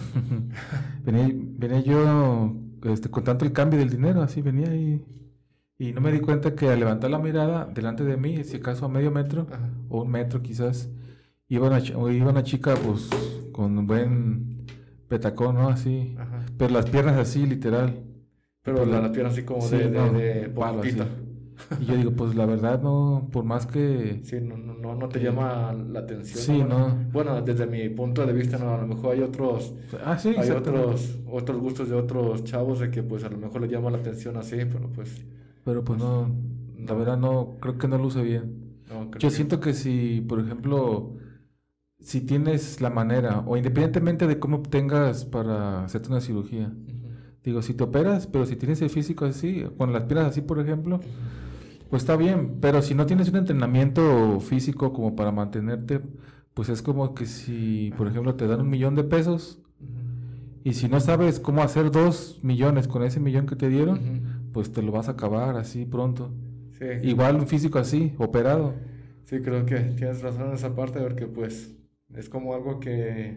[1.02, 2.54] venía, venía yo
[2.84, 5.02] este, con tanto el cambio del dinero, así venía y,
[5.78, 8.84] y no me di cuenta que al levantar la mirada delante de mí, si acaso
[8.84, 9.46] a medio metro
[9.88, 10.90] o un metro quizás,
[11.48, 13.08] iba una, iba una chica pues
[13.50, 14.55] con buen
[15.08, 15.68] petacón, ¿no?
[15.68, 16.16] Así,
[16.58, 18.02] pero las piernas así, literal.
[18.62, 20.52] Pero pues, las piernas así como de, de,
[21.80, 24.20] Y yo digo, pues la verdad no, por más que...
[24.24, 26.38] Sí, no, no, no te llama la atención.
[26.38, 29.74] Sí, no, Bueno, desde mi punto de vista, no, a lo mejor hay otros...
[30.04, 33.62] Ah, sí, Hay otros, otros gustos de otros chavos de que pues a lo mejor
[33.62, 35.24] le llama la atención así, pero pues...
[35.64, 36.30] Pero pues no,
[36.78, 38.76] la verdad no, creo que no luce bien.
[39.18, 41.15] yo siento que si, por ejemplo,
[42.00, 46.72] si tienes la manera, o independientemente de cómo tengas para hacerte una cirugía,
[47.42, 50.60] digo, si te operas, pero si tienes el físico así, con las piernas así, por
[50.60, 51.00] ejemplo...
[51.88, 56.00] Pues está bien, pero si no tienes un entrenamiento físico como para mantenerte,
[56.52, 59.60] pues es como que si, por ejemplo, te dan un millón de pesos
[60.64, 64.72] y si no sabes cómo hacer dos millones con ese millón que te dieron, pues
[64.72, 66.32] te lo vas a acabar así pronto.
[67.04, 68.74] Igual un físico así, operado.
[69.26, 71.72] Sí, creo que tienes razón en esa parte porque pues
[72.14, 73.36] es como algo que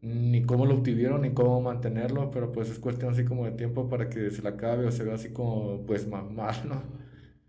[0.00, 3.88] ni cómo lo obtuvieron ni cómo mantenerlo, pero pues es cuestión así como de tiempo
[3.88, 6.36] para que se le acabe o se vea así como pues mal,
[6.68, 6.82] ¿no?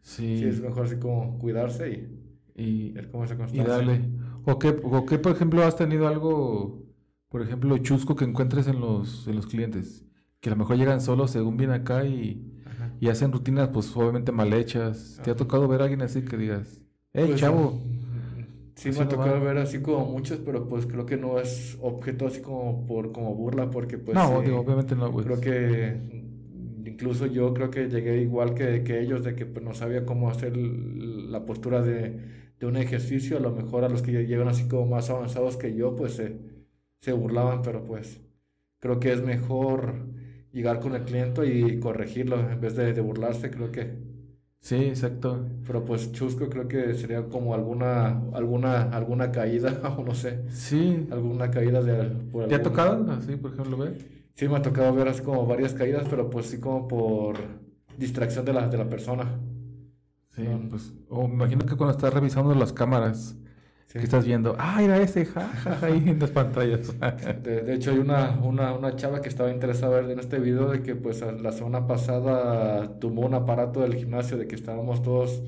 [0.01, 0.43] Sí.
[0.43, 2.19] es mejor así como cuidarse y,
[2.55, 4.01] y ver cómo se Y darle.
[4.45, 6.83] ¿O qué, ¿O qué, por ejemplo, has tenido algo,
[7.29, 10.05] por ejemplo, chusco que encuentres en los, en los clientes?
[10.39, 12.51] Que a lo mejor llegan solos según viene acá y,
[12.99, 15.19] y hacen rutinas, pues obviamente mal hechas.
[15.23, 16.81] ¿Te ha tocado ver a alguien así que digas,
[17.13, 17.71] hey, pues, chavo?
[17.71, 18.08] Sí,
[18.85, 22.41] me ha tocado ver así como muchos, pero pues creo que no es objeto así
[22.41, 24.15] como por como burla, porque pues...
[24.15, 25.25] No, obviamente no, pues.
[25.25, 25.97] Creo que
[26.85, 30.29] incluso yo creo que llegué igual que, que ellos, de que pues, no sabía cómo
[30.29, 33.37] hacer la postura de, de, un ejercicio.
[33.37, 36.37] A lo mejor a los que llegan así como más avanzados que yo, pues se,
[37.01, 38.21] se burlaban, pero pues
[38.79, 40.07] creo que es mejor
[40.51, 44.08] llegar con el cliente y corregirlo en vez de, de burlarse, creo que
[44.61, 45.45] Sí, exacto.
[45.65, 50.43] Pero pues chusco creo que sería como alguna alguna alguna caída o no sé.
[50.49, 51.07] Sí.
[51.11, 53.97] Alguna caída de por ¿Te ha tocado así, por ejemplo, ver?
[54.35, 57.37] Sí, me ha tocado ver así como varias caídas, pero pues sí como por
[57.97, 59.39] distracción de la, de la persona.
[60.35, 63.35] Sí, pues, o me imagino que cuando estás revisando las cámaras,
[63.97, 66.93] que estás viendo, ah, era ese, jajaja, ahí en las pantallas.
[67.43, 70.95] de, hecho, hay una, una, una, chava que estaba interesada en este video de que
[70.95, 75.41] pues la semana pasada tumbó un aparato del gimnasio, de que estábamos todos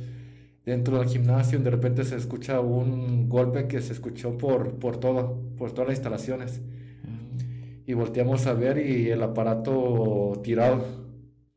[0.66, 4.98] dentro del gimnasio y de repente se escucha un golpe que se escuchó por, por
[4.98, 6.62] todo, por todas las instalaciones.
[7.04, 7.90] Mm.
[7.90, 10.84] Y volteamos a ver y el aparato tirado.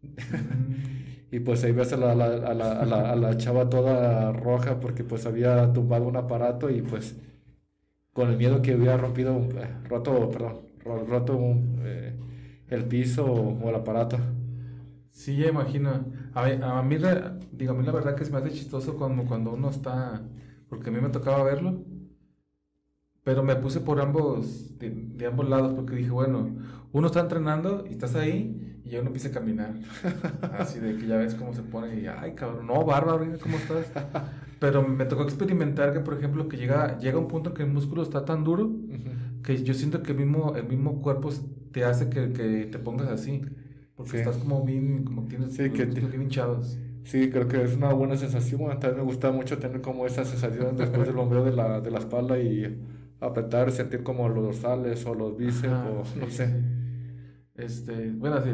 [0.02, 0.93] Mm.
[1.35, 2.55] Y pues ahí ves a la, a la, a
[2.85, 7.16] la, a la, chava toda roja porque pues había tumbado un aparato y pues
[8.12, 10.61] con el miedo que hubiera rompido, eh, roto, perdón,
[11.09, 11.36] roto
[11.82, 12.15] eh,
[12.69, 14.16] el piso o, el aparato.
[15.11, 16.05] Sí, ya imagino.
[16.35, 16.97] A mí, a mí,
[17.51, 20.23] digo, a mí la verdad que se me hace chistoso cuando, cuando uno está,
[20.69, 21.82] porque a mí me tocaba verlo,
[23.24, 26.55] pero me puse por ambos, de, de ambos lados, porque dije, bueno,
[26.93, 29.74] uno está entrenando y estás ahí y uno empieza a caminar.
[30.59, 33.86] Así de que ya ves cómo se pone y, ay, cabrón, no, bárbaro, ¿cómo estás?
[34.59, 37.70] Pero me tocó experimentar que, por ejemplo, que llega, llega un punto en que el
[37.70, 38.70] músculo está tan duro
[39.43, 41.31] que yo siento que el mismo, el mismo cuerpo
[41.73, 43.43] te hace que, que te pongas así.
[43.97, 46.78] Porque estás como bien, como tienes sí, que bien hinchados.
[47.05, 48.69] Sí, creo que es una buena sensación.
[48.81, 51.98] también me gusta mucho tener como esa sensación después del bombeo de la, de la
[51.98, 52.82] espalda y
[53.20, 56.84] apretar, sentir como los dorsales o los bíceps o no sé.
[57.56, 58.51] Este, bueno, así,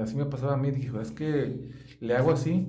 [0.00, 1.70] así, me pasaba a mí, dije, es que
[2.00, 2.68] le hago así,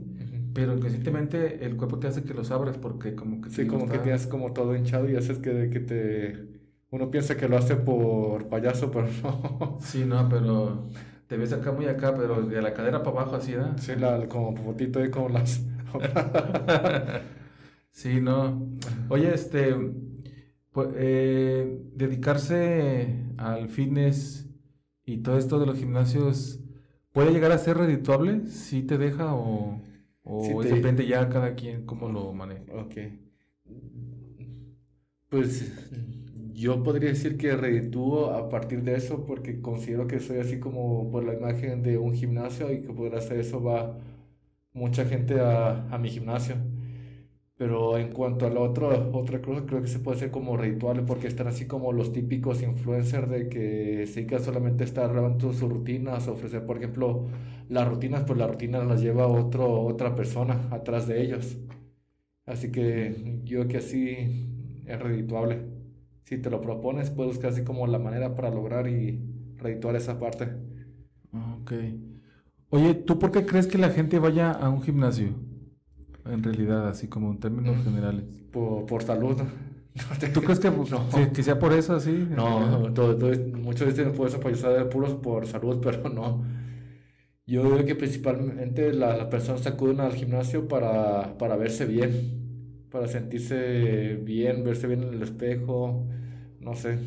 [0.54, 3.52] pero inconscientemente el cuerpo te hace que los abras porque como que...
[3.52, 6.60] Sí, como que tienes como todo hinchado y haces que, que te...
[6.91, 9.78] Uno piensa que lo hace por payaso, pero no.
[9.80, 10.88] Sí, no, pero
[11.28, 13.78] te ves acá muy acá, pero de la cadera para abajo así, ¿no?
[13.78, 15.62] Sí, la, como fotito ahí como las...
[17.91, 18.72] sí, no.
[19.10, 19.76] Oye, este,
[20.72, 24.49] pues, eh, dedicarse al fitness
[25.14, 26.60] y todo esto de los gimnasios,
[27.11, 28.48] ¿puede llegar a ser redituable?
[28.48, 29.81] ¿Sí te deja o,
[30.23, 32.64] o depende ya cada quien cómo lo maneja?
[32.72, 32.98] Ok.
[35.30, 35.72] Pues
[36.53, 41.10] yo podría decir que reditúo a partir de eso porque considero que soy así como
[41.11, 43.98] por la imagen de un gimnasio y que por hacer eso va
[44.73, 46.56] mucha gente a, a mi gimnasio.
[47.60, 51.03] Pero en cuanto a la otra, otra cosa, creo que se puede hacer como ritual,
[51.06, 55.69] porque están así como los típicos influencers de que sí que solamente estar grabando sus
[55.69, 57.27] rutinas, ofrecer, por ejemplo,
[57.68, 61.57] las rutinas, pues las rutinas las lleva otro, otra persona atrás de ellos.
[62.45, 65.65] Así que yo que así es redituable.
[66.26, 69.19] Si te lo propones, puedes buscar así como la manera para lograr y
[69.57, 70.48] redituar esa parte.
[71.34, 71.73] Ok.
[72.69, 75.49] Oye, ¿tú por qué crees que la gente vaya a un gimnasio?
[76.31, 77.84] En realidad, así como en términos mm.
[77.84, 78.23] generales?
[78.51, 79.38] Por, por salud.
[80.34, 80.72] ¿Tú crees que,
[81.34, 82.27] que, sea por eso así?
[82.30, 86.43] No, todo, todo, muchos dicen por eso, por puros por salud, pero no.
[87.45, 94.19] Yo creo que principalmente las personas acuden al gimnasio para, para verse bien, para sentirse
[94.23, 96.07] bien, verse bien en el espejo,
[96.60, 96.99] no sé.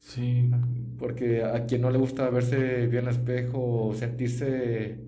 [0.00, 0.50] Sí.
[0.98, 4.98] Porque a quien no le gusta verse bien en el espejo, sentirse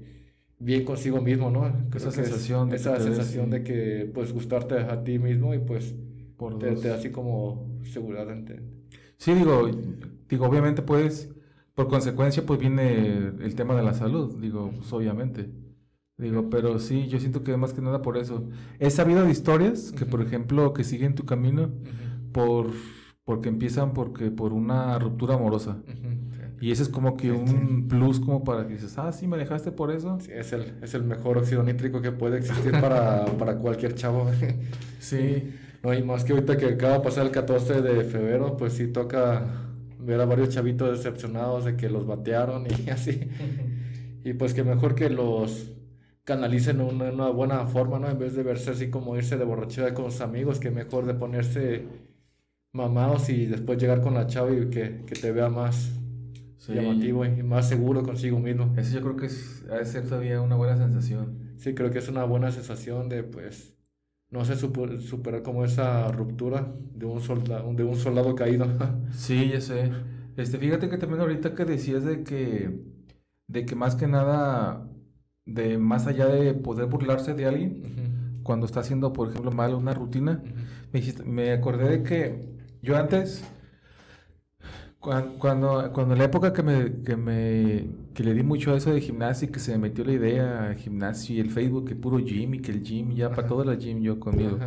[0.58, 1.66] bien consigo mismo, ¿no?
[1.94, 5.94] esa sensación, de esa sensación de que pues gustarte a ti mismo y pues
[6.36, 8.26] Por te, da así como seguridad.
[9.16, 9.70] Sí, digo,
[10.28, 11.30] digo, obviamente pues,
[11.74, 15.50] por consecuencia pues viene el tema de la salud, digo, pues, obviamente.
[16.16, 18.48] Digo, pero sí, yo siento que más que nada por eso.
[18.80, 21.70] He sabido de historias que, por ejemplo, que siguen tu camino
[22.32, 22.72] por
[23.28, 25.76] porque empiezan porque por una ruptura amorosa.
[26.62, 29.70] Y ese es como que un plus como para que dices, ah, sí, me dejaste
[29.70, 30.18] por eso.
[30.18, 34.30] Sí, es el, es el mejor óxido nítrico que puede existir para, para cualquier chavo.
[34.98, 35.52] sí.
[35.82, 38.88] No, y más que ahorita que acaba de pasar el 14 de febrero, pues sí
[38.88, 39.46] toca
[40.00, 43.28] ver a varios chavitos decepcionados de que los batearon y así.
[44.24, 45.70] y pues que mejor que los
[46.24, 48.08] canalicen una, una buena forma, ¿no?
[48.08, 51.14] En vez de verse así como irse de borrachera con sus amigos, que mejor de
[51.14, 52.07] ponerse
[52.72, 55.98] mamados y después llegar con la chava y que, que te vea más,
[56.74, 58.72] llamativo y más seguro consigo mismo.
[58.76, 61.52] Eso yo creo que es, ha de ser todavía una buena sensación.
[61.56, 63.74] Sí, creo que es una buena sensación de, pues,
[64.30, 68.66] no sé, superar como esa ruptura de un, soldado, de un soldado caído.
[69.12, 69.90] sí, ya sé.
[70.36, 72.80] Este, fíjate que también ahorita que decías de que,
[73.46, 74.88] de que más que nada,
[75.46, 79.94] de más allá de poder burlarse de alguien, cuando está haciendo, por ejemplo, mal una
[79.94, 80.42] rutina,
[80.92, 83.44] me, me acordé de que yo antes,
[85.00, 89.00] cuando, cuando, la época que me, que me que le di mucho a eso de
[89.00, 92.54] gimnasio y que se me metió la idea gimnasio y el Facebook que puro gym
[92.54, 94.58] y que el gym, ya para todo la gym yo conmigo.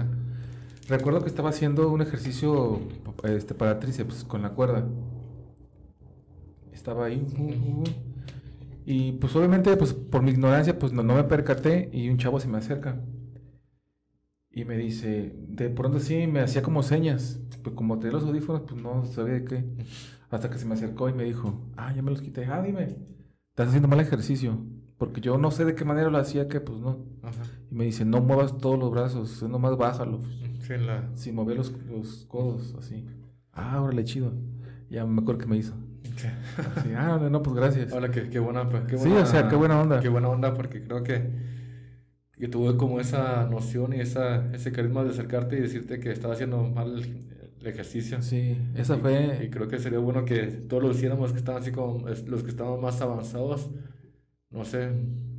[0.87, 2.79] Recuerdo que estaba haciendo un ejercicio
[3.23, 4.87] este, para tríceps con la cuerda.
[6.71, 7.25] Estaba ahí.
[8.85, 12.39] y pues obviamente, pues por mi ignorancia, pues no, no me percaté y un chavo
[12.39, 12.97] se me acerca.
[14.53, 17.39] Y me dice, de pronto sí, me hacía como señas.
[17.63, 19.65] Pues como tenía los audífonos, pues no sabía de qué.
[20.29, 22.45] Hasta que se me acercó y me dijo, ah, ya me los quité.
[22.45, 22.95] Ah, dime,
[23.49, 24.57] estás haciendo mal ejercicio.
[24.97, 26.99] Porque yo no sé de qué manera lo hacía, que pues no.
[27.71, 30.23] Y me dice, no muevas todos los brazos, nomás bájalos.
[30.59, 31.09] Sí, la...
[31.15, 33.05] Sin mover los, los codos, así.
[33.51, 34.33] Ah, órale, chido.
[34.89, 35.73] Ya me acuerdo que me hizo.
[36.95, 37.91] ah, no, pues gracias.
[37.91, 39.15] Hola, qué, qué, buena, pues, qué buena.
[39.15, 39.99] Sí, o sea, qué buena onda.
[39.99, 41.31] Qué buena onda, porque creo que,
[42.41, 46.33] que tuve como esa noción y esa, ese carisma de acercarte y decirte que estaba
[46.33, 48.19] haciendo mal el, ejercicio.
[48.23, 49.45] Sí, esa fue.
[49.45, 52.49] Y creo que sería bueno que todos lo hiciéramos, que están así como los que
[52.49, 53.69] estamos más avanzados,
[54.49, 54.89] no sé,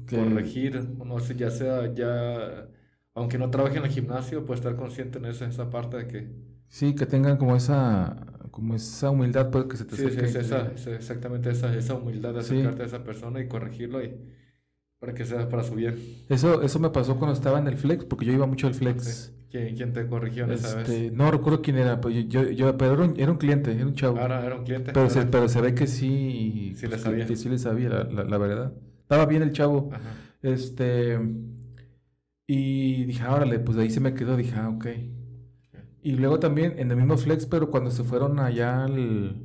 [0.08, 2.68] corregir, no sé, ya sea, ya,
[3.14, 6.30] aunque no trabaje en el gimnasio, pues estar consciente en esa, esa parte de que...
[6.68, 10.70] Sí, que tengan como esa, como esa humildad, pues que se te sí, Sí, esa,
[10.94, 14.14] exactamente esa, esa humildad de acercarte a esa persona y corregirlo y
[15.02, 15.96] para que sea para su bien.
[16.28, 19.32] Eso, eso me pasó cuando estaba en el flex, porque yo iba mucho al flex.
[19.50, 21.12] ¿Quién, te corrigió en esa este, vez?
[21.12, 23.94] No recuerdo quién era, pues yo, yo, pero era un, era un cliente, era un
[23.94, 24.20] chavo.
[24.20, 24.92] Ahora era un cliente.
[24.92, 27.26] Pero, se, pero se ve que sí, sí le pues, sabía.
[27.26, 28.72] Que, sí le sabía, la, la verdad
[29.12, 29.90] estaba bien el chavo.
[30.40, 31.18] Este.
[32.46, 34.36] Y dije, órale, pues ahí se me quedó.
[34.36, 34.86] Dije, ah, ok.
[36.02, 39.36] Y luego también en el mismo flex, pero cuando se fueron allá al,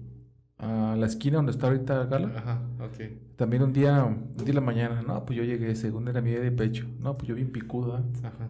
[0.57, 2.31] a la esquina donde está ahorita Gala.
[2.35, 3.35] Ajá, ok.
[3.35, 6.31] También un día, un día de la mañana, no, pues yo llegué, según era mi
[6.31, 6.87] día de pecho.
[6.99, 8.03] No, pues yo bien picuda.
[8.23, 8.49] Ajá.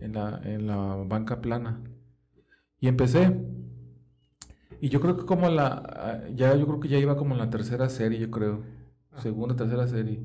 [0.00, 1.80] En la, en la banca plana.
[2.80, 3.36] Y empecé.
[4.80, 7.50] Y yo creo que como la, ya yo creo que ya iba como en la
[7.50, 8.62] tercera serie, yo creo.
[9.18, 10.20] Segunda, tercera serie.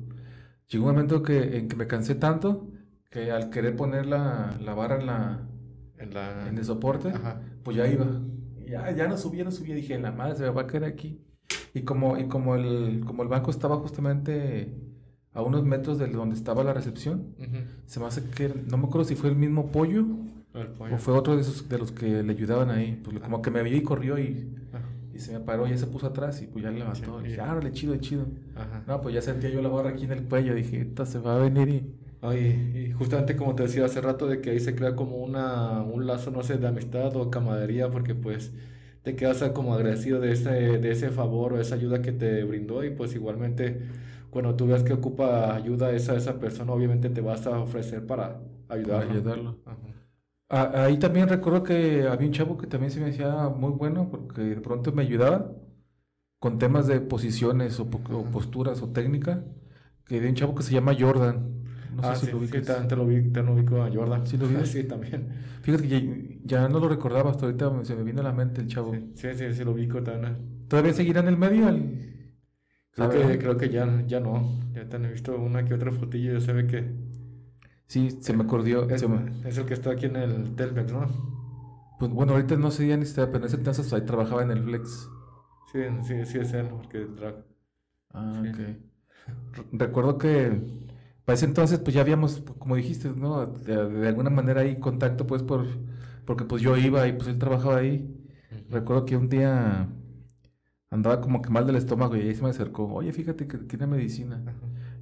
[0.68, 2.68] Llegó un momento que, en que me cansé tanto
[3.10, 5.48] que al querer poner la, la vara en la,
[5.98, 6.48] en, la...
[6.48, 7.12] en el soporte,
[7.62, 8.06] pues ya iba.
[8.68, 9.74] Ya, ya no subía, no subía.
[9.74, 11.20] Dije, la madre se me va a caer aquí.
[11.74, 14.74] Y como, y como, el, como el banco estaba justamente
[15.32, 17.34] a unos metros de donde estaba la recepción,
[17.86, 20.04] se me hace que, no me acuerdo si fue el mismo pollo,
[20.78, 23.00] o fue otro de esos de los que le ayudaban ahí.
[23.04, 24.58] Pues como que me vio y corrió y
[25.18, 27.20] y se me paró, ya se puso atrás y pues ya le levantó.
[27.20, 28.26] Y dije, ah, le chido, chido.
[28.86, 30.54] No, pues ya sentía yo la barra aquí en el cuello.
[30.54, 31.94] Dije, esta se va a venir y.
[32.20, 35.82] Oye, y justamente como te decía hace rato, de que ahí se crea como una,
[35.82, 38.52] un lazo, no sé, de amistad o camaradería, porque pues
[39.02, 42.84] te quedas como agradecido de ese, de ese favor o esa ayuda que te brindó
[42.84, 43.80] y pues igualmente
[44.30, 48.40] cuando tú ves que ocupa ayuda esa, esa persona, obviamente te vas a ofrecer para
[48.68, 49.08] ayudarlo.
[49.08, 49.58] Para ayudarlo.
[50.50, 54.40] Ahí también recuerdo que había un chavo que también se me hacía muy bueno porque
[54.42, 55.52] de pronto me ayudaba
[56.38, 59.44] con temas de posiciones o, posturas o técnica.
[60.06, 61.64] Que había un chavo que se llama Jordan.
[61.98, 62.66] No sé ah, si lo ubicas.
[62.66, 64.26] Sí, te, lo vi, te lo ubico a Jordan.
[64.26, 64.64] ¿Sí lo vi?
[64.64, 65.28] sí, también.
[65.62, 68.68] Fíjate que ya, no lo recordaba, hasta ahorita se me vino a la mente el
[68.68, 68.94] chavo.
[69.14, 70.66] Sí, sí, sí, lo ubico también.
[70.68, 71.68] ¿Todavía seguirá en el medio?
[72.92, 74.58] Creo, que, creo que ya, ya no.
[74.74, 76.84] Ya te han visto una que otra fotillo ya se ve que
[77.88, 78.88] Sí, se me acordó.
[78.90, 81.06] Es, el que está aquí en el Telmex, ¿no?
[81.98, 84.50] Pues bueno, ahorita no sé ya ni está, pero en ese entonces ahí trabajaba en
[84.50, 85.08] el Flex.
[85.72, 87.06] Sí, sí, sí es él, porque
[88.12, 89.68] Ah, ok.
[89.72, 90.60] Recuerdo que
[91.28, 93.44] para ese entonces pues ya habíamos, como dijiste, ¿no?
[93.44, 95.66] De, alguna manera ahí contacto pues por,
[96.24, 98.18] porque pues yo iba y pues él trabajaba ahí.
[98.70, 99.90] Recuerdo que un día
[100.88, 103.86] andaba como que mal del estómago y ahí se me acercó, oye, fíjate que tiene
[103.86, 104.42] medicina.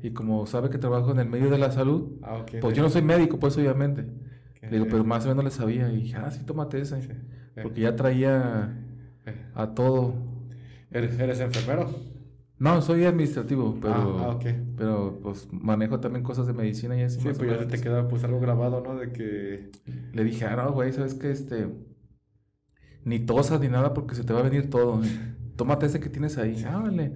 [0.03, 2.89] Y como sabe que trabajo en el medio de la salud, ah, pues yo no
[2.89, 4.05] soy médico, pues obviamente.
[4.63, 5.93] Le digo, pero más o menos le sabía.
[5.93, 6.99] Y dije, ah, sí, tómate esa.
[7.63, 8.77] Porque ya traía
[9.55, 10.13] a todo.
[10.91, 12.16] ¿Eres, enfermero?
[12.59, 17.21] No, soy administrativo, pero, ah, ah pero pues manejo también cosas de medicina y así.
[17.21, 18.97] Sí, pues ya te queda pues algo grabado, ¿no?
[18.97, 19.71] De que...
[20.13, 21.31] Le dije, ah, no, güey, ¿sabes qué?
[21.31, 21.69] Este...
[23.05, 25.01] Ni tosas ni nada porque se te va a venir todo.
[25.57, 26.65] Tómate ese que tienes ahí.
[26.67, 27.13] Ah, vale.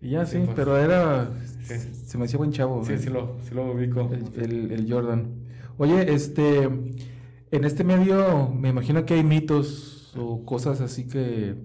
[0.00, 0.50] Y ya sí, pues.
[0.56, 1.30] pero era.
[1.60, 2.82] Se me hacía buen chavo.
[2.84, 4.10] Sí, sí lo, sí lo ubico.
[4.36, 5.44] El, el, Jordan.
[5.76, 6.64] Oye, este.
[6.64, 11.56] En este medio me imagino que hay mitos o cosas así que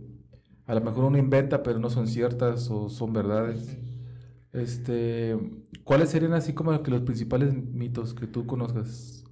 [0.68, 3.78] a lo mejor uno inventa, pero no son ciertas o son verdades.
[4.54, 5.38] Este,
[5.84, 9.24] ¿cuáles serían así como que los principales mitos que tú conozcas?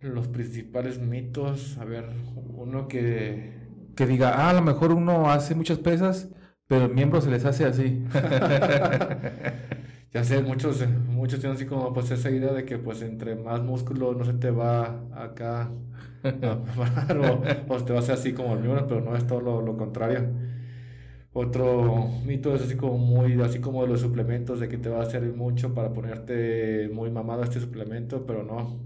[0.00, 2.10] Los principales mitos, a ver,
[2.56, 3.64] uno que
[3.94, 6.28] que diga, ah, a lo mejor uno hace muchas pesas,
[6.66, 8.04] pero el miembro se les hace así.
[10.12, 13.62] ya sé, muchos, muchos tienen así como pues esa idea de que pues entre más
[13.62, 15.70] músculo no se te va acá
[16.22, 16.22] a
[16.76, 19.40] parar o, o, te va a hacer así como el mío, pero no es todo
[19.40, 20.28] lo, lo, contrario.
[21.36, 25.02] Otro mito es así como muy, así como de los suplementos, de que te va
[25.02, 28.78] a servir mucho para ponerte muy mamado este suplemento, pero no.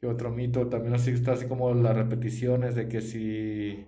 [0.00, 3.86] Y otro mito también así está así como las repeticiones de que si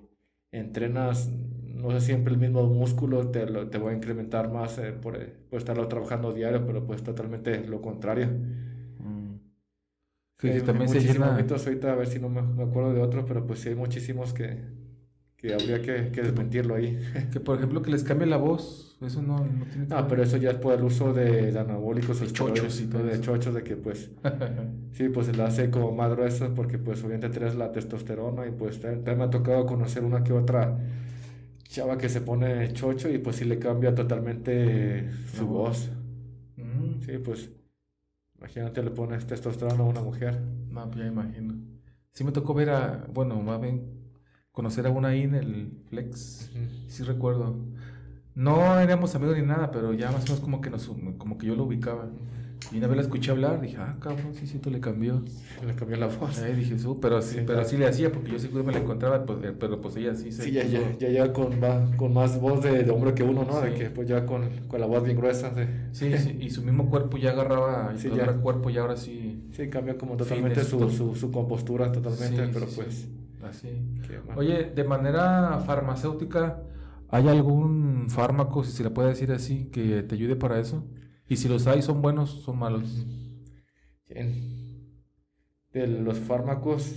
[0.52, 1.30] entrenas
[1.80, 5.16] no sé, siempre el mismo músculo te, lo, te voy a incrementar más eh, por,
[5.16, 8.28] eh, por, estarlo trabajando diario, pero pues totalmente lo contrario.
[8.98, 9.36] Mm.
[10.38, 11.32] Sí, también se llena...
[11.32, 13.74] mitos ahorita, a ver si no me, me, acuerdo de otro, pero pues sí hay
[13.74, 14.58] muchísimos que,
[15.40, 16.98] que habría que, que desmentirlo ahí.
[17.32, 20.36] Que por ejemplo que les cambie la voz, eso no, no tiene Ah, pero eso
[20.36, 23.62] ya es por el uso de, de anabólicos, de chochos y todo de chochos, de
[23.62, 24.10] que pues,
[24.92, 28.50] sí, pues se la hace como más gruesa porque pues obviamente tienes la testosterona y
[28.50, 30.78] pues también me ha tocado conocer una que otra
[31.64, 35.90] chava que se pone chocho y pues sí le cambia totalmente su voz.
[36.56, 37.00] Mm.
[37.00, 37.50] Sí, pues
[38.38, 40.38] imagínate le pones testosterona a una mujer.
[40.70, 41.54] No, ya imagino.
[42.12, 43.99] Sí me tocó ver a, bueno, más bien
[44.52, 46.50] conocer a una ahí en el Flex.
[46.88, 47.56] Sí recuerdo.
[48.34, 51.46] No éramos amigos ni nada, pero ya más o menos como que, nos, como que
[51.46, 52.08] yo lo ubicaba.
[52.72, 55.24] Y una vez la escuché hablar, dije, ah, cabrón, sí, sí, le cambió.
[55.66, 56.38] Le cambió la voz.
[56.38, 59.24] Ahí dije, su, pero, sí, pero sí le hacía, porque yo seguro me la encontraba,
[59.24, 60.44] pues, eh, pero pues ella sí se...
[60.44, 61.58] Sí, ya, ya, ya, ya con,
[61.96, 63.60] con más voz de, de, hombre que uno, ¿no?
[63.60, 65.50] De que pues ya con, con la voz bien gruesa.
[65.50, 65.66] De...
[65.92, 68.32] Sí, sí, y su mismo cuerpo ya agarraba, y sí, ya.
[68.34, 69.48] cuerpo ya ahora sí...
[69.52, 73.08] Sí, cambia como totalmente su, su, su, compostura, totalmente, pero pues...
[73.42, 73.68] Así.
[74.36, 76.62] Oye, de manera farmacéutica,
[77.08, 80.84] ¿hay algún fármaco, si se le puede decir así, que te ayude para eso?
[81.28, 83.06] Y si los hay, ¿son buenos son malos?
[85.72, 86.96] De los fármacos,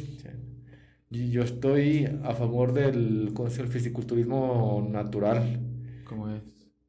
[1.09, 5.59] yo estoy a favor del, el fisiculturismo natural.
[6.05, 6.41] ¿Cómo es?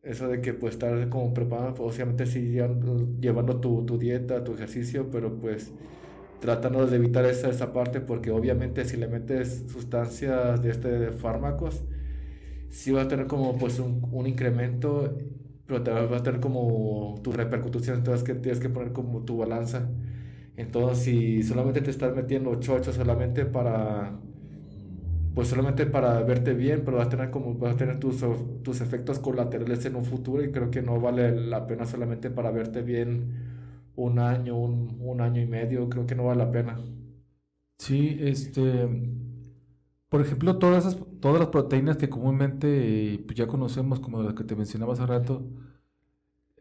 [0.02, 2.56] Eso de que pues estar como preparado, obviamente sí
[3.20, 5.72] llevando tu, tu dieta, tu ejercicio, pero pues
[6.40, 11.12] tratando de evitar esa, esa parte porque obviamente si le metes sustancias de este de
[11.12, 11.84] fármacos,
[12.70, 15.16] sí va a tener como pues un, un incremento
[15.66, 19.38] pero te va a tener como tu repercusión, entonces que tienes que poner como tu
[19.38, 19.88] balanza.
[20.56, 24.20] Entonces, si solamente te estás metiendo chocho solamente para,
[25.34, 28.24] pues solamente para verte bien, pero vas a tener como, vas a tener tus,
[28.62, 32.50] tus efectos colaterales en un futuro y creo que no vale la pena solamente para
[32.52, 33.53] verte bien
[33.96, 36.78] un año, un, un año y medio, creo que no vale la pena.
[37.78, 38.88] Sí, este,
[40.08, 44.44] por ejemplo, todas, esas, todas las proteínas que comúnmente pues, ya conocemos, como las que
[44.44, 45.50] te mencionaba hace rato,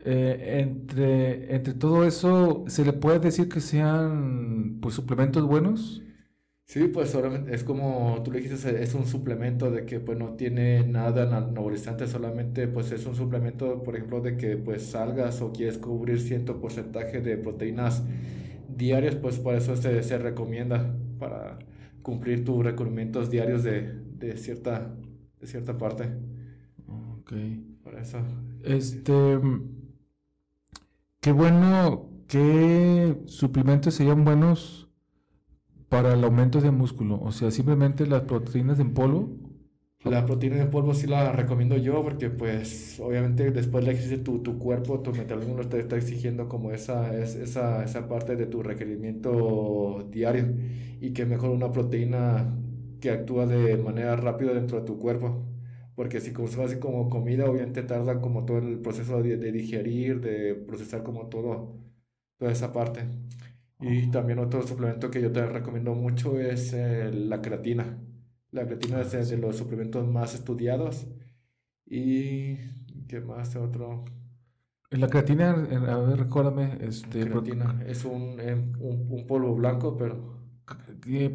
[0.05, 6.01] eh, entre, entre todo eso, ¿se le puede decir que sean pues, suplementos buenos?
[6.73, 7.15] Sí, pues
[7.51, 12.07] es como tú le dijiste, es un suplemento de que pues no tiene nada anabolizante,
[12.07, 16.59] solamente pues es un suplemento, por ejemplo, de que pues salgas o quieres cubrir cierto
[16.59, 18.01] porcentaje de proteínas
[18.75, 21.59] diarias, pues por eso se, se recomienda para
[22.01, 24.95] cumplir tus requerimientos diarios de, de, cierta,
[25.39, 26.05] de cierta parte.
[26.87, 27.33] Ok.
[27.83, 28.17] Por eso.
[28.63, 29.13] Este.
[31.21, 32.09] Qué bueno.
[32.27, 34.82] ¿Qué suplementos serían buenos
[35.93, 37.19] para el aumento de músculo?
[37.21, 39.29] O sea, simplemente las proteínas en polvo
[40.03, 44.39] la proteína de polvo sí la recomiendo yo porque pues obviamente después de ejercicio tu,
[44.43, 48.63] tu cuerpo, tu metabolismo te está exigiendo como esa, es, esa, esa parte de tu
[48.63, 50.55] requerimiento diario
[50.99, 52.57] y que mejor una proteína
[52.99, 55.45] que actúa de manera rápida dentro de tu cuerpo.
[55.95, 60.55] Porque si consumes así como comida, obviamente tarda como todo el proceso de digerir, de
[60.55, 61.77] procesar como todo,
[62.37, 63.01] toda esa parte.
[63.79, 67.99] Y también otro suplemento que yo te recomiendo mucho es eh, la creatina.
[68.51, 71.07] La creatina es de los suplementos más estudiados.
[71.85, 72.57] ¿Y
[73.07, 73.55] qué más?
[73.55, 74.05] Otro.
[74.91, 76.77] La creatina, a ver, recuérdame.
[76.81, 80.39] Este, creatina es un, em, un, un, polvo blanco, pero.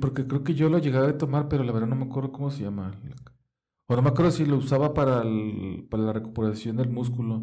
[0.01, 2.51] Porque creo que yo lo llegaba a tomar, pero la verdad no me acuerdo cómo
[2.51, 2.93] se llama.
[3.87, 7.43] O no me acuerdo si lo usaba para, el, para la recuperación del músculo.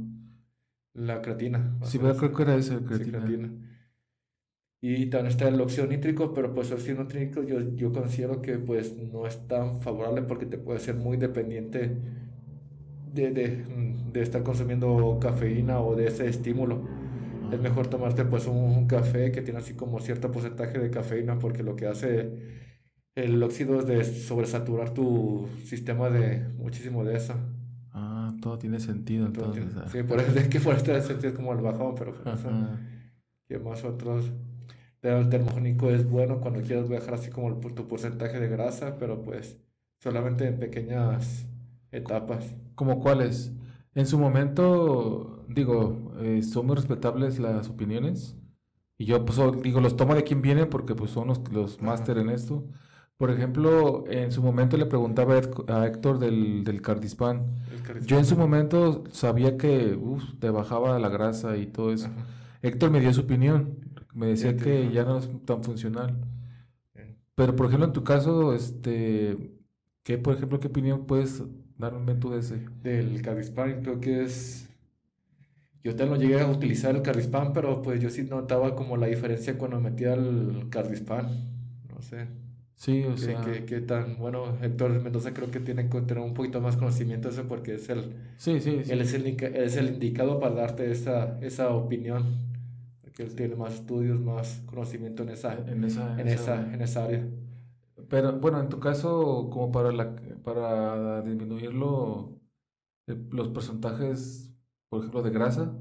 [0.93, 1.77] La creatina.
[1.83, 3.19] Sí, creo que era esa, creatina.
[3.19, 3.74] Sí, creatina.
[4.87, 8.59] Y también está el óxido nítrico, pero pues el óxido nítrico yo, yo considero que
[8.59, 11.97] pues no es tan favorable porque te puede ser muy dependiente
[13.11, 13.65] de, de,
[14.13, 16.87] de estar consumiendo cafeína o de ese estímulo.
[17.51, 21.63] Es mejor tomarte pues un, café que tiene así como cierto porcentaje de cafeína porque
[21.63, 22.29] lo que hace
[23.15, 27.33] el óxido es de sobresaturar tu sistema de muchísimo de eso.
[27.91, 29.65] Ah, todo tiene sentido entonces.
[29.77, 29.87] Ah.
[29.91, 32.49] Sí, por eso es que por sentido es como el bajón, pero por eso,
[33.47, 34.31] ¿qué más otros?
[35.05, 39.21] El termogénico es bueno cuando quieres bajar así como el, tu porcentaje de grasa, pero
[39.21, 39.57] pues
[39.99, 41.47] solamente en pequeñas
[41.91, 42.55] etapas.
[42.75, 43.53] ¿Como cuáles?
[43.93, 48.37] En su momento, digo, eh, son muy respetables las opiniones.
[48.97, 52.17] Y yo, pues, digo, los tomo de quien viene porque, pues, son los, los máster
[52.17, 52.65] en esto.
[53.17, 57.55] Por ejemplo, en su momento le preguntaba a Héctor del, del Cardispan.
[58.01, 62.09] Yo en su momento sabía que uf, te bajaba la grasa y todo eso.
[62.61, 63.84] Héctor me dio su opinión.
[64.15, 66.15] Me decía que ya no es tan funcional.
[67.35, 69.37] Pero, por ejemplo, en tu caso, este,
[70.03, 71.43] ¿qué, por ejemplo, qué opinión puedes
[71.77, 72.61] darme tú de ese?
[72.81, 74.69] Del Cardispan, creo que es...
[75.83, 79.07] Yo te lo llegué a utilizar el Cardispan, pero pues yo sí notaba como la
[79.07, 81.27] diferencia cuando metía el Cardispan.
[81.93, 82.27] No sé.
[82.75, 83.41] Sí, o sea.
[83.41, 84.57] ¿Qué, tan bueno?
[84.61, 87.89] Héctor Mendoza creo que tiene que tener un poquito más conocimiento de eso porque es
[87.89, 88.13] el.
[88.37, 88.81] Sí, sí.
[88.89, 92.44] Él es el, es el indicado para darte esa, esa opinión.
[93.15, 97.05] Porque él tiene más estudios, más conocimiento en esa, en esa, en esa, en esa
[97.05, 97.25] área.
[98.09, 100.13] Pero bueno, en tu caso, como para, la,
[100.43, 102.37] para disminuirlo,
[103.07, 104.53] eh, los porcentajes,
[104.89, 105.73] por ejemplo, de grasa,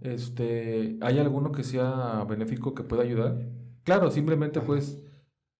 [0.00, 3.36] este, ¿hay alguno que sea benéfico que pueda ayudar?
[3.82, 5.02] Claro, simplemente pues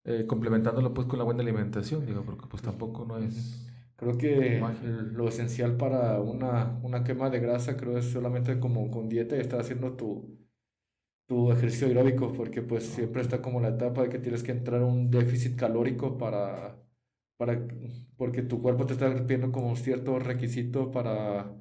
[0.04, 3.68] eh, complementándolo pues con la buena alimentación, digo, porque pues tampoco no es...
[3.96, 4.62] Creo que
[5.12, 9.40] lo esencial para una, una quema de grasa creo es solamente como con dieta y
[9.40, 10.43] estar haciendo tu,
[11.26, 14.82] tu ejercicio aeróbico, porque pues siempre está como la etapa de que tienes que entrar
[14.82, 16.76] a un déficit calórico para,
[17.36, 17.66] para,
[18.16, 21.54] porque tu cuerpo te está pidiendo como cierto requisito para,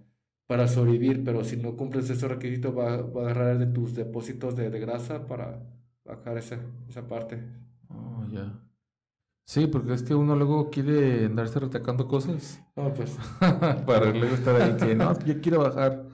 [0.48, 4.56] para sobrevivir, pero si no cumples esos requisitos va, va a agarrar de tus depósitos
[4.56, 5.64] de, de grasa para
[6.06, 6.60] bajar esa,
[6.90, 7.42] esa parte.
[7.90, 8.60] Oh, ya.
[9.46, 12.62] Sí, porque es que uno luego quiere andarse retacando cosas.
[12.76, 13.18] No, pues.
[13.86, 16.06] Para luego estar ahí que no, yo quiero bajar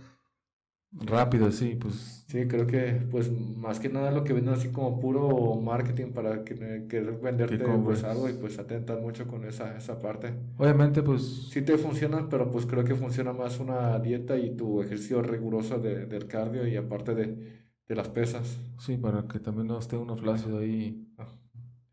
[0.92, 2.19] rápido, sí, pues.
[2.30, 6.44] Sí, creo que, pues, más que nada lo que venden así como puro marketing para
[6.44, 10.36] que, venderte pues, algo y pues atentar mucho con esa, esa parte.
[10.58, 11.50] Obviamente, pues.
[11.50, 15.80] Sí te funciona, pero pues creo que funciona más una dieta y tu ejercicio riguroso
[15.80, 18.62] de, del cardio y aparte de, de las pesas.
[18.78, 21.08] Sí, para que también no esté uno flácido ahí.
[21.18, 21.28] Ah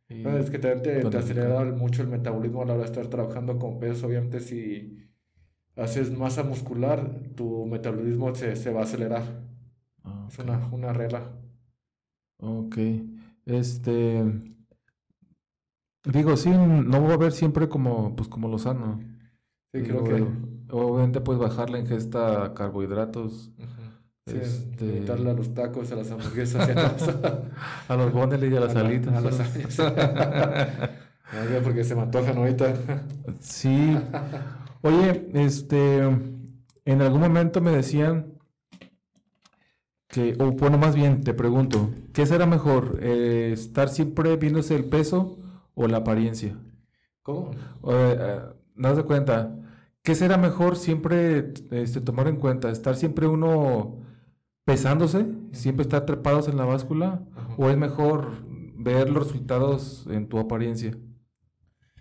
[0.08, 3.80] es que también te, acelera mucho el metabolismo a la hora de estar trabajando con
[3.80, 4.06] peso.
[4.06, 5.08] Obviamente, si
[5.74, 9.24] haces masa muscular, tu metabolismo se, se va a acelerar.
[10.28, 11.30] Es una, una regla.
[12.38, 12.76] Ok.
[13.44, 14.24] Este.
[16.04, 19.00] Digo, sí, no va a haber siempre como, pues, como lo sano.
[19.72, 20.26] Sí, creo que.
[20.70, 23.52] Obviamente, puedes bajar la ingesta de carbohidratos.
[24.26, 25.12] Sí, este...
[25.12, 26.68] a los tacos, a las hamburguesas,
[27.88, 29.14] a, los boneles y a las alitas.
[29.14, 29.36] A las
[31.62, 32.74] porque se me antojan ahorita.
[33.38, 33.96] sí.
[34.82, 35.98] Oye, este,
[36.84, 38.35] en algún momento me decían
[40.08, 42.98] que, o bueno, más bien te pregunto, ¿qué será mejor?
[43.02, 45.38] Eh, ¿Estar siempre viéndose el peso
[45.74, 46.56] o la apariencia?
[47.22, 47.50] ¿Cómo?
[47.88, 48.40] Eh,
[48.74, 49.56] ¿No das cuenta?
[50.02, 52.70] ¿Qué será mejor siempre este, tomar en cuenta?
[52.70, 53.98] ¿Estar siempre uno
[54.64, 57.22] pesándose, siempre estar trepados en la báscula,
[57.56, 58.44] o es mejor
[58.76, 60.96] ver los resultados en tu apariencia?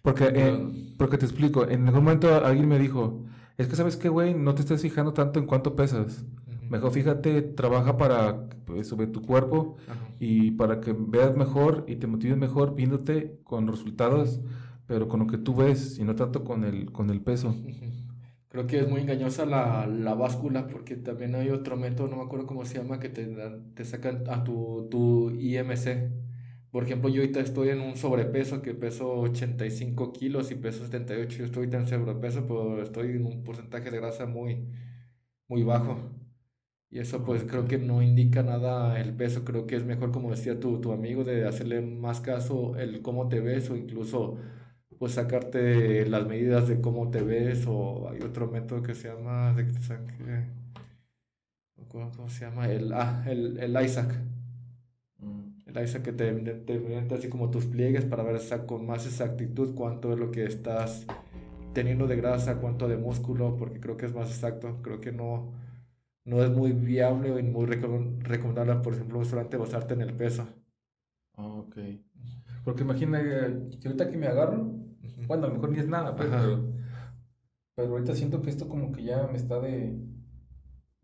[0.04, 3.26] Porque, eh, porque te explico, en algún momento alguien me dijo,
[3.58, 6.26] es que sabes qué, güey, no te estés fijando tanto en cuánto pesas.
[6.70, 9.78] Mejor fíjate, trabaja para pues, sobre tu cuerpo
[10.20, 14.42] y para que veas mejor y te motives mejor viéndote con resultados,
[14.88, 17.56] pero con lo que tú ves y no tanto con el, con el peso.
[18.50, 22.24] Creo que es muy engañosa la, la, báscula porque también hay otro método, no me
[22.24, 23.28] acuerdo cómo se llama, que te,
[23.74, 26.10] te sacan a tu, tu IMC.
[26.72, 31.38] Por ejemplo, yo ahorita estoy en un sobrepeso que peso 85 kilos y peso 78.
[31.38, 34.70] Yo estoy en sobrepeso, pero estoy en un porcentaje de grasa muy,
[35.48, 35.98] muy bajo.
[36.96, 39.44] Y eso pues creo que no indica nada el peso.
[39.44, 43.28] Creo que es mejor, como decía tu, tu amigo, de hacerle más caso el cómo
[43.28, 44.38] te ves o incluso
[44.98, 49.52] pues sacarte las medidas de cómo te ves o hay otro método que se llama
[49.52, 50.14] de que te saque,
[51.90, 52.70] ¿cómo se llama?
[52.70, 54.16] El, ah, el, el Isaac.
[55.20, 55.50] Mm.
[55.66, 60.14] El Isaac que te, te, así como tus pliegues para ver con más exactitud cuánto
[60.14, 61.06] es lo que estás
[61.74, 64.78] teniendo de grasa, cuánto de músculo, porque creo que es más exacto.
[64.82, 65.65] Creo que no,
[66.26, 70.48] no es muy viable y muy recomendable, por ejemplo, solamente basarte en el peso.
[71.34, 71.78] ok.
[72.64, 74.74] Porque imagina que ahorita que me agarro,
[75.28, 76.74] bueno, a lo mejor ni es nada, pues, pero,
[77.76, 80.00] pero ahorita siento que esto como que ya me está de...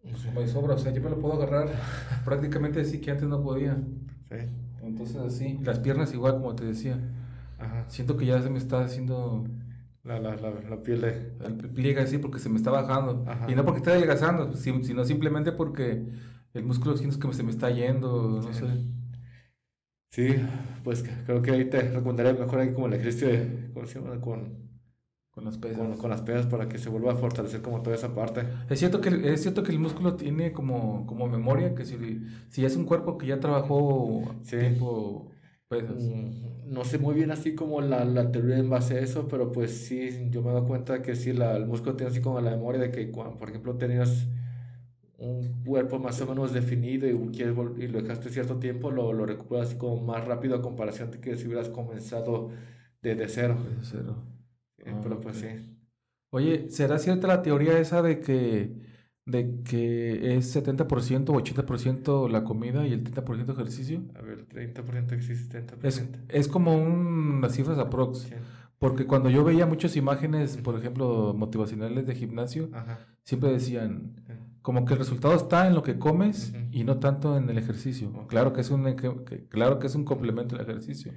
[0.02, 1.70] Pues, como de sobra, o sea, yo me lo puedo agarrar
[2.26, 3.78] prácticamente así que antes no podía.
[4.30, 4.38] Sí.
[4.82, 6.98] Entonces así, las piernas igual como te decía.
[7.60, 7.86] Ajá.
[7.88, 9.46] Siento que ya se me está haciendo...
[10.04, 11.38] La, la, la, la piel de...
[11.46, 13.24] El pliega así porque se me está bajando.
[13.48, 16.06] Y no porque esté adelgazando, sino simplemente porque
[16.54, 18.66] el músculo siento que se me está yendo, no sé.
[20.10, 20.36] Sí,
[20.84, 24.20] pues creo que ahí te recomendaría mejor ahí como el ejercicio de, ¿cómo se llama?
[24.20, 24.70] Con,
[25.32, 25.78] Con las pesas.
[25.78, 28.42] Con, con, las pesas para que se vuelva a fortalecer como toda esa parte.
[28.70, 31.98] Es cierto que, es cierto que el músculo tiene como, como memoria, que si,
[32.50, 34.58] si es un cuerpo que ya trabajó sí.
[34.58, 35.31] tiempo
[35.72, 36.04] pesas.
[36.04, 39.52] Mm, no sé muy bien así como la, la, teoría en base a eso, pero
[39.52, 42.42] pues sí, yo me he dado cuenta que sí, la, el músculo tiene así como
[42.42, 44.28] la memoria de que, cuando, por ejemplo, tenías
[45.18, 49.26] un cuerpo más o menos definido y, quieres y lo dejaste cierto tiempo, lo, lo
[49.26, 52.50] recuperas así como más rápido a comparación de que si hubieras comenzado
[53.02, 53.58] desde cero.
[53.64, 54.16] Desde cero.
[54.80, 55.48] Eh, pero pues sí.
[56.32, 58.91] Oye, ¿será cierta la teoría esa de que,
[59.26, 64.04] de que es 70% o 80% la comida y el 30% ejercicio?
[64.16, 65.80] A ver, 30% existe, 70%.
[65.84, 68.28] Es, es como un, unas cifras aprox.
[68.80, 72.72] Porque cuando yo veía muchas imágenes, por ejemplo, motivacionales de gimnasio,
[73.22, 74.16] siempre decían,
[74.64, 78.12] como que el resultado está en lo que comes y no tanto en el ejercicio.
[78.28, 78.84] Claro, que es un,
[79.50, 81.14] claro que es un complemento del ejercicio.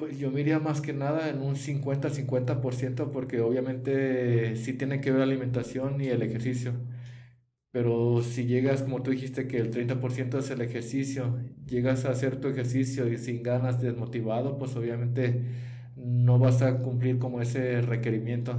[0.00, 5.10] Pues yo me iría más que nada en un 50-50% porque obviamente sí tiene que
[5.10, 6.72] ver la alimentación y el ejercicio.
[7.72, 12.40] Pero si llegas, como tú dijiste, que el 30% es el ejercicio, llegas a hacer
[12.40, 15.42] tu ejercicio y sin ganas, desmotivado, pues obviamente
[15.96, 18.58] no vas a cumplir como ese requerimiento.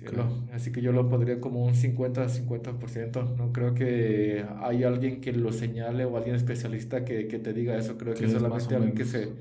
[0.00, 3.24] Mm, así que yo lo pondría como un 50-50%.
[3.36, 7.76] No creo que hay alguien que lo señale o alguien especialista que, que te diga
[7.76, 7.98] eso.
[7.98, 9.34] Creo que es solamente alguien que se,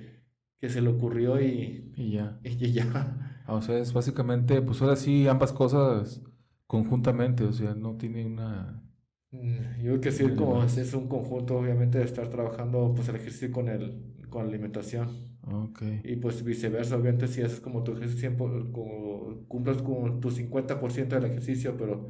[0.59, 2.39] que se le ocurrió y, y ya.
[2.43, 3.41] Y, ya.
[3.45, 6.21] Ah, o sea, es básicamente, pues ahora sí, ambas cosas
[6.67, 8.83] conjuntamente, o sea, no tiene una...
[9.31, 13.15] Mm, yo creo que sí, como es un conjunto, obviamente, de estar trabajando pues el
[13.17, 15.36] ejercicio con, el, con la alimentación.
[15.49, 16.01] Okay.
[16.03, 21.25] Y pues viceversa, obviamente si haces como tu ejercicio, como, cumples con tu 50% del
[21.25, 22.09] ejercicio, pero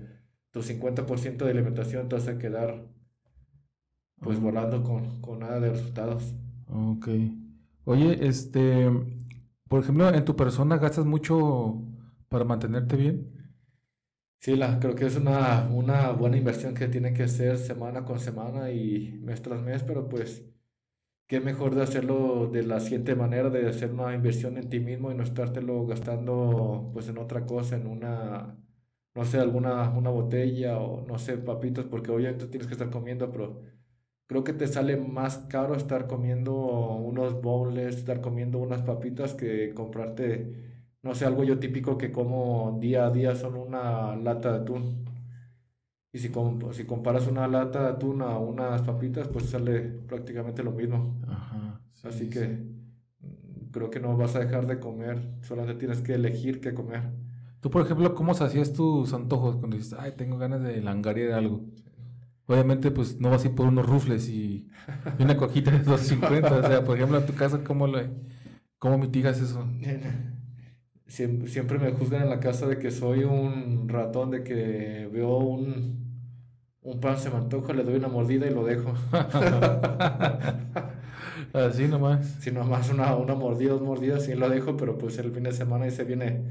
[0.51, 2.87] tu 50% de alimentación te vas a quedar
[4.19, 6.33] pues volando con, con nada de resultados.
[6.67, 7.09] Ok.
[7.85, 8.89] Oye, este,
[9.67, 11.81] por ejemplo, en tu persona gastas mucho
[12.29, 13.37] para mantenerte bien.
[14.39, 18.19] Sí, la, creo que es una, una buena inversión que tiene que hacer semana con
[18.19, 20.43] semana y mes tras mes, pero pues
[21.27, 25.11] qué mejor de hacerlo de la siguiente manera, de hacer una inversión en ti mismo
[25.11, 28.57] y no estártelo gastando pues en otra cosa, en una,
[29.15, 33.31] no sé, alguna una botella o no sé, papitos, porque obviamente tienes que estar comiendo,
[33.31, 33.61] pero
[34.27, 39.73] creo que te sale más caro estar comiendo unos bowls, estar comiendo unas papitas que
[39.73, 44.59] comprarte, no sé, algo yo típico que como día a día son una lata de
[44.61, 45.05] atún.
[46.13, 46.31] Y si,
[46.71, 51.19] si comparas una lata de atún a unas papitas, pues sale prácticamente lo mismo.
[51.27, 52.47] Ajá, Así que
[53.19, 57.11] mm, creo que no vas a dejar de comer, solamente tienes que elegir qué comer.
[57.59, 61.65] Tú, por ejemplo, ¿cómo hacías tus antojos cuando dices, ay, tengo ganas de langarear algo?
[62.45, 64.69] Obviamente, pues no vas a ir por unos rufles y,
[65.19, 66.55] una cojita de 250.
[66.55, 68.09] o sea, por ejemplo, en tu casa, ¿cómo, le,
[68.79, 69.67] cómo mitigas eso?
[71.07, 76.05] Siempre, me juzgan en la casa de que soy un ratón, de que veo un,
[76.81, 78.93] un pan se me antoja, le doy una mordida y lo dejo.
[81.53, 82.25] Así nomás.
[82.39, 85.51] Sí, nomás una, una mordida, dos mordidas y lo dejo, pero pues el fin de
[85.53, 86.43] semana ahí se viene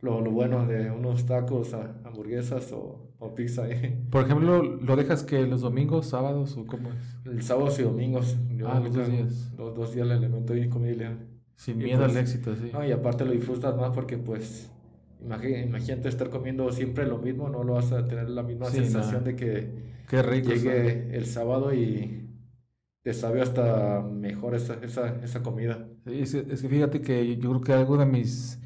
[0.00, 3.64] lo, lo bueno de unos tacos, hamburguesas o, o pizza.
[4.10, 7.16] Por ejemplo, ¿lo dejas que los domingos, sábados o cómo es?
[7.24, 8.36] El sábados y domingos.
[8.66, 9.52] ah, los dos días.
[9.56, 11.16] Los dos días le elemento y comida.
[11.56, 12.70] Sin miedo al pues, éxito, sí.
[12.86, 14.70] y aparte lo disfrutas más porque pues
[15.24, 19.36] Imagínate estar comiendo siempre lo mismo, no lo vas a tener la misma sensación de
[19.36, 22.28] que Qué rico llegue el sábado y
[23.02, 25.88] te sabe hasta mejor esa, esa, esa comida.
[26.06, 28.60] Sí, es, que fíjate que yo creo que algo de mis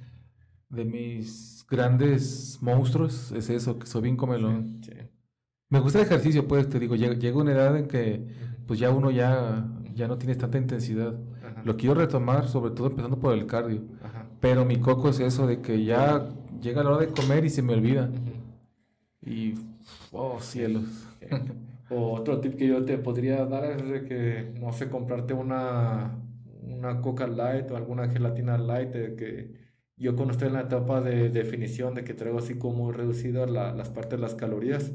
[0.68, 4.80] de mis grandes monstruos es eso, que soy bien comelón.
[5.70, 8.26] Me gusta el ejercicio, pues te digo, llega, una edad en que
[8.66, 11.14] pues ya uno ya, ya no tiene tanta intensidad.
[11.68, 13.82] Lo quiero retomar, sobre todo empezando por el cardio.
[14.40, 16.26] Pero mi coco es eso de que ya
[16.62, 18.08] llega la hora de comer y se me olvida.
[19.20, 19.52] Y,
[20.10, 20.84] oh cielos.
[21.90, 26.18] o otro tip que yo te podría dar es de que, no sé, comprarte una,
[26.62, 29.52] una Coca Light o alguna gelatina Light, de que
[29.98, 33.74] yo cuando estoy en la etapa de definición, de que traigo así como reducidas la,
[33.74, 34.90] las partes de las calorías,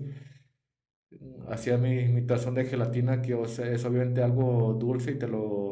[1.49, 5.27] hacía mi, mi tazón de gelatina, que o sea, es obviamente algo dulce y te
[5.27, 5.62] lo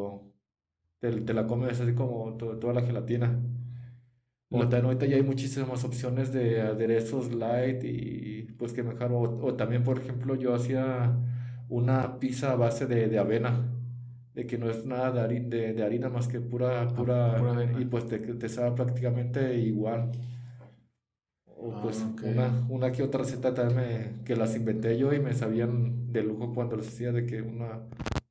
[1.01, 3.37] te, te la comes así como toda la gelatina.
[4.49, 9.11] O ahorita ya hay muchísimas opciones de aderezos light y pues que mejor.
[9.13, 11.17] O, o también, por ejemplo, yo hacía
[11.69, 13.71] una pizza a base de, de avena,
[14.33, 17.71] de que no es nada de, harina, de, de harina más que pura, ah, pura,
[17.79, 20.11] y pues te, te sabe prácticamente igual.
[21.45, 25.19] O ah, pues una, una que otra receta también me, que las inventé yo y
[25.19, 27.81] me sabían de lujo cuando les hacía de que una,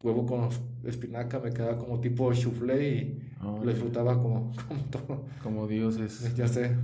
[0.02, 0.48] huevo con
[0.84, 5.24] espinaca, me quedaba como tipo soufflé y lo disfrutaba como, como todo.
[5.42, 6.32] Como dioses.
[6.36, 6.76] Ya sé.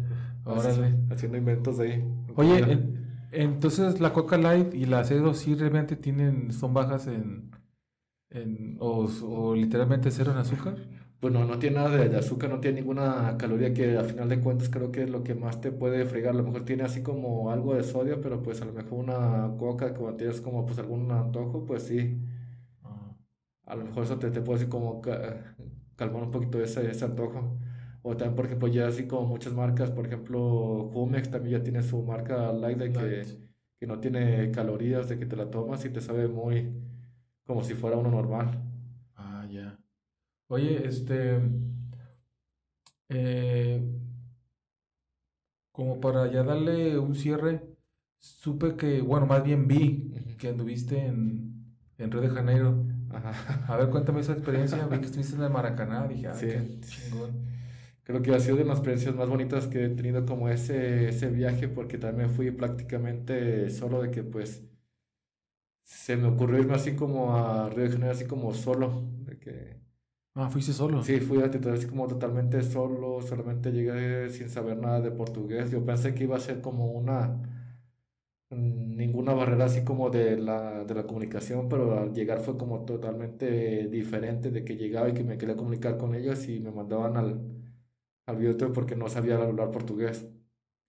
[0.44, 0.94] Órale.
[1.10, 2.04] Haciendo inventos de ahí.
[2.36, 2.78] Oye,
[3.32, 7.50] entonces la Coca Light y la C2 sí realmente tienen, son bajas en,
[8.30, 10.76] en o, o literalmente cero en azúcar.
[11.20, 14.68] Bueno, no tiene nada de, azúcar, no tiene ninguna caloría que al final de cuentas
[14.68, 16.34] creo que es lo que más te puede fregar.
[16.34, 19.56] A lo mejor tiene así como algo de sodio, pero pues a lo mejor una
[19.58, 22.18] coca cuando tienes como pues algún antojo, pues sí.
[23.66, 25.00] A lo mejor eso te, te puede así como
[25.96, 27.58] calmar un poquito ese, ese antojo.
[28.02, 31.82] O también, por ejemplo, ya así como muchas marcas, por ejemplo, Jumex también ya tiene
[31.82, 33.26] su marca Light de que,
[33.80, 36.72] que no tiene calorías, de que te la tomas y te sabe muy
[37.46, 38.62] como si fuera uno normal.
[39.16, 39.78] Ah, ya.
[40.48, 41.40] Oye, este,
[43.08, 43.80] eh,
[45.72, 47.62] como para ya darle un cierre,
[48.18, 52.85] supe que, bueno, más bien vi que anduviste en, en Río de Janeiro.
[53.16, 53.64] Ajá.
[53.72, 54.86] A ver, cuéntame esa experiencia.
[54.86, 56.06] Vi que estuviste en el Maracaná.
[56.06, 56.46] Dije, ah, sí.
[56.46, 57.30] qué chingón.
[58.04, 61.28] Creo que ha sido de las experiencias más bonitas que he tenido como ese, ese
[61.28, 64.62] viaje, porque también fui prácticamente solo de que, pues,
[65.84, 69.76] se me ocurrió irme así como a Río de Janeiro, así como solo, de que
[70.34, 71.02] Ah, fuiste solo.
[71.02, 75.70] Sí, fui a así como totalmente solo, solamente llegué sin saber nada de portugués.
[75.70, 77.40] Yo pensé que iba a ser como una
[78.50, 83.88] ninguna barrera así como de la, de la comunicación, pero al llegar fue como totalmente
[83.88, 87.40] diferente de que llegaba y que me quería comunicar con ellos y me mandaban al,
[88.26, 90.26] al porque no sabía hablar portugués.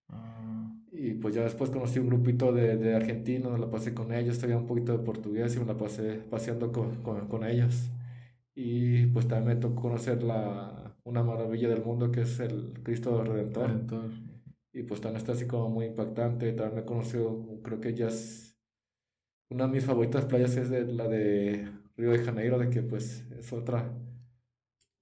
[0.09, 0.73] Ah.
[0.91, 4.37] Y pues ya después conocí un grupito de, de argentinos, me la pasé con ellos,
[4.37, 7.91] sabía un poquito de portugués y me la pasé paseando con, con, con ellos.
[8.55, 13.23] Y pues también me tocó conocer la, una maravilla del mundo que es el Cristo
[13.23, 13.67] Redentor.
[13.69, 14.11] Redentor.
[14.73, 16.51] Y pues también está así como muy impactante.
[16.53, 18.47] También me conoció, creo que ya es
[19.49, 23.25] una de mis favoritas playas es de, la de Río de Janeiro, de que pues
[23.37, 23.93] es otra.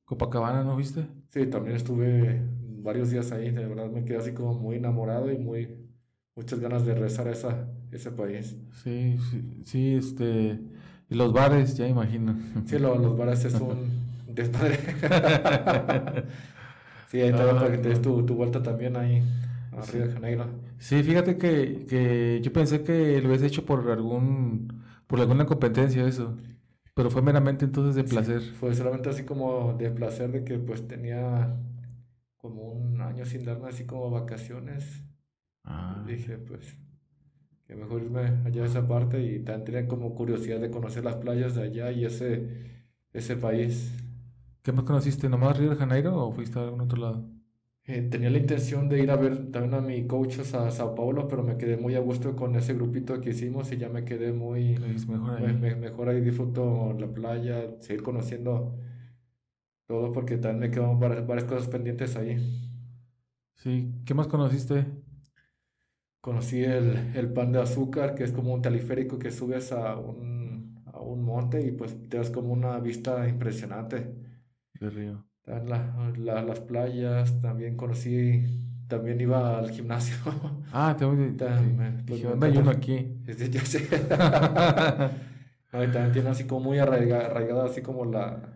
[0.05, 1.07] Copacabana, ¿no viste?
[1.29, 2.41] Sí, también estuve
[2.83, 3.49] varios días ahí.
[3.49, 5.89] De verdad me quedé así como muy enamorado y muy
[6.35, 8.55] muchas ganas de rezar a esa, ese país.
[8.83, 10.59] Sí, sí, sí, este
[11.09, 12.35] y los bares, ya imagino.
[12.65, 13.89] Sí, los bares es un
[14.27, 14.77] desmadre.
[17.09, 19.23] sí, ahí también para que te des tu, vuelta también ahí
[19.75, 20.45] a Río de Janeiro.
[20.77, 26.07] Sí, fíjate que, que yo pensé que lo habías hecho por algún por alguna competencia
[26.07, 26.37] eso.
[26.93, 28.41] Pero fue meramente entonces de placer.
[28.41, 31.57] fue solamente así como de placer de que pues tenía
[32.37, 35.03] como un año sin darme así como vacaciones.
[35.63, 36.03] Ah.
[36.07, 36.77] dije, pues
[37.65, 41.15] que mejor irme allá a esa parte y también tenía como curiosidad de conocer las
[41.15, 43.91] playas de allá y ese, ese país.
[44.61, 45.29] ¿Qué más conociste?
[45.29, 47.34] ¿Nomás Río de Janeiro o fuiste a algún otro lado?
[47.87, 51.27] Eh, tenía la intención de ir a ver también a mi coach a Sao Paulo,
[51.27, 54.33] pero me quedé muy a gusto con ese grupito que hicimos y ya me quedé
[54.33, 54.79] muy...
[55.07, 55.75] mejor ahí.
[55.75, 58.75] mejor ahí disfruto la playa, seguir conociendo
[59.85, 62.37] todo porque también me quedan varias, varias cosas pendientes ahí.
[63.53, 64.85] Sí, ¿qué más conociste?
[66.21, 70.83] Conocí el, el, pan de azúcar, que es como un teleférico que subes a un,
[70.91, 74.11] a un monte y pues te das como una vista impresionante.
[74.79, 75.23] De río.
[75.45, 78.43] La, la, las playas, también conocí,
[78.87, 80.15] también iba al gimnasio.
[80.73, 82.27] Ah, te voy a decir.
[82.59, 83.21] uno aquí.
[83.51, 83.87] Ya sé.
[85.71, 88.54] también tiene así como muy arraigada así como la,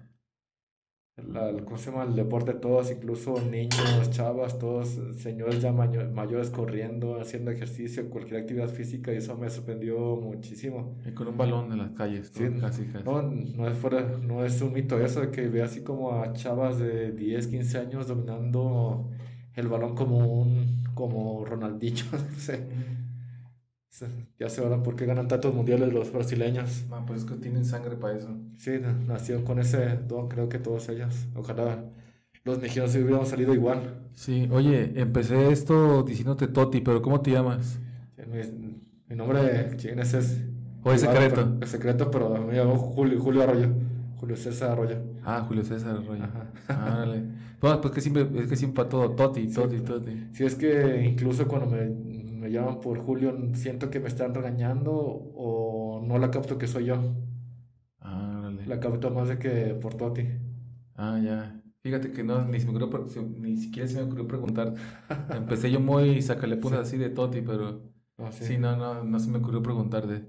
[1.28, 2.04] la, ¿cómo se llama?
[2.04, 8.70] El deporte, todos, incluso niños, chavas, todos, señores ya mayores corriendo, haciendo ejercicio, cualquier actividad
[8.70, 10.96] física, y eso me sorprendió muchísimo.
[11.06, 13.04] Y con un balón en las calles, sí, casi, casi.
[13.04, 16.34] No, no es, fuera, no es un mito eso de que ve así como a
[16.34, 19.10] chavas de 10, 15 años dominando
[19.56, 22.68] el balón como un, como Ronaldinho, no sé.
[24.38, 26.86] Ya se verán por qué ganan tantos mundiales los brasileños.
[27.08, 28.30] pues es que tienen sangre para eso.
[28.58, 28.72] Sí,
[29.08, 31.28] nació con ese don, creo que todos ellos.
[31.36, 31.84] Ojalá
[32.46, 34.10] los mexicanos hubiéramos salido igual.
[34.14, 37.80] Sí, oye, empecé esto diciéndote Toti, pero ¿cómo te llamas?
[39.08, 40.42] mi, nombre chines es...
[40.84, 41.58] ¿O es secreto?
[41.62, 43.70] es secreto, pero me llamo Julio, Julio Arroyo.
[44.16, 44.98] Julio César Arroyo.
[45.24, 46.24] Ah, Julio César Arroyo.
[46.68, 47.06] Ajá.
[47.60, 50.28] Pues, pues que siempre, es que siempre para todo, Toti, Toti, Toti.
[50.32, 51.90] Sí, es que incluso cuando me
[52.50, 56.86] me llaman por Julio, siento que me están regañando o no la capto que soy
[56.86, 56.98] yo.
[58.00, 60.24] Ah, La capto más de que por Toti.
[60.96, 61.62] Ah, ya.
[61.82, 64.74] Fíjate que no, ni, se me ocurrió, ni siquiera se me ocurrió preguntar.
[65.30, 67.84] Empecé yo muy sacale así de Toti, pero
[68.18, 68.58] ah, sí.
[68.58, 70.28] no, no, no se me ocurrió preguntar de...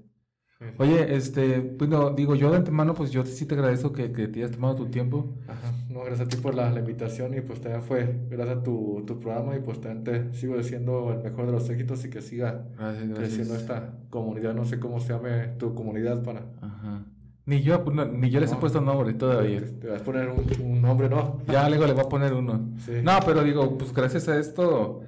[0.77, 4.39] Oye, este, bueno, digo, yo de antemano, pues yo sí te agradezco que, que te
[4.39, 5.35] hayas tomado tu tiempo.
[5.47, 8.63] Ajá, no, gracias a ti por la, la invitación y pues también fue gracias a
[8.63, 12.09] tu, tu, programa y pues también te sigo diciendo el mejor de los éxitos y
[12.09, 12.67] que siga
[13.15, 14.53] creciendo esta comunidad.
[14.53, 16.45] No sé cómo se llame tu comunidad para...
[16.61, 17.05] Ajá.
[17.45, 17.83] Ni yo,
[18.13, 19.61] ni yo les he puesto nombre todavía.
[19.79, 21.39] Te, vas a poner un, nombre, ¿no?
[21.47, 22.69] Ya luego le voy a poner uno.
[23.03, 25.01] No, pero digo, pues gracias a esto,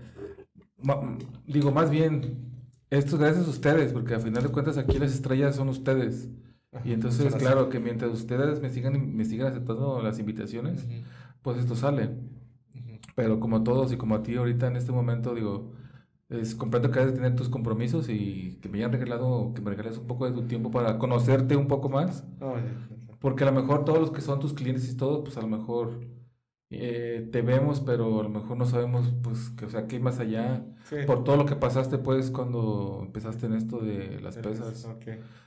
[1.45, 2.52] digo, más bien,
[2.97, 6.29] esto es gracias a ustedes, porque al final de cuentas aquí las estrellas son ustedes.
[6.85, 10.85] y entonces, claro, que mientras ustedes me sigan, me sigan aceptando las invitaciones,
[11.41, 12.11] pues esto sale.
[13.15, 15.71] Pero como todos y como a ti ahorita en este momento, digo,
[16.29, 19.97] es, comprendo que debes tener tus compromisos y que me hayan regalado, que me regales
[19.97, 22.23] un poco de tu tiempo para conocerte un poco más.
[23.19, 25.47] Porque a lo mejor todos los que son tus clientes y todo, pues a lo
[25.47, 25.99] mejor
[26.73, 30.01] eh, te vemos, pero a lo mejor no sabemos, pues, que, o sea, qué hay
[30.01, 30.65] más allá.
[31.07, 34.87] Por todo lo que pasaste, pues, cuando empezaste en esto de las pesas.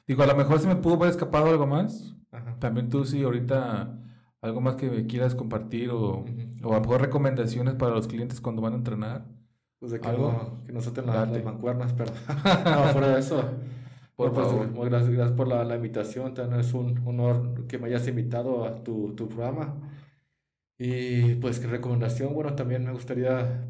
[0.07, 2.15] Digo, a lo mejor se me pudo haber escapado algo más.
[2.59, 3.99] También tú sí, ahorita
[4.41, 6.25] algo más que quieras compartir o,
[6.63, 9.27] o a lo mejor recomendaciones para los clientes cuando van a entrenar.
[9.79, 10.59] Pues de que, ¿Algo?
[10.65, 12.11] que no suelten las, mancuernas, pero
[12.65, 13.45] no, fuera de eso.
[14.15, 14.89] Por pues, favor.
[14.89, 16.33] gracias, gracias, por la, la, invitación.
[16.33, 19.75] También es un honor que me hayas invitado a tu, tu programa.
[20.79, 22.35] Y pues, qué recomendación.
[22.35, 23.65] Bueno, también me gustaría,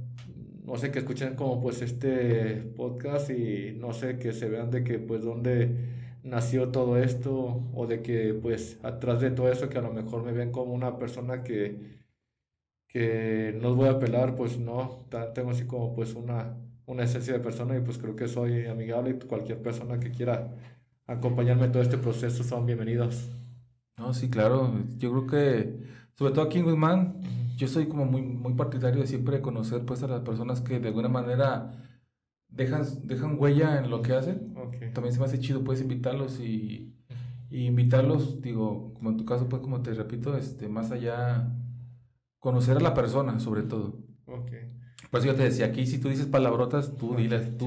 [0.65, 4.85] no sé, que escuchen como pues este podcast y no sé, que se vean de
[4.85, 9.79] que pues dónde nació todo esto o de que pues atrás de todo eso que
[9.79, 11.97] a lo mejor me ven como una persona que
[12.89, 16.57] que no voy a apelar, pues no, tengo así como pues una,
[16.87, 20.55] una esencia de persona y pues creo que soy amigable y cualquier persona que quiera
[21.07, 23.29] acompañarme en todo este proceso son bienvenidos.
[23.99, 25.77] No, sí, claro, yo creo que,
[26.17, 27.21] sobre todo aquí en Guzmán,
[27.57, 30.89] yo soy como muy, muy partidario de siempre conocer pues a las personas que de
[30.89, 31.73] alguna manera
[32.49, 34.55] dejan, dejan huella en lo que hacen.
[34.93, 36.95] También se me hace chido pues invitarlos y,
[37.51, 41.53] y invitarlos, digo, como en tu caso pues como te repito, este, más allá
[42.39, 43.99] conocer a la persona, sobre todo.
[45.07, 45.11] Ok.
[45.11, 47.67] Pues yo te decía, aquí si tú dices palabrotas, tú diles, tú,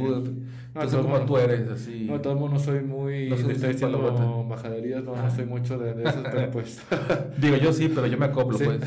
[0.74, 2.06] no, sé cómo tú eres, así.
[2.10, 5.78] No, todos modos no soy muy, no soy estoy diciendo majaderías, no, no soy mucho
[5.78, 6.82] de, de eso, pero pues.
[7.38, 8.80] Digo, yo sí, pero yo me acoplo, pues.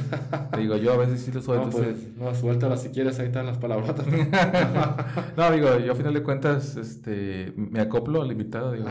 [0.57, 1.95] Digo, yo a veces sí lo soy, no, entonces.
[1.95, 4.07] Pues, no, suéltala si quieres, ahí están las palabrotas.
[5.37, 8.89] no, digo, yo a final de cuentas, este, me acoplo al invitado, digo.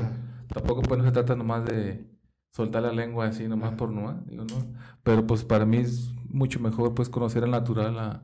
[0.48, 2.06] Tampoco pues no se trata nomás de
[2.52, 4.74] soltar la lengua así, nomás por nomás, digo, no.
[5.04, 8.24] Pero pues para mí es mucho mejor pues conocer al natural a,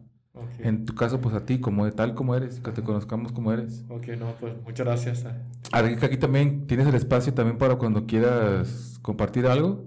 [0.59, 3.85] en tu caso pues a ti como tal como eres que te conozcamos como eres.
[3.89, 5.25] Ok no pues muchas gracias
[5.99, 9.85] que aquí también tienes el espacio también para cuando quieras compartir algo.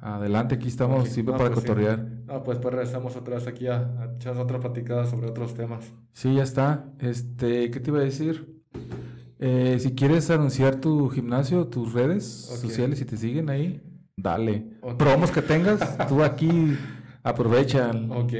[0.00, 2.06] Adelante aquí estamos siempre para pues, cotorrear.
[2.28, 5.94] Ah pues pues regresamos otra vez aquí a, a, echar otra platicada sobre otros temas.
[6.12, 6.84] Sí ya está.
[6.98, 8.62] Este qué te iba a decir
[9.38, 13.82] eh, si quieres anunciar tu gimnasio tus redes sociales si te siguen ahí
[14.16, 14.66] dale.
[14.98, 16.76] Probamos que tengas tú aquí
[17.24, 18.10] Aprovechan.
[18.12, 18.32] Ok.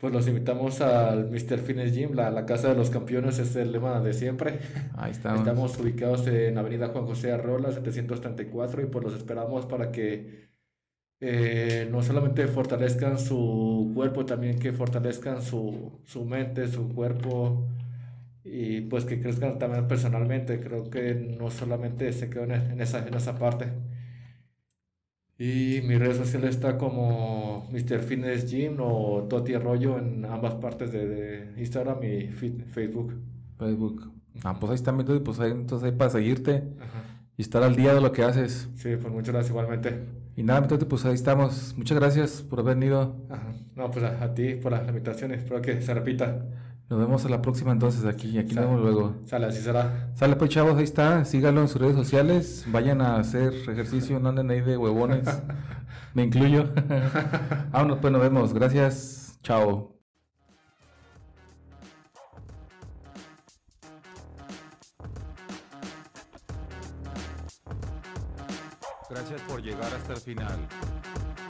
[0.00, 1.58] Pues los invitamos al Mr.
[1.58, 4.58] Fitness Gym, la, la, casa de los campeones, es el lema de siempre.
[4.96, 5.40] Ahí estamos.
[5.40, 10.48] Estamos ubicados en Avenida Juan José Arrola, 734, y pues los esperamos para que
[11.20, 17.68] eh, no solamente fortalezcan su cuerpo, también que fortalezcan su, su mente, su cuerpo,
[18.42, 20.60] y pues que crezcan también personalmente.
[20.60, 23.66] Creo que no solamente se quedan en esa, en esa parte.
[25.40, 28.00] Y mi red social está como Mr.
[28.00, 33.14] Fitness Gym o Toti Arroyo en ambas partes de, Instagram y Facebook.
[33.58, 34.12] Facebook.
[34.44, 34.94] Ah, pues ahí está,
[35.24, 36.64] pues ahí, entonces ahí para seguirte
[37.38, 38.68] y estar al día de lo que haces.
[38.74, 40.04] Sí, pues muchas gracias igualmente.
[40.36, 41.74] Y nada, entonces pues ahí estamos.
[41.74, 43.16] Muchas gracias por haber venido.
[43.30, 43.54] Ajá.
[43.76, 45.38] No, pues a, a ti por las invitaciones.
[45.38, 46.44] Espero que se repita.
[46.90, 48.36] Nos vemos a la próxima entonces aquí.
[48.36, 49.14] Aquí nos vemos luego.
[49.24, 50.10] Sale, así será.
[50.16, 51.24] Sale pues chavos, ahí está.
[51.24, 52.64] Síganlo en sus redes sociales.
[52.66, 55.24] Vayan a hacer ejercicio, no anden ahí de huevones.
[56.14, 56.68] Me incluyo.
[57.70, 58.52] Vámonos, pues nos vemos.
[58.52, 59.38] Gracias.
[59.44, 59.96] Chao.
[69.08, 70.58] Gracias por llegar hasta el final.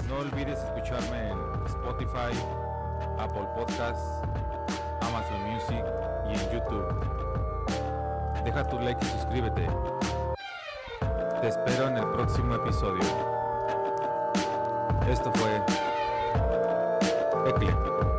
[0.07, 2.37] No olvides escucharme en Spotify,
[3.19, 4.30] Apple Podcasts
[5.11, 5.85] Amazon Music
[6.29, 6.87] y en YouTube.
[8.45, 9.67] Deja tu like y suscríbete.
[11.41, 13.03] Te espero en el próximo episodio.
[15.09, 15.57] Esto fue
[17.51, 18.10] Ecle.